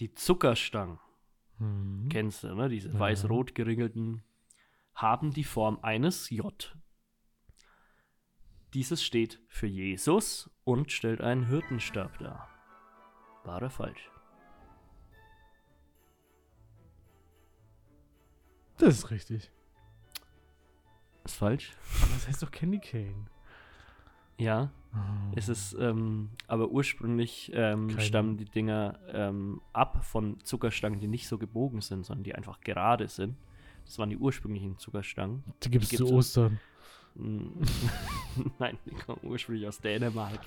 Die 0.00 0.12
Zuckerstangen, 0.12 0.98
Hm. 1.58 2.08
kennst 2.10 2.44
du, 2.44 2.54
ne? 2.54 2.68
Diese 2.68 2.90
Ja. 2.90 2.98
weiß-rot 2.98 3.54
geringelten, 3.54 4.22
haben 4.94 5.32
die 5.32 5.44
Form 5.44 5.78
eines 5.82 6.28
J. 6.28 6.76
Dieses 8.74 9.02
steht 9.02 9.40
für 9.48 9.66
Jesus 9.66 10.50
und 10.64 10.92
stellt 10.92 11.20
einen 11.22 11.46
Hirtenstab 11.46 12.18
dar. 12.18 12.48
Wahr 13.44 13.56
oder 13.56 13.70
falsch? 13.70 14.10
Das 18.80 18.94
ist 18.98 19.10
richtig. 19.10 19.50
Ist 21.24 21.36
falsch? 21.36 21.72
Aber 22.02 22.12
das 22.14 22.26
heißt 22.28 22.42
doch 22.42 22.50
Candy 22.50 22.78
Cane. 22.78 23.26
Ja, 24.38 24.70
Oh. 24.92 24.98
es 25.36 25.48
ist, 25.48 25.74
ähm, 25.78 26.30
aber 26.48 26.68
ursprünglich 26.70 27.52
ähm, 27.54 27.96
stammen 28.00 28.36
die 28.36 28.44
Dinger 28.46 28.98
ähm, 29.12 29.60
ab 29.72 30.04
von 30.04 30.40
Zuckerstangen, 30.42 30.98
die 30.98 31.06
nicht 31.06 31.28
so 31.28 31.38
gebogen 31.38 31.80
sind, 31.80 32.04
sondern 32.04 32.24
die 32.24 32.34
einfach 32.34 32.60
gerade 32.60 33.06
sind. 33.06 33.36
Das 33.84 34.00
waren 34.00 34.10
die 34.10 34.16
ursprünglichen 34.16 34.78
Zuckerstangen. 34.78 35.44
Die 35.62 35.70
gibt 35.70 35.84
es 35.84 35.90
zu 35.90 36.10
Ostern. 36.12 36.58
Nein, 37.14 38.78
die 38.84 38.90
kommen 38.90 39.20
ursprünglich 39.22 39.68
aus 39.68 39.78
Dänemark. 39.80 40.40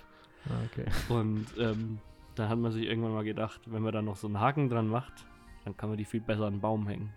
Ah, 0.50 0.60
okay. 0.66 0.86
Und 1.08 1.46
ähm, 1.58 2.00
da 2.36 2.50
hat 2.50 2.58
man 2.58 2.74
sich 2.74 2.84
irgendwann 2.86 3.14
mal 3.14 3.24
gedacht, 3.24 3.62
wenn 3.68 3.82
man 3.82 3.94
da 3.94 4.02
noch 4.02 4.18
so 4.18 4.28
einen 4.28 4.42
Haken 4.42 4.70
dran 4.70 4.88
macht, 4.88 5.26
dann 5.64 5.78
kann 5.78 5.88
man 5.88 5.98
die 5.98 6.06
viel 6.06 6.20
besser 6.22 6.46
an 6.48 6.56
den 6.56 6.62
Baum 6.62 6.86
hängen. 6.88 7.14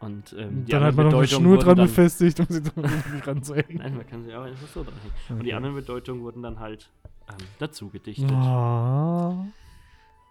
Und 0.00 0.34
ähm, 0.38 0.64
dann 0.66 0.82
hat 0.82 0.96
man 0.96 1.08
noch 1.08 1.18
eine 1.18 1.28
Schnur 1.28 1.58
dran 1.58 1.76
dann, 1.76 1.86
befestigt, 1.86 2.40
um 2.40 2.46
sie 2.48 2.62
dran 2.62 2.86
ranzuhängen. 3.26 3.76
Nein, 3.76 3.96
man 3.96 4.06
kann 4.06 4.24
sie 4.24 4.34
auch 4.34 4.42
einfach 4.44 4.66
so 4.68 4.82
dran 4.82 4.94
hängen. 5.02 5.38
Und 5.38 5.44
die 5.44 5.50
Okay. 5.50 5.54
anderen 5.54 5.76
Bedeutungen 5.76 6.22
wurden 6.22 6.42
dann 6.42 6.58
halt 6.58 6.90
ähm, 7.28 7.46
dazu 7.58 7.90
gedichtet. 7.90 8.30
Ah. 8.32 9.44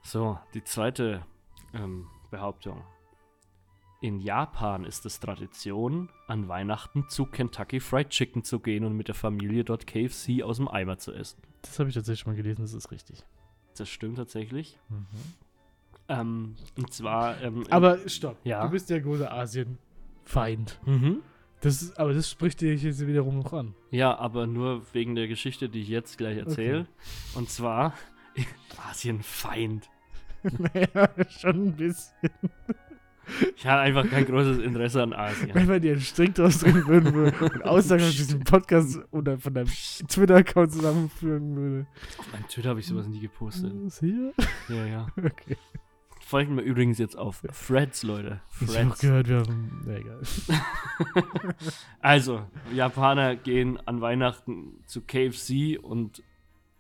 So, 0.02 0.40
die 0.56 0.64
zweite 0.64 1.22
ähm, 1.74 2.08
Behauptung. 2.32 2.82
In 4.02 4.22
Japan 4.22 4.86
ist 4.86 5.06
es 5.06 5.20
Tradition, 5.20 6.10
an 6.28 6.48
Weihnachten 6.48 7.08
zu 7.10 7.26
Kentucky 7.26 7.80
Fried 7.80 8.10
Chicken 8.10 8.44
zu 8.44 8.60
gehen 8.60 8.86
und 8.86 8.96
mit 8.96 9.08
der 9.10 9.16
Familie 9.16 9.64
dort 9.66 9.86
KFC 9.86 10.42
aus 10.42 10.58
dem 10.58 10.68
Eimer 10.70 10.98
zu 10.98 11.14
essen. 11.14 11.42
Das 11.62 11.78
habe 11.80 11.90
ich 11.90 11.96
tatsächlich 11.96 12.26
mal 12.26 12.36
gelesen, 12.36 12.62
das 12.62 12.74
ist 12.74 12.92
richtig. 12.92 13.24
Das 13.78 13.90
stimmt 13.90 14.18
tatsächlich. 14.18 14.80
Mhm. 14.90 15.06
Ähm, 16.10 16.56
und 16.78 16.92
zwar. 16.92 17.40
Ähm, 17.42 17.64
Aber 17.70 17.98
stopp, 18.08 18.38
Ja. 18.44 18.64
du 18.66 18.72
bist 18.72 18.90
der 18.90 19.00
große 19.02 19.30
Asien-Feind. 19.32 20.80
Mhm. 20.86 21.20
Das 21.62 21.82
ist, 21.82 22.00
aber 22.00 22.14
das 22.14 22.30
spricht 22.30 22.62
dich 22.62 22.84
jetzt 22.84 23.06
wiederum 23.06 23.38
noch 23.40 23.52
an. 23.54 23.76
Ja, 23.92 24.18
aber 24.18 24.48
nur 24.48 24.82
wegen 24.94 25.16
der 25.16 25.28
Geschichte, 25.28 25.68
die 25.70 25.82
ich 25.82 25.90
jetzt 25.90 26.18
gleich 26.18 26.38
erzähle. 26.38 26.88
Und 27.36 27.50
zwar 27.50 27.94
Asienfeind. 28.90 29.90
naja, 30.44 31.10
schon 31.30 31.68
ein 31.68 31.74
bisschen. 31.76 32.14
Ich 33.58 33.68
habe 33.68 33.82
einfach 33.82 34.10
kein 34.10 34.26
großes 34.26 34.58
Interesse 34.60 35.04
an 35.04 35.14
Asien. 35.14 35.54
Wenn 35.54 35.68
man 35.68 35.82
dir 35.82 35.92
einen 35.92 36.02
Strick 36.02 36.34
draus 36.34 36.60
drehen 36.60 36.88
würde 36.88 37.14
würde 37.14 37.38
und 37.54 37.64
Aussagen 37.66 38.04
aus 38.04 38.16
diesem 38.16 38.40
Podcast 38.44 39.00
oder 39.12 39.38
von 39.38 39.54
deinem 39.54 39.68
Twitter-Account 39.68 40.72
zusammenführen 40.72 41.56
würde. 41.56 41.88
Auf 42.18 42.32
meinem 42.32 42.48
Twitter 42.48 42.70
habe 42.70 42.80
ich 42.80 42.88
sowas 42.88 43.08
nie 43.08 43.20
gepostet. 43.20 43.74
Sicher? 43.92 44.32
Ja, 44.70 44.86
ja. 44.86 45.08
Okay. 45.18 45.58
Folgt 46.30 46.52
mir 46.52 46.62
übrigens 46.62 47.00
jetzt 47.00 47.18
auf 47.18 47.42
Threads, 47.68 48.04
Leute. 48.04 48.40
Ich 48.62 48.68
habe 48.68 48.74
Threads. 48.90 49.00
gehört, 49.02 49.28
wir 49.30 49.38
haben. 49.40 49.82
Na 49.86 49.96
egal. 49.98 50.22
Also, 52.02 52.46
Japaner 52.74 53.36
gehen 53.36 53.80
an 53.88 54.00
Weihnachten 54.02 54.84
zu 54.86 55.02
KFC 55.02 55.80
und 55.82 56.22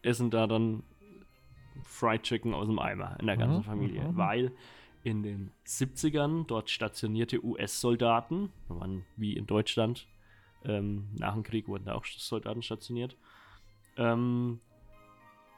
essen 0.01 0.29
da 0.29 0.45
dann 0.47 0.83
Fried 1.83 2.23
Chicken 2.23 2.53
aus 2.53 2.67
dem 2.67 2.79
Eimer 2.79 3.17
in 3.19 3.27
der 3.27 3.37
ganzen 3.37 3.59
Mhm, 3.59 3.63
Familie. 3.63 4.03
mhm. 4.03 4.17
Weil 4.17 4.51
in 5.03 5.23
den 5.23 5.51
70ern 5.65 6.45
dort 6.45 6.69
stationierte 6.69 7.43
US-Soldaten, 7.43 8.51
waren 8.67 9.03
wie 9.17 9.33
in 9.35 9.47
Deutschland, 9.47 10.07
ähm, 10.63 11.07
nach 11.17 11.33
dem 11.33 11.43
Krieg 11.43 11.67
wurden 11.67 11.85
da 11.85 11.95
auch 11.95 12.05
Soldaten 12.05 12.61
stationiert, 12.61 13.17
ähm, 13.97 14.59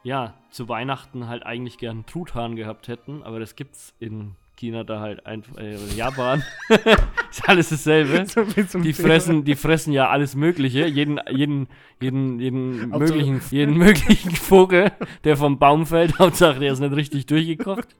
ja, 0.03 0.33
zu 0.49 0.67
Weihnachten 0.69 1.27
halt 1.27 1.45
eigentlich 1.45 1.77
gern 1.77 2.05
Truthahn 2.05 2.55
gehabt 2.55 2.87
hätten, 2.87 3.23
aber 3.23 3.39
das 3.39 3.55
gibt's 3.55 3.93
in 3.99 4.35
China 4.57 4.83
da 4.83 4.99
halt 4.99 5.25
einfach, 5.25 5.57
äh, 5.57 5.75
Japan. 5.95 6.43
ist 7.31 7.47
alles 7.49 7.69
dasselbe. 7.69 8.25
So 8.67 8.79
Die 8.79 8.93
fressen, 8.93 9.43
die 9.43 9.55
fressen 9.55 9.91
ja 9.93 10.09
alles 10.09 10.35
Mögliche, 10.35 10.85
jeden, 10.87 11.19
jeden, 11.31 11.67
jeden, 11.99 12.39
jeden 12.39 12.91
Hauptsache- 12.93 12.99
möglichen, 12.99 13.41
jeden 13.49 13.77
möglichen 13.77 14.31
Vogel, 14.31 14.91
der 15.23 15.37
vom 15.37 15.57
Baum 15.57 15.85
fällt. 15.85 16.19
Hauptsache, 16.19 16.59
der 16.59 16.73
ist 16.73 16.79
nicht 16.79 16.95
richtig 16.95 17.25
durchgekocht. 17.25 17.95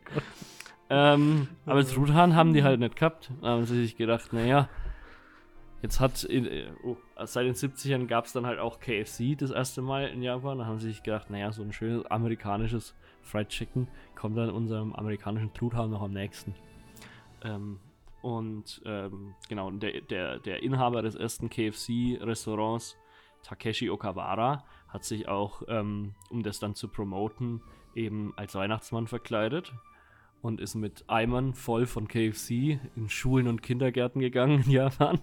ähm, 0.90 1.48
aber 1.66 1.86
Truthahn 1.88 2.36
haben 2.36 2.54
die 2.54 2.64
halt 2.64 2.80
nicht 2.80 2.96
gehabt. 2.96 3.32
Da 3.42 3.48
haben 3.50 3.66
sie 3.66 3.82
sich 3.82 3.96
gedacht, 3.98 4.32
naja, 4.34 4.70
jetzt 5.82 6.00
hat, 6.00 6.24
in, 6.24 6.46
äh, 6.46 6.72
oh, 6.84 6.98
seit 7.24 7.46
den 7.46 7.56
70ern 7.56 8.08
gab 8.08 8.26
es 8.26 8.34
dann 8.34 8.46
halt 8.46 8.60
auch 8.60 8.80
KFC 8.80 9.38
das 9.38 9.52
erste 9.52 9.82
Mal 9.82 10.08
in 10.08 10.22
Japan. 10.22 10.60
Da 10.60 10.66
haben 10.66 10.80
sie 10.80 10.90
sich 10.90 11.04
gedacht, 11.04 11.30
naja, 11.30 11.52
so 11.52 11.62
ein 11.62 11.74
schönes 11.74 12.06
amerikanisches 12.06 12.96
Fried 13.22 13.50
Chicken 13.50 13.88
kommt 14.16 14.38
dann 14.38 14.50
unserem 14.50 14.94
amerikanischen 14.94 15.54
Truthahn 15.54 15.92
noch 15.92 16.02
am 16.02 16.12
nächsten. 16.12 16.56
Ähm, 17.44 17.80
und 18.22 18.82
ähm, 18.86 19.34
genau, 19.50 19.72
der, 19.72 20.02
der, 20.02 20.40
der 20.40 20.62
Inhaber 20.62 21.02
des 21.02 21.16
ersten 21.16 21.50
KFC-Restaurants, 21.50 22.98
Takeshi 23.44 23.90
Okawara, 23.90 24.64
hat 24.88 25.04
sich 25.04 25.28
auch, 25.28 25.64
ähm, 25.68 26.14
um 26.30 26.44
das 26.44 26.60
dann 26.60 26.76
zu 26.76 26.88
promoten, 26.88 27.62
eben 27.96 28.34
als 28.36 28.56
Weihnachtsmann 28.56 29.08
verkleidet 29.08 29.74
und 30.42 30.62
ist 30.62 30.76
mit 30.76 31.06
Eimern 31.08 31.54
voll 31.54 31.86
von 31.86 32.08
KFC 32.08 32.80
in 32.96 33.10
Schulen 33.10 33.48
und 33.48 33.62
Kindergärten 33.64 34.22
gegangen 34.22 34.64
in 34.64 34.72
Japan. 34.72 35.20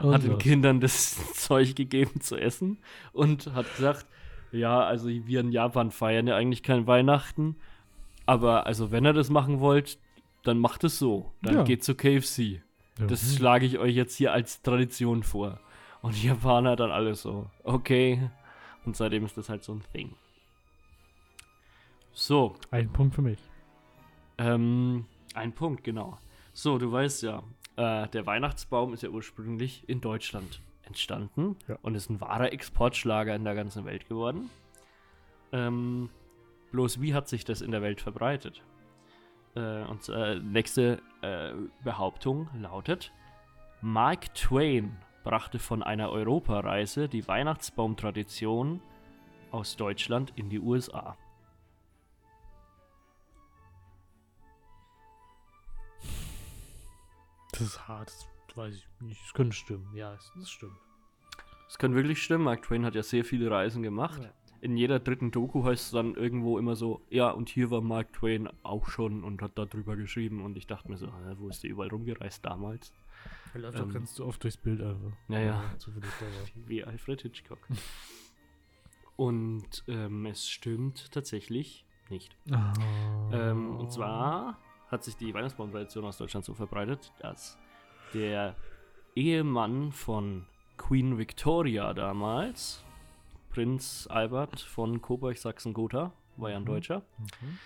Und 0.00 0.14
hat 0.14 0.22
den. 0.24 0.38
Kindern 0.38 0.80
das 0.80 1.32
Zeug 1.34 1.74
gegeben 1.76 2.20
zu 2.20 2.36
essen 2.36 2.78
und 3.12 3.52
hat 3.54 3.66
gesagt, 3.76 4.06
ja, 4.52 4.80
also 4.80 5.08
wir 5.08 5.40
in 5.40 5.50
Japan 5.52 5.90
feiern 5.90 6.26
ja 6.26 6.36
eigentlich 6.36 6.62
kein 6.62 6.86
Weihnachten, 6.86 7.56
aber 8.26 8.66
also 8.66 8.90
wenn 8.92 9.04
ihr 9.06 9.12
das 9.12 9.30
machen 9.30 9.60
wollt, 9.60 9.98
dann 10.44 10.58
macht 10.58 10.84
es 10.84 10.98
so. 10.98 11.32
Dann 11.42 11.54
Ja. 11.56 11.62
geht 11.64 11.82
zu 11.84 11.94
KFC. 11.94 12.62
Ja. 12.98 13.06
Das 13.06 13.34
schlage 13.34 13.66
ich 13.66 13.78
euch 13.78 13.94
jetzt 13.96 14.16
hier 14.16 14.32
als 14.32 14.62
Tradition 14.62 15.22
vor. 15.22 15.58
Und 16.02 16.14
die 16.22 16.26
Japaner 16.28 16.76
dann 16.76 16.90
alles 16.90 17.22
so, 17.22 17.50
okay. 17.64 18.30
Und 18.84 18.94
seitdem 18.94 19.24
ist 19.24 19.36
das 19.38 19.48
halt 19.48 19.64
so 19.64 19.72
ein 19.72 19.82
Thing. 19.92 20.14
So, 22.12 22.54
Ein 22.70 22.92
Punkt 22.92 23.14
für 23.14 23.22
mich. 23.22 23.38
ähm, 24.38 25.06
ein 25.34 25.52
Punkt, 25.52 25.82
genau. 25.82 26.18
So, 26.52 26.78
du 26.78 26.92
weißt 26.92 27.22
ja, 27.24 27.42
äh, 27.76 28.08
der 28.08 28.26
Weihnachtsbaum 28.26 28.94
ist 28.94 29.02
ja 29.02 29.08
ursprünglich 29.08 29.88
in 29.88 30.00
Deutschland 30.00 30.60
entstanden 30.84 31.56
Ja. 31.66 31.78
und 31.82 31.94
ist 31.94 32.10
ein 32.10 32.20
wahrer 32.20 32.52
Exportschlager 32.52 33.34
in 33.34 33.44
der 33.44 33.54
ganzen 33.54 33.84
Welt 33.84 34.08
geworden. 34.08 34.50
Ähm, 35.52 36.10
bloß 36.72 37.00
wie 37.00 37.14
hat 37.14 37.28
sich 37.28 37.44
das 37.44 37.60
in 37.62 37.70
der 37.70 37.82
Welt 37.82 38.00
verbreitet? 38.00 38.62
Äh, 39.54 39.82
und 39.84 40.08
äh, 40.08 40.38
nächste 40.40 41.00
äh, 41.22 41.52
Behauptung 41.84 42.48
lautet: 42.60 43.12
Mark 43.80 44.34
Twain 44.34 44.96
brachte 45.22 45.58
von 45.58 45.82
einer 45.82 46.10
Europareise 46.10 47.08
die 47.08 47.26
Weihnachtsbaumtradition 47.26 48.80
aus 49.52 49.76
Deutschland 49.76 50.32
in 50.36 50.50
die 50.50 50.60
USA. 50.60 51.16
Das 57.58 57.68
ist 57.68 57.88
hart. 57.88 58.12
Das 58.48 58.56
weiß 58.56 58.74
ich 58.74 58.86
nicht. 59.00 59.20
Das 59.24 59.32
könnte 59.32 59.56
stimmen. 59.56 59.88
Ja, 59.94 60.14
es- 60.14 60.32
das 60.36 60.50
stimmt. 60.50 60.76
Das 61.66 61.78
kann 61.78 61.94
wirklich 61.94 62.22
stimmen. 62.22 62.44
Mark 62.44 62.62
Twain 62.62 62.84
hat 62.84 62.94
ja 62.94 63.02
sehr 63.02 63.24
viele 63.24 63.50
Reisen 63.50 63.82
gemacht. 63.82 64.22
Ja. 64.22 64.30
In 64.60 64.76
jeder 64.76 64.98
dritten 64.98 65.30
Doku 65.30 65.64
heißt 65.64 65.86
es 65.86 65.90
dann 65.90 66.14
irgendwo 66.14 66.58
immer 66.58 66.74
so, 66.76 67.02
ja, 67.10 67.30
und 67.30 67.48
hier 67.50 67.70
war 67.70 67.80
Mark 67.82 68.12
Twain 68.14 68.48
auch 68.62 68.88
schon 68.88 69.22
und 69.24 69.42
hat 69.42 69.58
darüber 69.58 69.96
geschrieben. 69.96 70.42
Und 70.42 70.56
ich 70.56 70.66
dachte 70.66 70.90
mir 70.90 70.96
so, 70.96 71.08
wo 71.36 71.48
ist 71.48 71.62
der 71.62 71.70
überall 71.70 71.88
rumgereist 71.90 72.44
damals? 72.44 72.92
Er 73.52 73.60
läuft 73.60 73.78
Ähm, 73.78 73.92
ganz 73.92 74.18
oft 74.20 74.42
durchs 74.42 74.56
Bild 74.56 74.80
einfach. 74.82 75.12
Ja, 75.28 75.40
ja. 75.40 75.64
Wie 76.66 76.82
Alfred 76.84 77.22
Hitchcock. 77.22 77.58
und 79.16 79.84
ähm, 79.86 80.26
es 80.26 80.48
stimmt 80.48 81.10
tatsächlich 81.12 81.84
nicht. 82.10 82.36
Ähm, 83.32 83.76
und 83.76 83.92
zwar 83.92 84.58
hat 84.94 85.04
sich 85.04 85.16
die 85.16 85.34
Weihnachtsbaumtradition 85.34 86.04
aus 86.04 86.16
Deutschland 86.18 86.44
so 86.46 86.54
verbreitet, 86.54 87.12
dass 87.18 87.58
der 88.14 88.54
Ehemann 89.14 89.92
von 89.92 90.46
Queen 90.76 91.18
Victoria 91.18 91.92
damals, 91.94 92.84
Prinz 93.50 94.06
Albert 94.10 94.60
von 94.60 95.02
Coburg-Sachsen-Gotha, 95.02 96.12
war 96.36 96.50
ja 96.50 96.56
ein 96.56 96.62
Mhm. 96.62 96.66
Deutscher, 96.66 97.02
Mhm. 97.18 97.58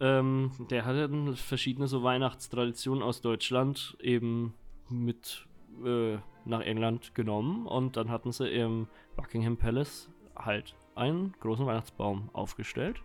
ähm, 0.00 0.50
der 0.70 0.84
hatte 0.84 1.08
dann 1.08 1.34
verschiedene 1.36 1.88
so 1.88 2.02
Weihnachtstraditionen 2.02 3.02
aus 3.02 3.20
Deutschland 3.20 3.96
eben 4.00 4.54
mit 4.88 5.46
äh, 5.84 6.18
nach 6.44 6.60
England 6.60 7.14
genommen 7.14 7.66
und 7.66 7.96
dann 7.96 8.08
hatten 8.10 8.32
sie 8.32 8.48
im 8.48 8.88
Buckingham 9.16 9.56
Palace 9.56 10.08
halt 10.36 10.74
einen 10.94 11.32
großen 11.40 11.66
Weihnachtsbaum 11.66 12.30
aufgestellt 12.32 13.00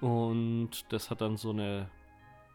und 0.00 0.70
das 0.90 1.10
hat 1.10 1.20
dann 1.20 1.36
so 1.36 1.50
eine 1.50 1.90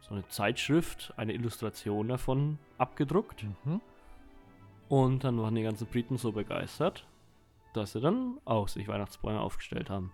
so 0.01 0.13
eine 0.13 0.27
Zeitschrift, 0.27 1.13
eine 1.17 1.33
Illustration 1.33 2.07
davon 2.07 2.57
abgedruckt 2.77 3.43
Mhm. 3.65 3.81
und 4.87 5.23
dann 5.23 5.39
waren 5.39 5.55
die 5.55 5.63
ganzen 5.63 5.87
Briten 5.87 6.17
so 6.17 6.31
begeistert, 6.31 7.05
dass 7.73 7.91
sie 7.93 8.01
dann 8.01 8.39
auch 8.45 8.67
sich 8.67 8.87
Weihnachtsbäume 8.87 9.39
aufgestellt 9.39 9.89
haben. 9.89 10.11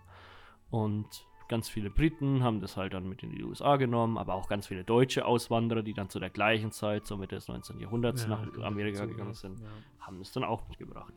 Und 0.70 1.06
ganz 1.48 1.68
viele 1.68 1.90
Briten 1.90 2.42
haben 2.42 2.60
das 2.60 2.76
halt 2.76 2.92
dann 2.92 3.08
mit 3.08 3.22
in 3.22 3.30
die 3.30 3.42
USA 3.44 3.76
genommen, 3.76 4.18
aber 4.18 4.34
auch 4.34 4.48
ganz 4.48 4.66
viele 4.66 4.82
deutsche 4.84 5.24
Auswanderer, 5.24 5.82
die 5.82 5.94
dann 5.94 6.10
zu 6.10 6.18
der 6.18 6.28
gleichen 6.30 6.72
Zeit, 6.72 7.06
so 7.06 7.16
Mitte 7.16 7.36
des 7.36 7.48
19. 7.48 7.78
Jahrhunderts, 7.80 8.22
Ja, 8.24 8.28
nach 8.28 8.58
Amerika 8.64 9.04
so, 9.04 9.08
gegangen 9.08 9.32
sind, 9.34 9.60
Ja. 9.60 9.68
haben 10.00 10.20
es 10.20 10.32
dann 10.32 10.44
auch 10.44 10.68
mitgebracht. 10.68 11.14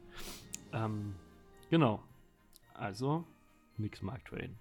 Ähm, 0.72 1.16
genau. 1.70 2.02
Also, 2.76 3.26
nix 3.78 4.02
Mark 4.04 4.24
Twain. 4.26 4.56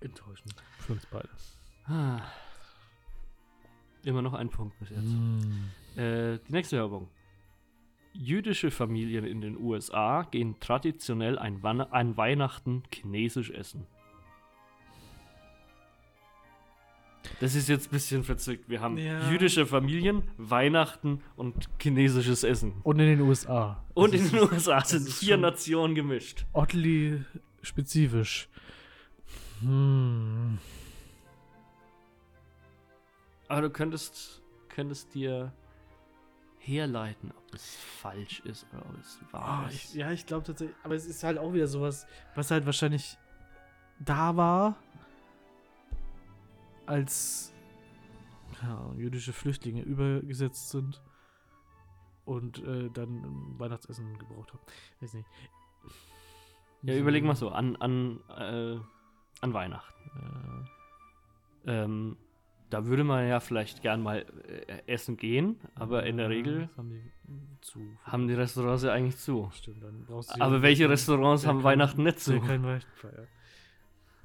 Enttäuschend. 0.00 0.54
Für 0.80 0.92
uns 0.94 1.06
beide. 1.06 1.28
Ah. 1.86 2.20
Immer 4.04 4.22
noch 4.22 4.34
ein 4.34 4.48
Punkt 4.50 4.78
bis 4.78 4.90
jetzt. 4.90 5.02
Mhm. 5.02 5.70
Äh, 5.96 6.38
die 6.46 6.52
nächste 6.52 6.76
Werbung. 6.76 7.08
Jüdische 8.12 8.70
Familien 8.70 9.24
in 9.24 9.40
den 9.40 9.56
USA 9.56 10.22
gehen 10.30 10.56
traditionell 10.60 11.38
ein, 11.38 11.62
Wann 11.62 11.80
ein 11.80 12.16
Weihnachten 12.16 12.82
chinesisch 12.92 13.50
essen. 13.50 13.86
Das 17.40 17.54
ist 17.54 17.68
jetzt 17.68 17.88
ein 17.88 17.90
bisschen 17.90 18.22
verzwickt. 18.22 18.68
Wir 18.68 18.80
haben 18.80 18.98
Ja. 18.98 19.28
jüdische 19.30 19.66
Familien, 19.66 20.22
Weihnachten 20.36 21.20
und 21.36 21.68
chinesisches 21.80 22.44
Essen. 22.44 22.74
Und 22.82 23.00
in 23.00 23.06
den 23.06 23.20
USA. 23.22 23.82
Und 23.94 24.14
Das 24.14 24.20
in 24.20 24.28
den 24.30 24.40
USA 24.52 24.84
sind 24.84 25.08
vier 25.08 25.36
Nationen 25.36 25.94
gemischt. 25.94 26.44
oddly 26.52 27.24
spezifisch. 27.62 28.48
Hm. 29.60 30.58
Aber 33.48 33.62
du 33.62 33.70
könntest, 33.70 34.42
könntest 34.68 35.14
dir 35.14 35.52
herleiten, 36.58 37.30
ob 37.36 37.54
es 37.54 37.74
falsch 37.76 38.40
ist 38.40 38.66
oder 38.72 38.86
ob 38.86 38.98
es 38.98 39.18
wahr 39.32 39.64
Ah, 39.64 39.68
ist. 39.68 39.74
ich, 39.74 39.94
ja, 39.94 40.10
ich 40.10 40.24
glaube 40.26 40.44
tatsächlich, 40.44 40.76
aber 40.82 40.94
es 40.94 41.04
ist 41.06 41.22
halt 41.22 41.36
auch 41.38 41.52
wieder 41.52 41.66
sowas, 41.66 42.06
was 42.34 42.50
halt 42.50 42.64
wahrscheinlich 42.64 43.18
da 44.00 44.34
war, 44.36 44.76
als 46.86 47.52
ja, 48.62 48.92
jüdische 48.96 49.32
Flüchtlinge 49.32 49.82
übergesetzt 49.82 50.70
sind 50.70 51.02
und 52.24 52.58
äh, 52.64 52.88
dann 52.90 53.08
ähm, 53.24 53.54
Weihnachtsessen 53.58 54.18
gebraucht 54.18 54.52
haben. 54.52 54.62
Weiß 55.00 55.12
nicht. 55.14 55.28
Ja, 56.82 56.96
überleg 56.96 57.24
mal 57.24 57.34
so, 57.36 57.50
an, 57.50 57.76
an, 57.76 58.20
äh, 58.28 58.78
an 59.40 59.52
Weihnachten. 59.54 60.66
Ja. 61.66 61.84
Ähm, 61.84 62.16
da 62.70 62.86
würde 62.86 63.04
man 63.04 63.28
ja 63.28 63.40
vielleicht 63.40 63.82
gern 63.82 64.02
mal 64.02 64.24
äh, 64.48 64.82
essen 64.92 65.16
gehen, 65.16 65.58
aber 65.74 66.04
in 66.06 66.16
der 66.16 66.26
Ja, 66.26 66.32
Regel 66.32 66.68
haben 66.76 66.90
die 66.90 67.30
mm, 67.32 67.58
zu. 67.60 67.80
haben 68.04 68.26
die 68.28 68.34
Restaurants 68.34 68.82
ja 68.82 68.92
eigentlich 68.92 69.16
zu. 69.18 69.50
Stimmt, 69.54 69.82
dann 69.82 70.04
brauchst 70.06 70.34
du 70.36 70.40
Aber 70.40 70.62
welche 70.62 70.88
Restaurants 70.88 71.46
haben 71.46 71.58
kein- 71.58 71.64
Weihnachten 71.64 72.02
nicht 72.02 72.20
zu? 72.20 72.40
kein 72.40 72.62
Weihnachten 72.64 72.90
feiert. 72.96 73.28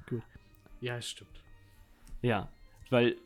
Gut. 0.08 0.22
Ja, 0.80 0.96
es 0.96 1.08
stimmt. 1.08 1.30
Ja, 2.22 2.48
weil 2.90 3.16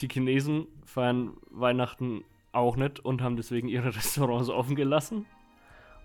die 0.00 0.08
Chinesen 0.08 0.66
feiern 0.84 1.36
Weihnachten 1.50 2.24
auch 2.52 2.76
nicht 2.76 3.00
und 3.00 3.22
haben 3.22 3.36
deswegen 3.36 3.68
ihre 3.68 3.86
Restaurants 3.96 4.48
offen 4.48 4.74
gelassen. 4.76 5.26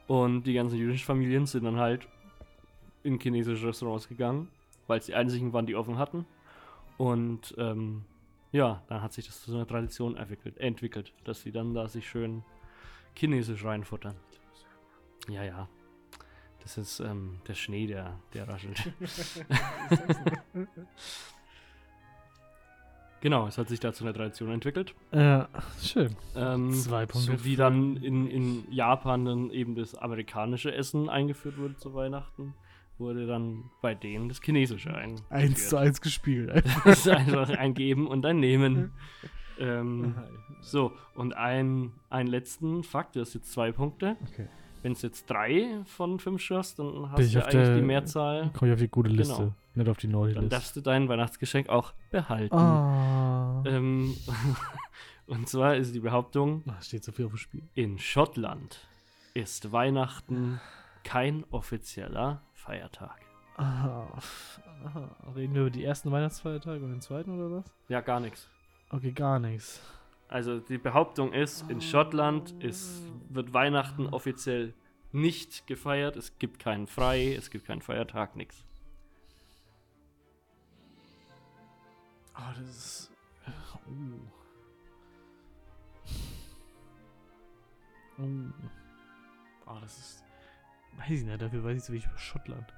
Und 0.08 0.44
die 0.44 0.54
ganzen 0.54 0.78
jüdischen 0.78 1.06
Familien 1.06 1.46
sind 1.46 1.64
dann 1.64 1.78
halt 1.78 2.08
in 3.04 3.18
chinesische 3.20 3.68
Restaurants 3.70 4.08
gegangen, 4.10 4.50
weil 4.88 5.00
es 5.00 5.06
die 5.06 5.16
einzigen 5.16 5.54
waren, 5.54 5.66
die 5.66 5.76
offen 5.76 5.98
hatten. 5.98 6.26
Und 6.98 7.56
ähm, 7.58 8.04
ja, 8.52 8.84
dann 8.88 9.02
hat 9.02 9.14
sich 9.14 9.26
das 9.26 9.42
zu 9.42 9.54
einer 9.54 9.68
Tradition 9.68 10.18
entwickelt, 10.18 10.58
entwickelt 10.58 11.14
dass 11.24 11.42
sie 11.42 11.52
dann 11.52 11.74
da 11.74 11.88
sich 11.88 12.10
schön 12.10 12.44
chinesisch 13.16 13.64
reinfuttern. 13.64 14.16
Ja, 15.30 15.44
ja. 15.44 15.70
Das 16.64 16.80
ist 16.80 17.00
ähm, 17.00 17.42
der 17.48 17.54
Schnee, 17.54 17.86
der, 17.86 18.20
der 18.34 18.48
raschelt. 18.48 18.92
genau, 23.22 23.46
es 23.46 23.60
hat 23.60 23.70
sich 23.70 23.80
da 23.80 23.94
zu 23.94 24.04
einer 24.04 24.16
Tradition 24.16 24.52
entwickelt. 24.52 24.96
Ja, 25.12 25.48
schön. 25.80 26.16
Ähm, 26.36 26.74
Zwei 26.74 27.06
Punkte 27.06 27.38
So 27.38 27.46
wie 27.46 27.56
dann 27.56 27.98
in, 27.98 28.28
in 28.32 28.72
Japan 28.72 29.26
dann 29.26 29.52
eben 29.52 29.76
das 29.76 29.94
amerikanische 29.94 30.74
Essen 30.74 31.08
eingeführt 31.08 31.60
wurde 31.60 31.78
zu 31.78 31.94
Weihnachten, 31.94 32.56
wurde 33.02 33.28
dann 33.28 33.66
bei 33.82 33.94
denen 33.96 34.30
das 34.30 34.40
chinesische 34.42 34.94
eingeführt. 34.96 35.30
Eins 35.32 35.68
zu 35.70 35.76
eins 35.78 36.00
gespielt. 36.00 36.64
Das 36.86 37.00
ist 37.00 37.10
einfach 37.10 37.50
ein 37.50 37.74
Geben 37.74 38.08
und 38.08 38.26
ein 38.26 38.40
Nehmen. 38.40 38.92
Ähm, 39.60 40.16
so, 40.62 40.92
und 41.14 41.36
ein, 41.36 41.92
einen 42.10 42.28
letzten 42.28 42.84
Fakt, 42.84 43.16
das 43.16 43.28
ist 43.28 43.34
jetzt 43.36 43.52
zwei 43.52 43.72
Punkte. 43.72 44.16
Okay. 44.32 44.48
Wenn 44.82 44.94
es 44.94 45.04
jetzt 45.04 45.30
drei 45.30 45.82
von 45.86 46.18
fünf 46.18 46.42
schaffst, 46.42 46.80
dann 46.80 47.12
hast 47.12 47.20
du 47.20 47.40
eigentlich 47.44 47.52
der- 47.52 47.76
die 47.76 47.82
Mehrzahl. 47.84 48.50
Komme 48.58 48.72
ich 48.72 48.74
auf 48.74 48.80
die 48.80 48.88
gute 48.88 49.12
Liste, 49.12 49.36
Genau. 49.36 49.54
nicht 49.76 49.90
auf 49.90 49.98
die 49.98 50.08
naughty 50.08 50.34
Dann 50.34 50.44
Liste. 50.46 50.56
darfst 50.56 50.76
du 50.78 50.82
dein 50.82 51.08
Weihnachtsgeschenk 51.10 51.70
auch 51.70 51.94
behalten. 52.10 52.56
Ah. 52.56 53.62
Ähm, 53.68 54.16
und 55.28 55.48
zwar 55.48 55.76
ist 55.76 55.94
die 55.94 56.00
Behauptung, 56.00 56.64
Ah, 56.68 56.82
steht 56.82 57.04
so 57.04 57.12
viel 57.12 57.26
auf 57.26 57.34
dem 57.34 57.38
Spiel. 57.38 57.62
in 57.76 58.00
Schottland 58.00 58.80
ist 59.36 59.72
Weihnachten 59.72 60.60
kein 61.04 61.44
offizieller 61.52 62.42
Feiertag. 62.62 63.20
Ah. 63.58 64.08
Aha. 64.86 65.10
Reden 65.36 65.54
wir 65.56 65.62
über 65.62 65.72
die 65.72 65.84
ersten 65.84 66.12
Weihnachtsfeiertage 66.12 66.84
und 66.84 66.92
den 66.92 67.02
zweiten 67.02 67.32
oder 67.38 67.58
was? 67.58 67.66
Ja, 67.90 68.02
gar 68.02 68.20
nichts. 68.20 68.48
Okay, 68.90 69.12
gar 69.12 69.40
nichts. 69.40 69.82
Also 70.28 70.60
die 70.60 70.78
Behauptung 70.78 71.34
ist, 71.34 71.70
in 71.70 71.82
Schottland 71.82 72.52
ist, 72.64 73.04
wird 73.30 73.54
Weihnachten 73.54 74.08
offiziell 74.08 74.74
nicht 75.12 75.68
gefeiert. 75.68 76.16
Es 76.16 76.38
gibt 76.38 76.60
keinen 76.60 76.88
Frei, 76.88 77.34
es 77.34 77.50
gibt 77.50 77.66
keinen 77.66 77.82
Feiertag, 77.82 78.36
nichts. 78.36 78.64
Ah, 82.34 82.54
das 82.58 82.70
ist. 82.70 83.12
Uh. 83.88 84.22
Uh. 88.22 88.52
Ah, 89.66 89.80
das 89.82 89.98
ist. 89.98 90.31
Weiß 91.02 91.10
ich 91.10 91.24
nicht, 91.24 91.42
dafür 91.42 91.64
weiß 91.64 91.78
ich 91.78 91.84
so 91.84 91.94
wenig 91.94 92.06
über 92.06 92.18
Schottland. 92.18 92.74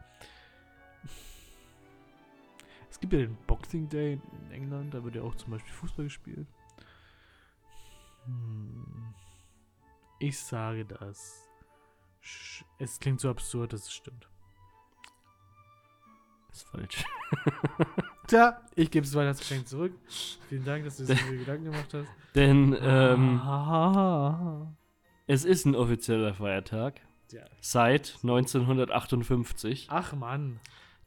Es 2.89 2.99
gibt 2.99 3.11
ja 3.11 3.19
den 3.19 3.35
Boxing 3.47 3.89
Day 3.89 4.13
in 4.13 4.51
England, 4.51 4.93
da 4.93 5.03
wird 5.03 5.15
ja 5.15 5.23
auch 5.23 5.35
zum 5.35 5.51
Beispiel 5.51 5.73
Fußball 5.73 6.05
gespielt. 6.05 6.47
Hm. 8.25 9.13
Ich 10.19 10.39
sage 10.39 10.85
das. 10.85 11.49
Es 12.79 12.99
klingt 12.99 13.19
so 13.19 13.29
absurd, 13.29 13.73
dass 13.73 13.81
es 13.81 13.93
stimmt. 13.93 14.29
Ist 16.51 16.67
falsch. 16.69 17.03
Tja, 18.27 18.61
ich 18.75 18.89
gebe 18.89 19.05
das 19.05 19.15
Weihnachtsgeschenk 19.15 19.67
zurück. 19.67 19.93
Vielen 20.47 20.63
Dank, 20.63 20.85
dass 20.85 20.95
du 20.97 21.05
dir 21.05 21.17
so 21.17 21.31
Gedanken 21.31 21.65
gemacht 21.65 21.93
hast. 21.93 22.07
Denn 22.35 22.77
ähm, 22.79 23.41
Ah. 23.41 24.73
es 25.27 25.43
ist 25.43 25.65
ein 25.65 25.75
offizieller 25.75 26.33
Feiertag 26.33 27.01
Ja. 27.33 27.41
seit 27.61 28.19
1958. 28.21 29.87
Ach 29.89 30.13
Mann. 30.13 30.59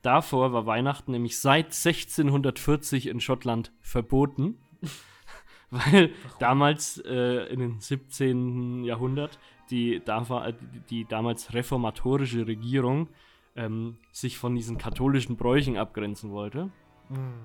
Davor 0.02 0.52
war 0.52 0.66
Weihnachten 0.66 1.12
nämlich 1.12 1.38
seit 1.38 1.66
1640 1.66 3.06
in 3.06 3.20
Schottland 3.20 3.72
verboten. 3.80 4.58
Weil 5.70 6.10
damals 6.38 6.98
äh, 6.98 7.46
in 7.52 7.60
den 7.60 7.80
17. 7.80 8.84
Jahrhundert 8.84 9.38
die, 9.70 10.00
da, 10.04 10.52
die, 10.90 11.04
damals 11.06 11.54
reformatorische 11.54 12.46
Regierung 12.46 13.08
ähm, 13.56 13.96
sich 14.12 14.38
von 14.38 14.54
diesen 14.54 14.78
katholischen 14.78 15.36
Bräuchen 15.36 15.76
abgrenzen 15.76 16.30
wollte. 16.30 16.70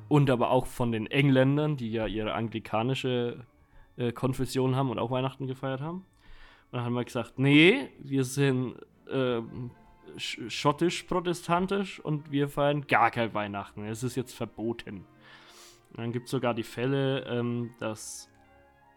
Und 0.08 0.30
aber 0.30 0.50
auch 0.50 0.66
von 0.66 0.92
den 0.92 1.08
Engländern, 1.08 1.78
die 1.78 1.92
ja 1.92 2.08
ihre 2.08 2.34
anglikanische 2.34 3.46
äh, 3.96 4.12
Konfession 4.12 4.76
haben 4.76 4.90
und 4.90 5.00
auch 5.00 5.12
Weihnachten 5.12 5.48
gefeiert 5.48 5.82
haben. 5.82 6.06
Dann 6.72 6.86
haben 6.86 6.93
wir 6.93 7.03
gesagt, 7.03 7.38
nee, 7.38 7.89
wir 7.99 8.24
sind 8.24 8.76
sch 10.17 10.39
schottisch-protestantisch 10.47 11.99
und 11.99 12.32
wir 12.32 12.49
feiern 12.49 12.88
gar 12.88 13.11
kein 13.11 13.34
Weihnachten. 13.34 13.86
Es 13.86 14.03
ist 14.03 14.15
jetzt 14.15 14.34
verboten. 14.34 15.05
Und 15.91 15.99
dann 15.99 16.11
gibt 16.11 16.26
es 16.26 16.32
sogar 16.32 16.53
die 16.53 16.63
Fälle, 16.63 17.26
ähm, 17.26 17.72
dass 17.80 18.30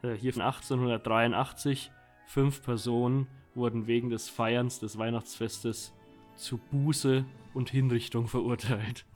äh, 0.02 0.12
hier 0.12 0.32
von 0.32 0.42
1883 0.42 1.90
fünf 2.26 2.62
Personen 2.62 3.26
wurden 3.54 3.86
wegen 3.86 4.10
des 4.10 4.28
Feierns 4.28 4.80
des 4.80 4.98
Weihnachtsfestes 4.98 5.94
zu 6.36 6.58
Buße 6.58 7.24
und 7.52 7.70
Hinrichtung 7.70 8.26
verurteilt. 8.28 9.06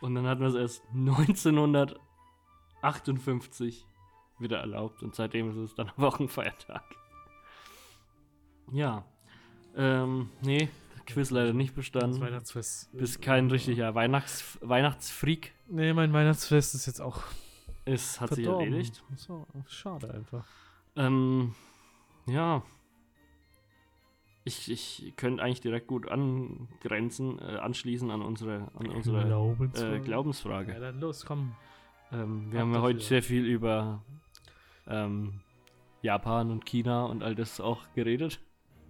Und 0.00 0.14
dann 0.14 0.26
hatten 0.26 0.42
wir 0.42 0.48
es 0.48 0.54
erst 0.54 0.84
1958 0.94 3.86
wieder 4.38 4.58
erlaubt 4.58 5.02
und 5.02 5.14
seitdem 5.14 5.50
ist 5.50 5.56
es 5.56 5.74
dann 5.74 5.88
aber 5.96 6.08
auch 6.08 6.20
ein 6.20 6.28
Feiertag. 6.28 6.84
Ja. 8.72 9.04
Ähm, 9.76 10.30
nee, 10.42 10.68
Quiz 11.06 11.30
leider 11.30 11.52
nicht 11.52 11.70
Das 11.70 11.76
bestanden. 11.76 12.20
Weihnachtsfest. 12.20 12.96
Bist 12.96 13.20
kein 13.20 13.50
richtiger 13.50 13.94
Weihnachts 13.94 14.58
Weihnachtsfreak. 14.62 15.52
Nee, 15.68 15.92
mein 15.92 16.12
Weihnachtsfest 16.12 16.74
ist 16.74 16.86
jetzt 16.86 17.00
auch 17.00 17.22
Es 17.84 18.20
hat 18.20 18.34
sich 18.34 18.44
verdorben. 18.44 18.72
erledigt. 18.72 19.02
So, 19.16 19.46
schade 19.66 20.12
einfach. 20.14 20.46
Ähm, 20.96 21.54
ja. 22.26 22.62
Ich, 24.46 24.70
ich 24.70 25.14
könnte 25.16 25.42
eigentlich 25.42 25.62
direkt 25.62 25.86
gut 25.86 26.06
angrenzen, 26.08 27.38
äh, 27.38 27.56
anschließen 27.56 28.10
an 28.10 28.20
unsere, 28.22 28.70
an 28.74 28.88
unsere 28.90 29.24
Glaubensfrage. 29.24 29.96
äh, 29.96 30.00
Glaubensfrage. 30.00 30.72
Ja, 30.72 30.80
dann 30.80 31.00
los, 31.00 31.24
komm. 31.24 31.54
Ähm, 32.12 32.52
wir 32.52 32.60
Ab 32.60 32.66
haben 32.66 32.74
ja 32.74 32.80
heute 32.82 33.00
sehr 33.00 33.22
viel 33.22 33.44
über 33.46 34.02
ähm, 34.86 35.40
Japan 36.02 36.50
und 36.50 36.64
China 36.66 37.04
und 37.06 37.22
all 37.22 37.34
das 37.34 37.60
auch 37.60 37.82
geredet. 37.94 38.40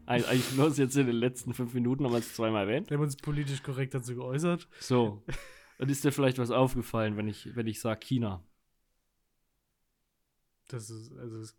Eig- 0.07 0.27
Eigentlich 0.27 0.51
bloß 0.51 0.77
jetzt 0.79 0.97
in 0.97 1.07
den 1.07 1.17
letzten 1.17 1.55
fünf 1.55 1.73
Minuten 1.75 2.05
haben 2.05 2.13
wir 2.13 2.19
es 2.19 2.35
zweimal 2.35 2.63
erwähnt. 2.69 2.91
Wir 2.91 2.97
haben 2.99 3.05
uns 3.05 3.17
politisch 3.17 3.63
korrekt 3.63 3.95
dazu 3.95 4.15
geäußert. 4.15 4.69
So. 4.81 5.23
Und 5.79 5.91
ist 5.91 6.05
dir 6.05 6.13
vielleicht 6.13 6.39
was 6.39 6.51
aufgefallen, 6.51 7.17
wenn 7.17 7.27
ich, 7.29 7.57
wenn 7.57 7.67
ich 7.67 7.81
sage 7.81 8.01
China? 8.01 8.43
Das 10.69 10.89
ist, 10.91 11.13
also 11.19 11.39
es, 11.39 11.57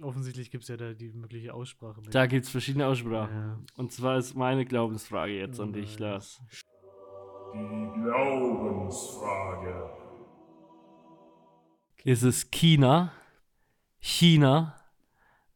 offensichtlich 0.00 0.50
gibt 0.50 0.62
es 0.64 0.68
ja 0.68 0.76
da 0.76 0.92
die 0.92 1.12
mögliche 1.12 1.54
Aussprache. 1.54 2.00
mit. 2.00 2.14
Da 2.14 2.26
gibt 2.26 2.44
es 2.44 2.50
verschiedene 2.50 2.86
Aussprachen. 2.86 3.34
ja. 3.36 3.58
Und 3.76 3.92
zwar 3.92 4.16
ist 4.18 4.34
meine 4.34 4.64
Glaubensfrage 4.66 5.32
jetzt 5.38 5.60
an 5.60 5.68
Oh 5.70 5.72
dich, 5.72 5.98
nein. 5.98 6.10
Lars. 6.10 6.40
Die 7.54 7.90
Glaubensfrage. 8.02 9.90
Ist 12.04 12.22
es 12.22 12.50
China, 12.50 13.12
China 14.00 14.74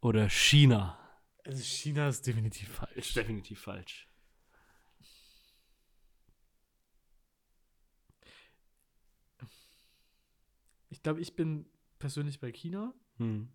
oder 0.00 0.28
China? 0.28 0.98
Also 1.44 1.62
China 1.62 2.08
ist 2.08 2.26
definitiv 2.26 2.68
Ist 2.68 2.76
falsch. 2.76 3.14
definitiv 3.14 3.60
falsch. 3.60 4.08
Ich 10.88 11.02
glaube, 11.02 11.20
ich 11.20 11.34
bin 11.34 11.66
persönlich 11.98 12.40
bei 12.40 12.52
China, 12.52 12.94
Hm. 13.18 13.52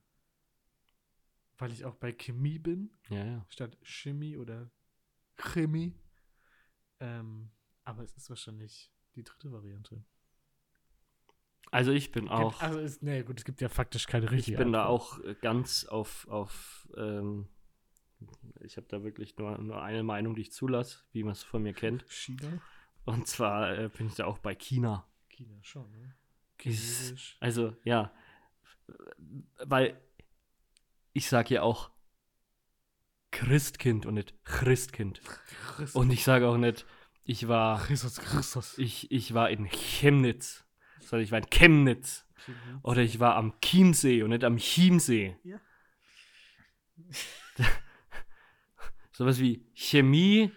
weil 1.57 1.71
ich 1.71 1.85
auch 1.85 1.95
bei 1.95 2.11
Chemie 2.11 2.59
bin, 2.59 2.91
Ja, 3.09 3.25
ja. 3.25 3.45
statt 3.49 3.77
Chemie 3.83 4.37
oder 4.37 4.71
Chemie. 5.37 5.93
Ähm, 6.99 7.51
aber 7.83 8.03
es 8.03 8.15
ist 8.17 8.29
wahrscheinlich 8.29 8.91
die 9.15 9.23
dritte 9.23 9.51
Variante. 9.51 10.03
Also 11.71 11.91
ich 11.91 12.11
bin 12.11 12.29
auch. 12.29 12.61
Also 12.61 12.79
ist, 12.79 13.03
nee, 13.03 13.23
gut, 13.23 13.39
es 13.39 13.45
gibt 13.45 13.61
ja 13.61 13.69
faktisch 13.69 14.07
keine 14.07 14.25
Ich 14.27 14.31
richtige 14.31 14.57
bin 14.57 14.71
da 14.71 14.85
Antwort. 14.85 15.19
auch 15.23 15.23
äh, 15.23 15.35
ganz 15.41 15.85
auf, 15.85 16.27
auf 16.29 16.87
ähm, 16.95 17.47
ich 18.61 18.77
habe 18.77 18.87
da 18.89 19.03
wirklich 19.03 19.37
nur, 19.37 19.57
nur 19.59 19.81
eine 19.81 20.03
Meinung, 20.03 20.35
die 20.35 20.41
ich 20.41 20.51
zulasse, 20.51 20.99
wie 21.11 21.23
man 21.23 21.33
es 21.33 21.43
von 21.43 21.61
mir 21.61 21.73
kennt. 21.73 22.05
China? 22.09 22.61
Und 23.05 23.27
zwar 23.27 23.77
äh, 23.77 23.89
bin 23.89 24.07
ich 24.07 24.15
da 24.15 24.25
auch 24.25 24.39
bei 24.39 24.55
China. 24.55 25.05
China 25.29 25.55
schon, 25.61 25.89
ne? 25.91 26.15
Chinesisch. 26.59 27.37
Also, 27.39 27.75
ja. 27.83 28.11
Weil 29.57 29.99
ich 31.13 31.27
sage 31.29 31.55
ja 31.55 31.61
auch 31.61 31.91
Christkind 33.31 34.05
und 34.05 34.15
nicht 34.15 34.33
Christkind. 34.45 35.21
Christus. 35.23 35.95
Und 35.95 36.11
ich 36.11 36.23
sage 36.23 36.47
auch 36.47 36.57
nicht, 36.57 36.85
ich 37.23 37.47
war, 37.47 37.79
Christus, 37.79 38.17
Christus. 38.17 38.77
ich, 38.77 39.11
ich 39.11 39.33
war 39.33 39.49
in 39.49 39.65
Chemnitz. 39.65 40.65
Sondern 41.07 41.23
ich 41.23 41.31
war 41.31 41.39
in 41.39 41.49
Chemnitz. 41.49 42.25
Chemie. 42.45 42.79
Oder 42.83 43.01
ich 43.01 43.19
war 43.19 43.35
am 43.35 43.53
Chiemsee 43.63 44.23
und 44.23 44.29
nicht 44.29 44.43
am 44.43 44.57
Chiemsee. 44.57 45.35
Ja. 45.43 45.59
Sowas 49.11 49.39
wie 49.39 49.65
Chemie, 49.73 50.51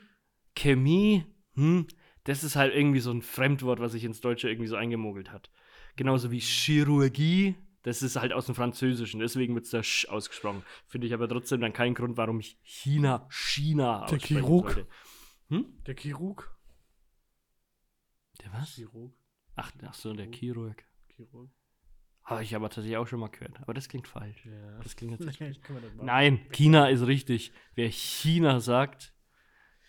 Chemie, 0.54 1.24
hm, 1.54 1.86
Das 2.24 2.44
ist 2.44 2.56
halt 2.56 2.74
irgendwie 2.74 3.00
so 3.00 3.10
ein 3.10 3.22
Fremdwort, 3.22 3.80
was 3.80 3.92
sich 3.92 4.04
ins 4.04 4.20
Deutsche 4.20 4.48
irgendwie 4.48 4.68
so 4.68 4.76
eingemogelt 4.76 5.32
hat. 5.32 5.50
Genauso 5.96 6.30
wie 6.30 6.40
Chirurgie, 6.40 7.54
das 7.82 8.02
ist 8.02 8.16
halt 8.16 8.32
aus 8.32 8.46
dem 8.46 8.54
Französischen, 8.54 9.20
deswegen 9.20 9.54
wird 9.54 9.64
es 9.64 9.70
da 9.70 9.82
Sch 9.82 10.06
ausgesprochen. 10.08 10.62
Finde 10.86 11.06
ich 11.06 11.14
aber 11.14 11.28
trotzdem 11.28 11.60
dann 11.60 11.72
keinen 11.72 11.94
Grund, 11.94 12.16
warum 12.16 12.40
ich 12.40 12.58
China, 12.62 13.26
China 13.30 14.06
Der 14.06 14.18
Chirurg. 14.18 14.86
Hm? 15.48 15.66
Der 15.86 15.96
Chirurg. 15.96 16.54
Der 18.42 18.52
was? 18.52 18.74
Chirurg. 18.74 19.12
Ach, 19.62 19.70
ach 19.86 19.94
so, 19.94 20.12
der 20.14 20.30
Chirurg. 20.30 20.82
Chirurg. 21.14 21.50
Habe 22.24 22.42
ich 22.42 22.54
aber 22.54 22.68
tatsächlich 22.70 22.96
auch 22.96 23.06
schon 23.06 23.20
mal 23.20 23.28
gehört. 23.28 23.60
Aber 23.60 23.74
das 23.74 23.88
klingt 23.88 24.06
falsch. 24.08 24.46
Ja. 24.46 24.78
Das 24.82 24.96
klingt 24.96 25.18
jetzt 25.20 25.40
machen? 25.40 25.96
Nein, 26.02 26.40
China 26.52 26.88
ist 26.88 27.06
richtig. 27.06 27.52
Wer 27.74 27.88
China 27.90 28.60
sagt, 28.60 29.14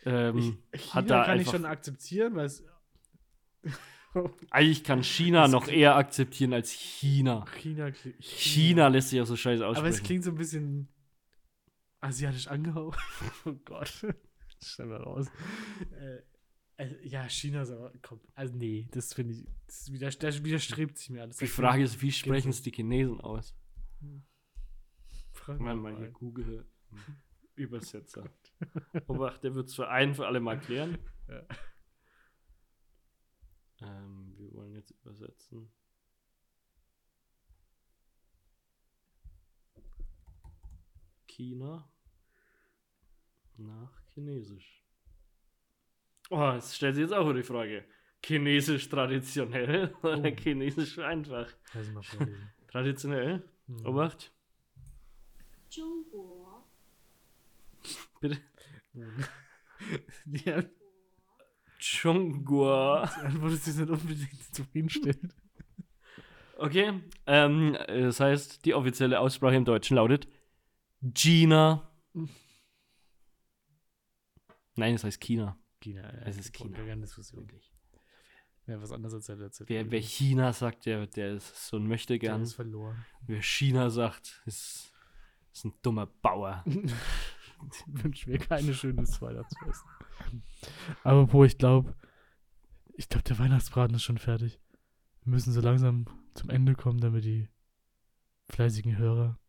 ähm, 0.05 0.57
China 0.73 0.93
hat 0.95 1.09
da 1.09 1.23
kann 1.23 1.31
einfach. 1.33 1.45
ich 1.45 1.51
schon 1.51 1.65
akzeptieren, 1.65 2.35
weil 2.35 2.45
es. 2.45 2.63
eigentlich 4.49 4.83
kann 4.83 5.03
China 5.03 5.47
noch 5.47 5.67
eher 5.67 5.95
akzeptieren 5.95 6.53
als 6.53 6.71
China. 6.71 7.45
China, 7.61 7.87
kli- 7.87 8.15
China 8.19 8.87
lässt 8.87 9.09
sich 9.09 9.21
auch 9.21 9.25
so 9.25 9.37
scheiße 9.37 9.65
aussprechen. 9.65 9.85
Aber 9.85 9.95
es 9.95 10.03
klingt 10.03 10.23
so 10.23 10.31
ein 10.31 10.37
bisschen 10.37 10.89
asiatisch 12.01 12.47
angehaucht. 12.47 12.99
oh 13.45 13.53
Gott. 13.63 14.05
Stell 14.63 14.87
mal 14.87 15.01
raus. 15.01 15.27
Äh, 15.91 16.21
also, 16.81 16.95
ja, 17.03 17.29
China 17.29 17.61
ist 17.61 17.69
aber. 17.69 17.93
Komm, 18.01 18.19
also, 18.33 18.55
nee, 18.55 18.87
das 18.89 19.13
finde 19.13 19.35
ich. 19.35 19.45
Das, 19.67 19.91
widers 19.91 20.17
das 20.17 20.43
widerstrebt 20.43 20.97
sich 20.97 21.11
mir 21.11 21.21
alles. 21.21 21.37
Die 21.37 21.45
Frage 21.45 21.83
ist, 21.83 22.01
wie 22.01 22.11
sprechen 22.11 22.49
es 22.49 22.63
die 22.63 22.71
Chinesen 22.71 23.21
aus? 23.21 23.55
Frag 25.31 25.59
Wenn 25.59 25.65
mal 25.65 25.75
man 25.75 25.97
hier. 25.97 26.09
Google 26.09 26.65
Übersetzer. 27.55 28.27
Obacht, 29.05 29.43
der 29.43 29.53
wird 29.53 29.67
es 29.67 29.75
für 29.75 29.89
ein 29.89 30.15
für 30.15 30.25
alle 30.25 30.39
mal 30.39 30.59
klären. 30.59 30.97
Ja. 31.27 31.45
Ähm, 33.81 34.33
wir 34.37 34.51
wollen 34.53 34.73
jetzt 34.73 34.89
übersetzen. 34.89 35.71
China 41.27 41.91
nach 43.57 44.01
Chinesisch. 44.13 44.83
Oh, 46.33 46.53
es 46.57 46.75
stellt 46.75 46.95
sich 46.95 47.01
jetzt 47.03 47.13
auch 47.13 47.31
die 47.33 47.43
Frage. 47.43 47.83
Chinesisch 48.23 48.87
traditionell 48.89 49.93
oder 50.01 50.17
Oh. 50.31 50.35
Chinesisch 50.35 50.97
einfach? 50.99 51.47
Traditionell. 52.69 53.43
Hm. 53.67 53.85
Obacht. 53.85 54.31
Bitte. 58.21 58.37
Die 60.25 60.51
An- 60.51 60.69
Chongguo. 61.79 63.03
die 63.05 63.25
Antwort 63.25 63.51
ist 63.53 63.67
nicht 63.67 63.89
unbedingt 63.89 64.55
zufriedenstellend. 64.55 65.35
Okay. 66.57 67.01
Ähm, 67.25 67.75
äh, 67.75 68.01
das 68.03 68.19
heißt, 68.19 68.65
die 68.65 68.73
offizielle 68.75 69.19
Aussprache 69.19 69.55
im 69.55 69.65
Deutschen 69.65 69.95
lautet 69.95 70.27
China. 71.01 71.91
Nein, 74.75 74.95
es 74.95 75.03
heißt 75.03 75.19
China. 75.19 75.57
China, 75.81 76.01
ja. 76.01 76.21
Es 76.25 76.37
ist 76.37 76.53
China. 76.53 76.77
Gar 76.77 76.87
keine 76.87 77.01
Diskussion. 77.01 77.47
Ja, 78.67 78.81
was 78.81 78.91
anderes 78.91 79.13
als 79.15 79.25
der 79.25 79.35
letzte. 79.37 79.67
Wer, 79.67 79.89
wer 79.89 80.01
China 80.01 80.53
sagt, 80.53 80.85
der, 80.85 81.07
der 81.07 81.33
ist 81.33 81.67
so 81.67 81.77
ein 81.77 81.83
der 81.83 81.89
Möchtegern. 81.89 82.41
ist 82.41 82.53
verloren. 82.53 83.03
Wer 83.25 83.41
China 83.41 83.89
sagt, 83.89 84.41
ist, 84.45 84.93
ist 85.51 85.65
ein 85.65 85.73
dummer 85.81 86.05
Bauer. 86.05 86.63
Ich 87.63 88.03
wünsche 88.03 88.27
mir 88.27 88.39
keine 88.39 88.73
schönes 88.73 89.21
Weihnachtsfest. 89.21 89.83
Aber 91.03 91.31
wo 91.31 91.43
ich 91.43 91.59
glaube, 91.59 91.95
ich 92.95 93.07
glaube, 93.07 93.23
der 93.23 93.37
Weihnachtsbraten 93.37 93.95
ist 93.95 94.01
schon 94.01 94.17
fertig. 94.17 94.59
Wir 95.23 95.31
müssen 95.31 95.53
so 95.53 95.61
langsam 95.61 96.07
zum 96.33 96.49
Ende 96.49 96.73
kommen, 96.73 96.99
damit 96.99 97.23
die 97.23 97.47
fleißigen 98.49 98.97
Hörer 98.97 99.39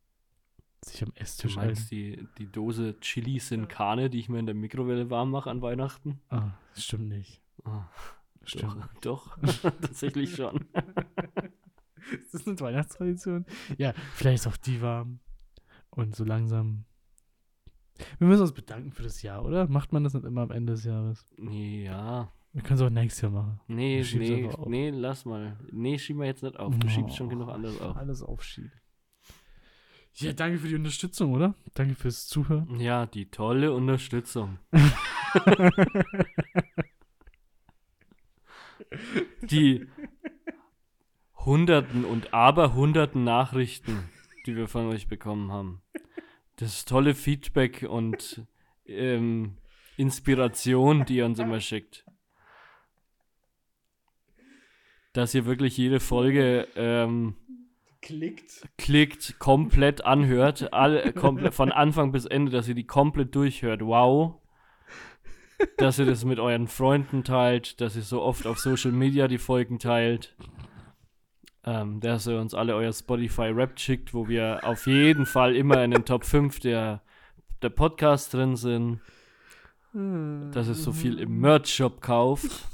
sich 0.84 1.02
am 1.02 1.10
Du 1.14 1.20
Esstisch 1.20 1.56
meinst 1.56 1.84
ein. 1.84 1.88
die, 1.96 2.28
die 2.38 2.46
Dose 2.50 2.98
Chili 3.00 3.38
Sin 3.38 3.68
Carne, 3.68 4.10
die 4.10 4.18
ich 4.18 4.28
mir 4.28 4.38
in 4.38 4.46
der 4.46 4.54
Mikrowelle 4.54 5.10
warm 5.10 5.30
mache 5.30 5.50
an 5.50 5.62
Weihnachten? 5.62 6.20
Ah, 6.28 6.50
das 6.74 6.84
stimmt 6.84 7.08
nicht. 7.08 7.40
Ah, 7.64 7.84
Stimmt. 8.44 8.76
doch, 9.00 9.36
doch. 9.38 9.38
tatsächlich 9.80 10.34
schon. 10.34 10.64
Ist 12.22 12.34
das 12.34 12.46
eine 12.46 12.58
Weihnachtstradition? 12.58 13.46
Ja, 13.78 13.92
vielleicht 14.14 14.40
ist 14.44 14.46
auch 14.48 14.56
die 14.56 14.82
warm. 14.82 15.20
Und 15.90 16.16
so 16.16 16.24
langsam. 16.24 16.84
Wir 18.18 18.26
müssen 18.26 18.42
uns 18.42 18.52
bedanken 18.52 18.90
für 18.90 19.04
das 19.04 19.22
Jahr, 19.22 19.44
oder? 19.44 19.68
Macht 19.68 19.92
man 19.92 20.02
das 20.02 20.14
nicht 20.14 20.24
immer 20.26 20.42
am 20.42 20.50
Ende 20.50 20.72
des 20.72 20.82
Jahres? 20.84 21.24
Ja, 21.38 22.32
Wir 22.52 22.62
können 22.62 22.80
es 22.80 22.82
auch 22.82 22.90
nächstes 22.90 23.22
Jahr 23.22 23.30
machen. 23.30 23.60
nee, 23.68 24.02
nee, 24.14 24.50
nee, 24.66 24.90
lass 24.90 25.24
mal. 25.24 25.56
Nee, 25.70 25.96
schieben 25.98 26.20
wir 26.22 26.26
jetzt 26.26 26.42
nicht 26.42 26.56
auf. 26.58 26.76
Du 26.76 26.88
schiebst 26.88 27.14
schon 27.16 27.28
Oh, 27.28 27.30
genug 27.30 27.48
anderes 27.50 27.80
auf. 27.80 27.96
Alles 27.96 28.22
aufschieben. 28.22 28.72
Ja, 30.14 30.32
danke 30.32 30.58
für 30.58 30.68
die 30.68 30.74
Unterstützung, 30.74 31.32
oder? 31.32 31.54
Danke 31.74 31.94
fürs 31.94 32.26
Zuhören. 32.26 32.78
Ja, 32.78 33.06
die 33.06 33.30
tolle 33.30 33.72
Unterstützung. 33.72 34.58
Die 39.42 39.86
Hunderten 41.34 42.04
und 42.04 42.34
Aberhunderten 42.34 43.24
Nachrichten, 43.24 44.10
die 44.46 44.54
wir 44.56 44.68
von 44.68 44.88
euch 44.88 45.08
bekommen 45.08 45.50
haben. 45.50 45.82
Das 46.56 46.84
tolle 46.84 47.14
Feedback 47.14 47.86
und 47.88 48.46
ähm, 48.86 49.56
Inspiration, 49.96 51.04
die 51.04 51.16
ihr 51.16 51.26
uns 51.26 51.38
immer 51.38 51.60
schickt. 51.60 52.04
Dass 55.12 55.34
ihr 55.34 55.44
wirklich 55.44 55.76
jede 55.76 56.00
Folge 56.00 56.68
ähm, 56.76 57.36
Klickt. 58.02 58.68
klickt, 58.78 59.38
komplett 59.38 60.04
anhört, 60.04 60.72
alle, 60.72 61.12
komplett, 61.12 61.54
von 61.54 61.70
Anfang 61.70 62.10
bis 62.10 62.26
Ende, 62.26 62.50
dass 62.50 62.66
ihr 62.66 62.74
die 62.74 62.86
komplett 62.86 63.34
durchhört. 63.34 63.80
Wow. 63.80 64.40
Dass 65.78 66.00
ihr 66.00 66.06
das 66.06 66.24
mit 66.24 66.40
euren 66.40 66.66
Freunden 66.66 67.22
teilt, 67.22 67.80
dass 67.80 67.94
ihr 67.94 68.02
so 68.02 68.20
oft 68.20 68.48
auf 68.48 68.58
Social 68.58 68.90
Media 68.90 69.28
die 69.28 69.38
Folgen 69.38 69.78
teilt. 69.78 70.34
Ähm, 71.64 72.00
dass 72.00 72.26
ihr 72.26 72.40
uns 72.40 72.54
alle 72.54 72.74
euer 72.74 72.92
Spotify-Rap 72.92 73.78
schickt, 73.78 74.12
wo 74.12 74.26
wir 74.26 74.60
auf 74.64 74.88
jeden 74.88 75.24
Fall 75.24 75.54
immer 75.54 75.84
in 75.84 75.92
den 75.92 76.04
Top 76.04 76.24
5 76.24 76.58
der, 76.58 77.02
der 77.62 77.70
Podcasts 77.70 78.30
drin 78.30 78.56
sind. 78.56 79.00
Dass 80.50 80.66
ihr 80.66 80.74
so 80.74 80.92
viel 80.92 81.20
im 81.20 81.38
Merch-Shop 81.38 82.00
kauft. 82.00 82.66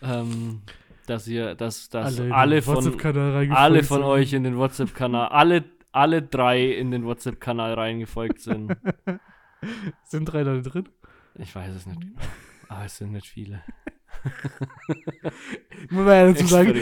Ähm, 0.00 0.62
dass 1.08 1.26
ihr, 1.26 1.54
dass, 1.54 1.88
dass 1.88 2.20
alle, 2.20 2.56
den 2.56 2.62
von, 2.62 3.00
alle 3.50 3.82
von 3.82 3.98
sind. 3.98 4.04
euch 4.04 4.32
in 4.32 4.44
den 4.44 4.56
WhatsApp-Kanal, 4.56 5.28
alle, 5.28 5.64
alle 5.92 6.22
drei 6.22 6.66
in 6.72 6.90
den 6.90 7.04
WhatsApp-Kanal 7.04 7.74
reingefolgt 7.74 8.40
sind. 8.40 8.76
Sind 10.04 10.26
drei 10.26 10.42
Leute 10.42 10.70
drin? 10.70 10.88
Ich 11.34 11.54
weiß 11.54 11.74
es 11.74 11.86
nicht 11.86 12.00
genau. 12.00 12.20
Aber 12.68 12.84
es 12.84 12.96
sind 12.96 13.12
nicht 13.12 13.26
viele. 13.26 13.62
Muss 15.90 16.04
man 16.04 16.06
ja 16.08 16.32
dazu 16.32 16.46
sagen, 16.46 16.74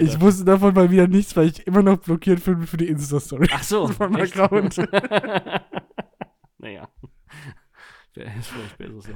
ich 0.00 0.20
wusste 0.20 0.44
davon 0.44 0.74
mal 0.74 0.90
wieder 0.90 1.06
nichts, 1.06 1.36
weil 1.36 1.48
ich 1.48 1.66
immer 1.66 1.82
noch 1.82 1.98
blockiert 1.98 2.44
bin 2.44 2.66
für 2.66 2.76
die 2.76 2.88
Insta-Story. 2.88 3.48
Ach 3.52 3.62
so. 3.62 3.88
von 3.88 4.12
meinem? 4.12 4.24
Account. 4.24 4.76
naja. 6.58 6.88
Wäre 8.14 8.38
ist 8.38 8.48
vielleicht 8.48 8.78
besser 8.78 9.00
so. 9.00 9.12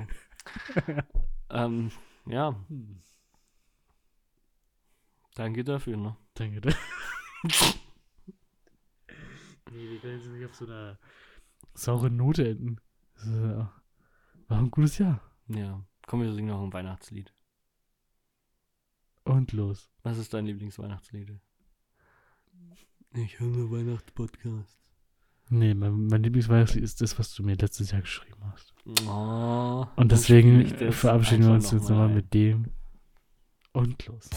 ähm, 1.50 1.90
ja. 2.26 2.54
Danke 5.36 5.62
dafür, 5.64 5.96
ne? 5.98 6.16
Danke. 6.34 6.60
dir. 6.62 6.74
nee, 9.70 9.90
wir 9.90 9.98
können 10.00 10.18
jetzt 10.18 10.28
nicht 10.32 10.46
auf 10.46 10.54
so 10.54 10.64
einer 10.64 10.98
sauren 11.74 12.16
Note 12.16 12.48
enden. 12.48 12.80
Ja- 13.24 13.70
war 14.48 14.58
ein 14.58 14.70
gutes 14.70 14.96
Jahr. 14.98 15.20
Ja. 15.48 15.84
Komm, 16.06 16.22
wir 16.22 16.32
singen 16.32 16.48
noch 16.48 16.62
ein 16.62 16.72
Weihnachtslied. 16.72 17.34
Und 19.24 19.52
los. 19.52 19.90
Was 20.02 20.18
ist 20.18 20.32
dein 20.32 20.46
Lieblingsweihnachtslied? 20.46 21.38
Ich 23.12 23.38
höre 23.40 23.70
Weihnachtspodcast. 23.70 24.78
Nee, 25.50 25.74
mein, 25.74 26.06
mein 26.06 26.22
Lieblingsweihnachtslied 26.22 26.82
ist 26.84 27.00
das, 27.00 27.18
was 27.18 27.34
du 27.34 27.42
mir 27.42 27.56
letztes 27.56 27.90
Jahr 27.90 28.00
geschrieben 28.00 28.42
hast. 28.52 28.72
Oh, 29.06 29.86
Und 29.96 30.12
deswegen 30.12 30.66
verabschieden 30.92 31.44
wir 31.44 31.52
uns 31.52 31.70
jetzt 31.72 31.82
noch 31.82 31.90
mal 31.90 32.02
nochmal 32.08 32.14
mit 32.16 32.32
dem. 32.32 32.70
Und 33.72 34.06
los. 34.06 34.30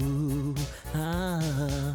Ooh, 0.00 0.54
ah. 0.94 1.94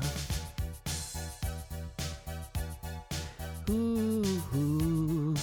Ooh. 3.70 5.34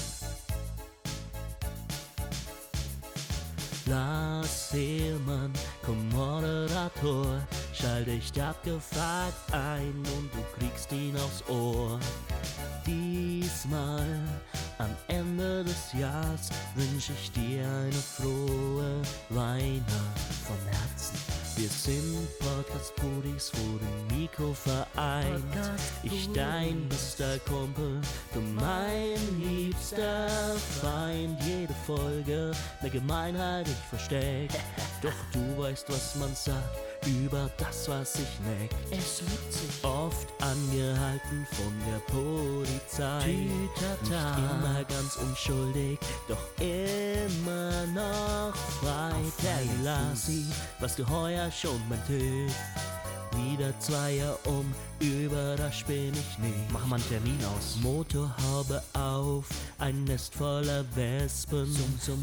Lars 3.87 4.71
Seelmann, 4.71 5.53
komm 5.85 6.09
Moderator, 6.11 7.27
schall 7.75 8.05
dich 8.05 8.31
abgefragt 8.41 9.53
ein 9.53 9.93
und 10.17 10.31
du 10.33 10.43
kriegst 10.59 10.91
ihn 10.93 11.17
aufs 11.17 11.43
Ohr. 11.49 11.99
Diesmal 12.87 14.07
am 14.79 14.91
Ende 15.09 15.65
des 15.65 15.93
Jahres 15.93 16.49
wünsche 16.75 17.13
ich 17.13 17.31
dir 17.33 17.67
eine 17.67 17.93
frohe 17.93 18.32
ne 32.83 32.91
Gemeinheit 32.91 33.67
ich 33.69 33.89
versteckt. 33.89 34.59
Doch 35.03 35.13
du 35.33 35.63
weißt, 35.63 35.89
was 35.89 36.15
man 36.17 36.35
sagt 36.35 36.79
über 37.07 37.51
das, 37.57 37.89
was 37.89 38.13
sich 38.13 38.41
neckt. 38.41 38.75
Es 38.91 39.21
liebt 39.23 39.53
sich. 39.53 39.85
Oft 39.85 40.29
angehalten 40.41 41.47
von 41.51 41.73
der 41.91 41.99
Polizei. 42.13 43.27
Nicht 43.27 44.09
immer 44.09 44.85
ganz 44.89 45.17
unschuldig, 45.17 45.99
doch 46.29 46.47
immer 46.61 47.87
noch 47.87 48.55
frei. 48.55 49.15
Der 49.43 49.83
Lassi, 49.83 50.47
was 50.79 50.95
du 50.95 51.09
heuer 51.09 51.51
schon 51.51 51.81
mein 51.89 52.05
TÜV. 52.07 52.53
Wieder 53.37 53.79
Zweier 53.81 54.39
um, 54.45 54.73
überrascht 55.01 55.87
bin 55.87 56.13
ich 56.13 56.39
nicht. 56.39 56.73
Mach 56.73 56.87
mal 56.87 56.97
einen 56.97 57.09
Termin 57.09 57.39
aus. 57.57 57.77
Motorhaube 57.83 58.83
auf, 58.95 59.47
ein 59.79 60.05
Nest 60.05 60.35
voller 60.35 60.85
Wespen. 60.95 61.69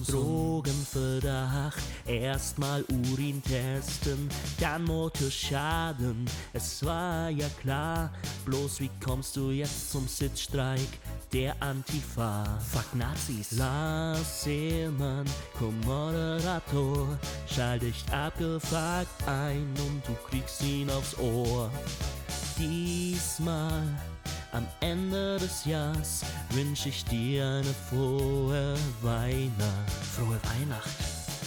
Drogenverdacht, 0.07 1.81
erstmal 2.05 2.83
Urin 2.89 3.41
testen, 3.43 4.29
dann 4.59 4.83
Motorschaden. 4.85 6.25
Es 6.53 6.85
war 6.85 7.29
ja 7.29 7.47
klar, 7.61 8.11
bloß 8.45 8.79
wie 8.79 8.89
kommst 9.03 9.35
du 9.35 9.51
jetzt 9.51 9.91
zum 9.91 10.07
Sitzstreik 10.07 10.87
der 11.33 11.55
Antifa? 11.61 12.43
Fuck 12.71 12.95
Nazis. 12.95 13.51
Lars 13.51 14.43
Seelmann, 14.43 15.25
Co-Moderator, 15.57 17.17
schalt 17.47 17.81
dich 17.81 18.03
abgefuckt 18.11 19.07
ein 19.27 19.67
und 19.87 20.01
du 20.07 20.15
kriegst 20.29 20.61
ihn 20.63 20.89
aufs 20.99 21.17
Ohr. 21.17 21.71
Diesmal 22.57 23.83
am 24.51 24.67
Ende 24.81 25.37
des 25.37 25.63
Jahres 25.63 26.25
wünsche 26.49 26.89
ich 26.89 27.05
dir 27.05 27.45
eine 27.45 27.73
frohe 27.89 28.75
Weihnacht. 29.01 29.91
Frohe 30.15 30.37
Weihnacht. 30.43 30.89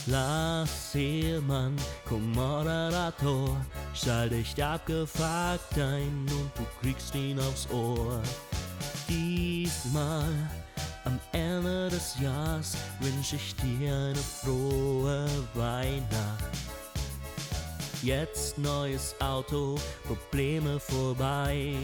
Lars 0.07 0.92
Seelmann, 0.92 1.76
Co-Moderator, 2.07 3.57
schalt 3.94 4.32
dich 4.32 4.62
abgefuckt 4.62 5.76
ein 5.76 6.26
und 6.30 6.50
du 6.57 6.64
kriegst 6.80 7.14
ihn 7.14 7.38
aufs 7.38 7.68
Ohr. 7.70 8.20
Diesmal 9.09 10.32
am 11.05 11.20
Ende 11.32 11.90
des 11.90 12.16
Jahres 12.20 12.74
wünsche 13.00 13.36
ich 13.36 13.55
dir 13.57 13.94
eine 13.94 14.14
frohe 14.16 15.26
Weihnacht. 15.55 16.82
Jetzt 18.03 18.59
neues 18.59 19.14
Auto, 19.20 19.76
Probleme 20.05 20.80
vorbei. 20.80 21.74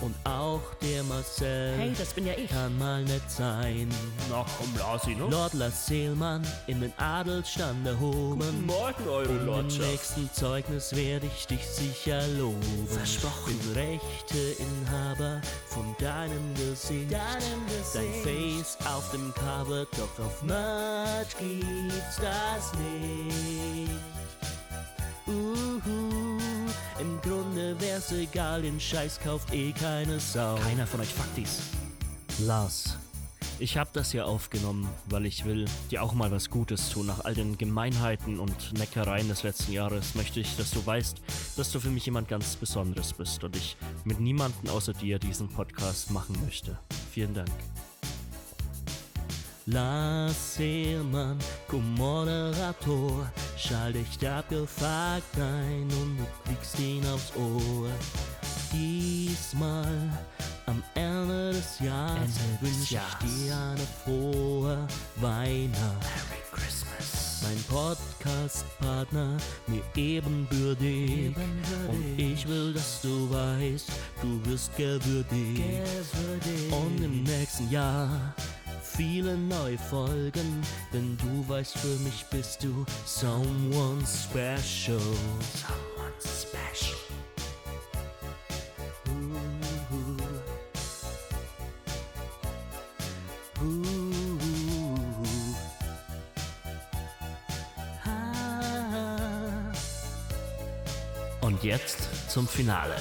Und 0.00 0.16
auch 0.24 0.62
der 0.82 1.04
Marcel 1.04 1.76
Hey, 1.76 1.92
das 1.96 2.12
bin 2.12 2.26
ja 2.26 2.32
ich. 2.36 2.50
kann 2.50 2.76
mal 2.78 3.04
nett 3.04 3.22
sein. 3.28 3.88
Na 4.30 4.44
komm, 4.58 4.74
Lasi, 4.76 5.14
ne? 5.14 5.28
Lord 5.30 5.52
Lasselmann 5.52 6.44
in 6.66 6.80
den 6.80 6.92
Adelsstand 6.98 7.86
erhoben. 7.86 8.66
Morgen, 8.66 9.08
eure 9.08 9.50
Und 9.50 9.72
im 9.72 9.78
nächsten 9.78 10.28
Zeugnis 10.32 10.96
werde 10.96 11.26
ich 11.26 11.46
dich 11.46 11.64
sicher 11.64 12.26
loben. 12.38 12.88
Versprochen. 12.88 13.56
Bin 13.58 13.74
Rechteinhaber 13.74 15.40
von 15.66 15.94
deinem 16.00 16.54
Gesicht. 16.54 17.12
Dein 17.12 18.24
Face 18.24 18.76
auf 18.86 19.10
dem 19.12 19.32
Cover, 19.34 19.86
doch 19.92 20.24
auf 20.24 20.42
Merch 20.42 21.36
gibt's 21.38 22.16
das 22.16 22.72
nicht. 22.74 24.19
Uhu, 25.30 26.38
im 27.00 27.20
Grunde 27.22 27.80
wär's 27.80 28.12
egal, 28.12 28.62
den 28.62 28.80
Scheiß 28.80 29.20
kauft 29.20 29.54
eh 29.54 29.72
keine 29.72 30.18
Sau. 30.18 30.56
Keiner 30.56 30.86
von 30.86 31.00
euch 31.00 31.14
fuckt 31.14 31.36
dies. 31.36 31.60
Lars, 32.40 32.96
ich 33.58 33.76
hab 33.76 33.92
das 33.92 34.10
hier 34.10 34.26
aufgenommen, 34.26 34.88
weil 35.06 35.26
ich 35.26 35.44
will 35.44 35.66
dir 35.90 36.02
auch 36.02 36.14
mal 36.14 36.32
was 36.32 36.50
Gutes 36.50 36.90
tun. 36.90 37.06
Nach 37.06 37.24
all 37.24 37.34
den 37.34 37.58
Gemeinheiten 37.58 38.40
und 38.40 38.72
Neckereien 38.72 39.28
des 39.28 39.42
letzten 39.42 39.72
Jahres 39.72 40.14
möchte 40.14 40.40
ich, 40.40 40.56
dass 40.56 40.70
du 40.70 40.84
weißt, 40.84 41.20
dass 41.56 41.70
du 41.70 41.78
für 41.78 41.90
mich 41.90 42.06
jemand 42.06 42.28
ganz 42.28 42.56
Besonderes 42.56 43.12
bist 43.12 43.44
und 43.44 43.54
ich 43.54 43.76
mit 44.04 44.18
niemandem 44.18 44.70
außer 44.70 44.94
dir 44.94 45.18
diesen 45.18 45.48
Podcast 45.48 46.10
machen 46.10 46.36
möchte. 46.44 46.78
Vielen 47.12 47.34
Dank. 47.34 47.50
Lars 49.72 50.56
Seelmann, 50.56 51.38
Co-Moderator, 51.68 53.30
schalt 53.56 53.94
dich 53.94 54.28
abgefuckt 54.28 55.36
ein 55.36 55.88
und 56.02 56.18
du 56.18 56.26
kriegst 56.44 56.78
ihn 56.80 57.06
aufs 57.06 57.32
Ohr. 57.36 57.88
Diesmal 58.72 60.10
am 60.66 60.82
Ende 60.94 61.52
des 61.52 61.78
Jahres 61.78 62.38
wünsche 62.60 62.96
ich 62.96 63.28
dir 63.28 63.56
eine 63.56 63.86
frohe 64.04 64.86
Weihnacht. 65.16 66.00
Merry 66.00 66.42
Christmas. 66.52 67.42
Mein 67.42 67.62
Podcast-Partner 67.68 69.36
mir 69.66 69.82
ebenbürtig. 69.94 71.34
Und 71.88 72.18
ich 72.18 72.46
will, 72.46 72.74
dass 72.74 73.00
du 73.02 73.30
weißt, 73.30 73.88
du 74.20 74.50
wirst 74.50 74.76
gewürdigt. 74.76 75.62
Und 76.70 77.02
im 77.02 77.22
nächsten 77.22 77.70
Jahr 77.70 78.34
viele 78.96 79.36
neue 79.36 79.78
Folgen, 79.78 80.62
denn 80.92 81.16
du 81.18 81.48
weißt, 81.48 81.78
für 81.78 81.98
mich 82.00 82.24
bist 82.30 82.62
du 82.64 82.84
someone 83.04 84.04
special. 84.06 85.00
Someone 85.00 86.14
special. 86.20 86.96
Ah. 98.04 99.72
Und 101.40 101.62
jetzt 101.62 102.30
zum 102.30 102.46
Finale. 102.46 102.96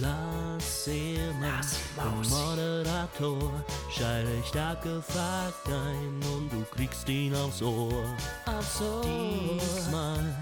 Lars 0.00 0.84
Seelmann, 0.84 1.64
der 1.96 2.28
Moderator, 2.28 3.52
schalt 3.90 4.26
dich 4.26 4.60
abgefuckt 4.60 5.68
ein 5.68 6.20
und 6.34 6.52
du 6.52 6.64
kriegst 6.74 7.08
ihn 7.08 7.34
aufs 7.34 7.62
Ohr. 7.62 8.04
Aufs 8.46 8.80
Ohr. 8.80 9.02
Diesmal 9.02 10.36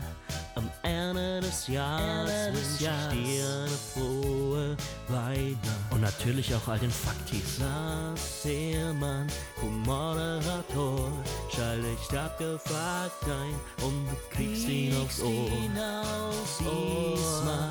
am 0.56 0.70
Ende 0.82 1.40
des 1.40 1.68
Jahres 1.68 2.30
wünsch 2.52 2.80
ich 2.80 2.86
dir 2.86 3.44
eine 3.44 3.68
frohe 3.68 4.76
Weihnacht. 5.08 5.90
Und 5.90 6.00
natürlich 6.00 6.54
auch 6.54 6.68
all 6.68 6.78
den 6.78 6.90
Faktis. 6.90 7.58
Lars 7.58 8.42
Seelmann, 8.42 9.28
Co-Moderator, 9.60 11.12
schalt 11.54 11.84
dich 11.84 12.18
abgefuckt 12.18 13.24
ein 13.24 13.84
und 13.84 14.06
du 14.06 14.16
kriegst 14.30 14.68
ihn 14.68 14.96
aufs 14.96 15.20
Ohr. 15.20 15.50
Diesmal 16.58 17.70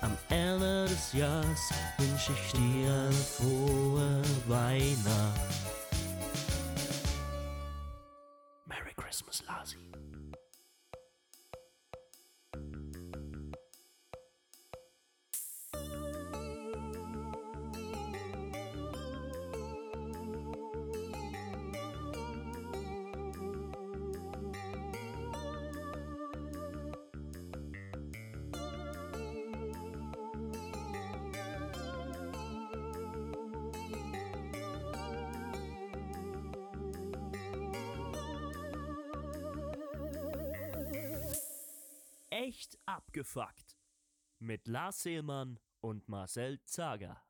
am 0.00 0.16
Ende 0.28 0.86
des 0.86 1.12
Jahres 1.12 1.70
wünsche 1.98 2.32
ich 2.32 2.52
dir 2.52 2.92
eine 2.92 3.12
frohe 3.12 4.22
Weihnacht. 4.46 5.40
Merry 8.66 8.94
Christmas, 8.96 9.42
Lasi. 9.46 9.78
Echt 42.42 42.78
abgefuckt. 42.86 43.76
Mit 44.38 44.66
Lars 44.66 45.02
Seelmann 45.02 45.60
und 45.80 46.08
Marcel 46.08 46.58
Zager. 46.64 47.22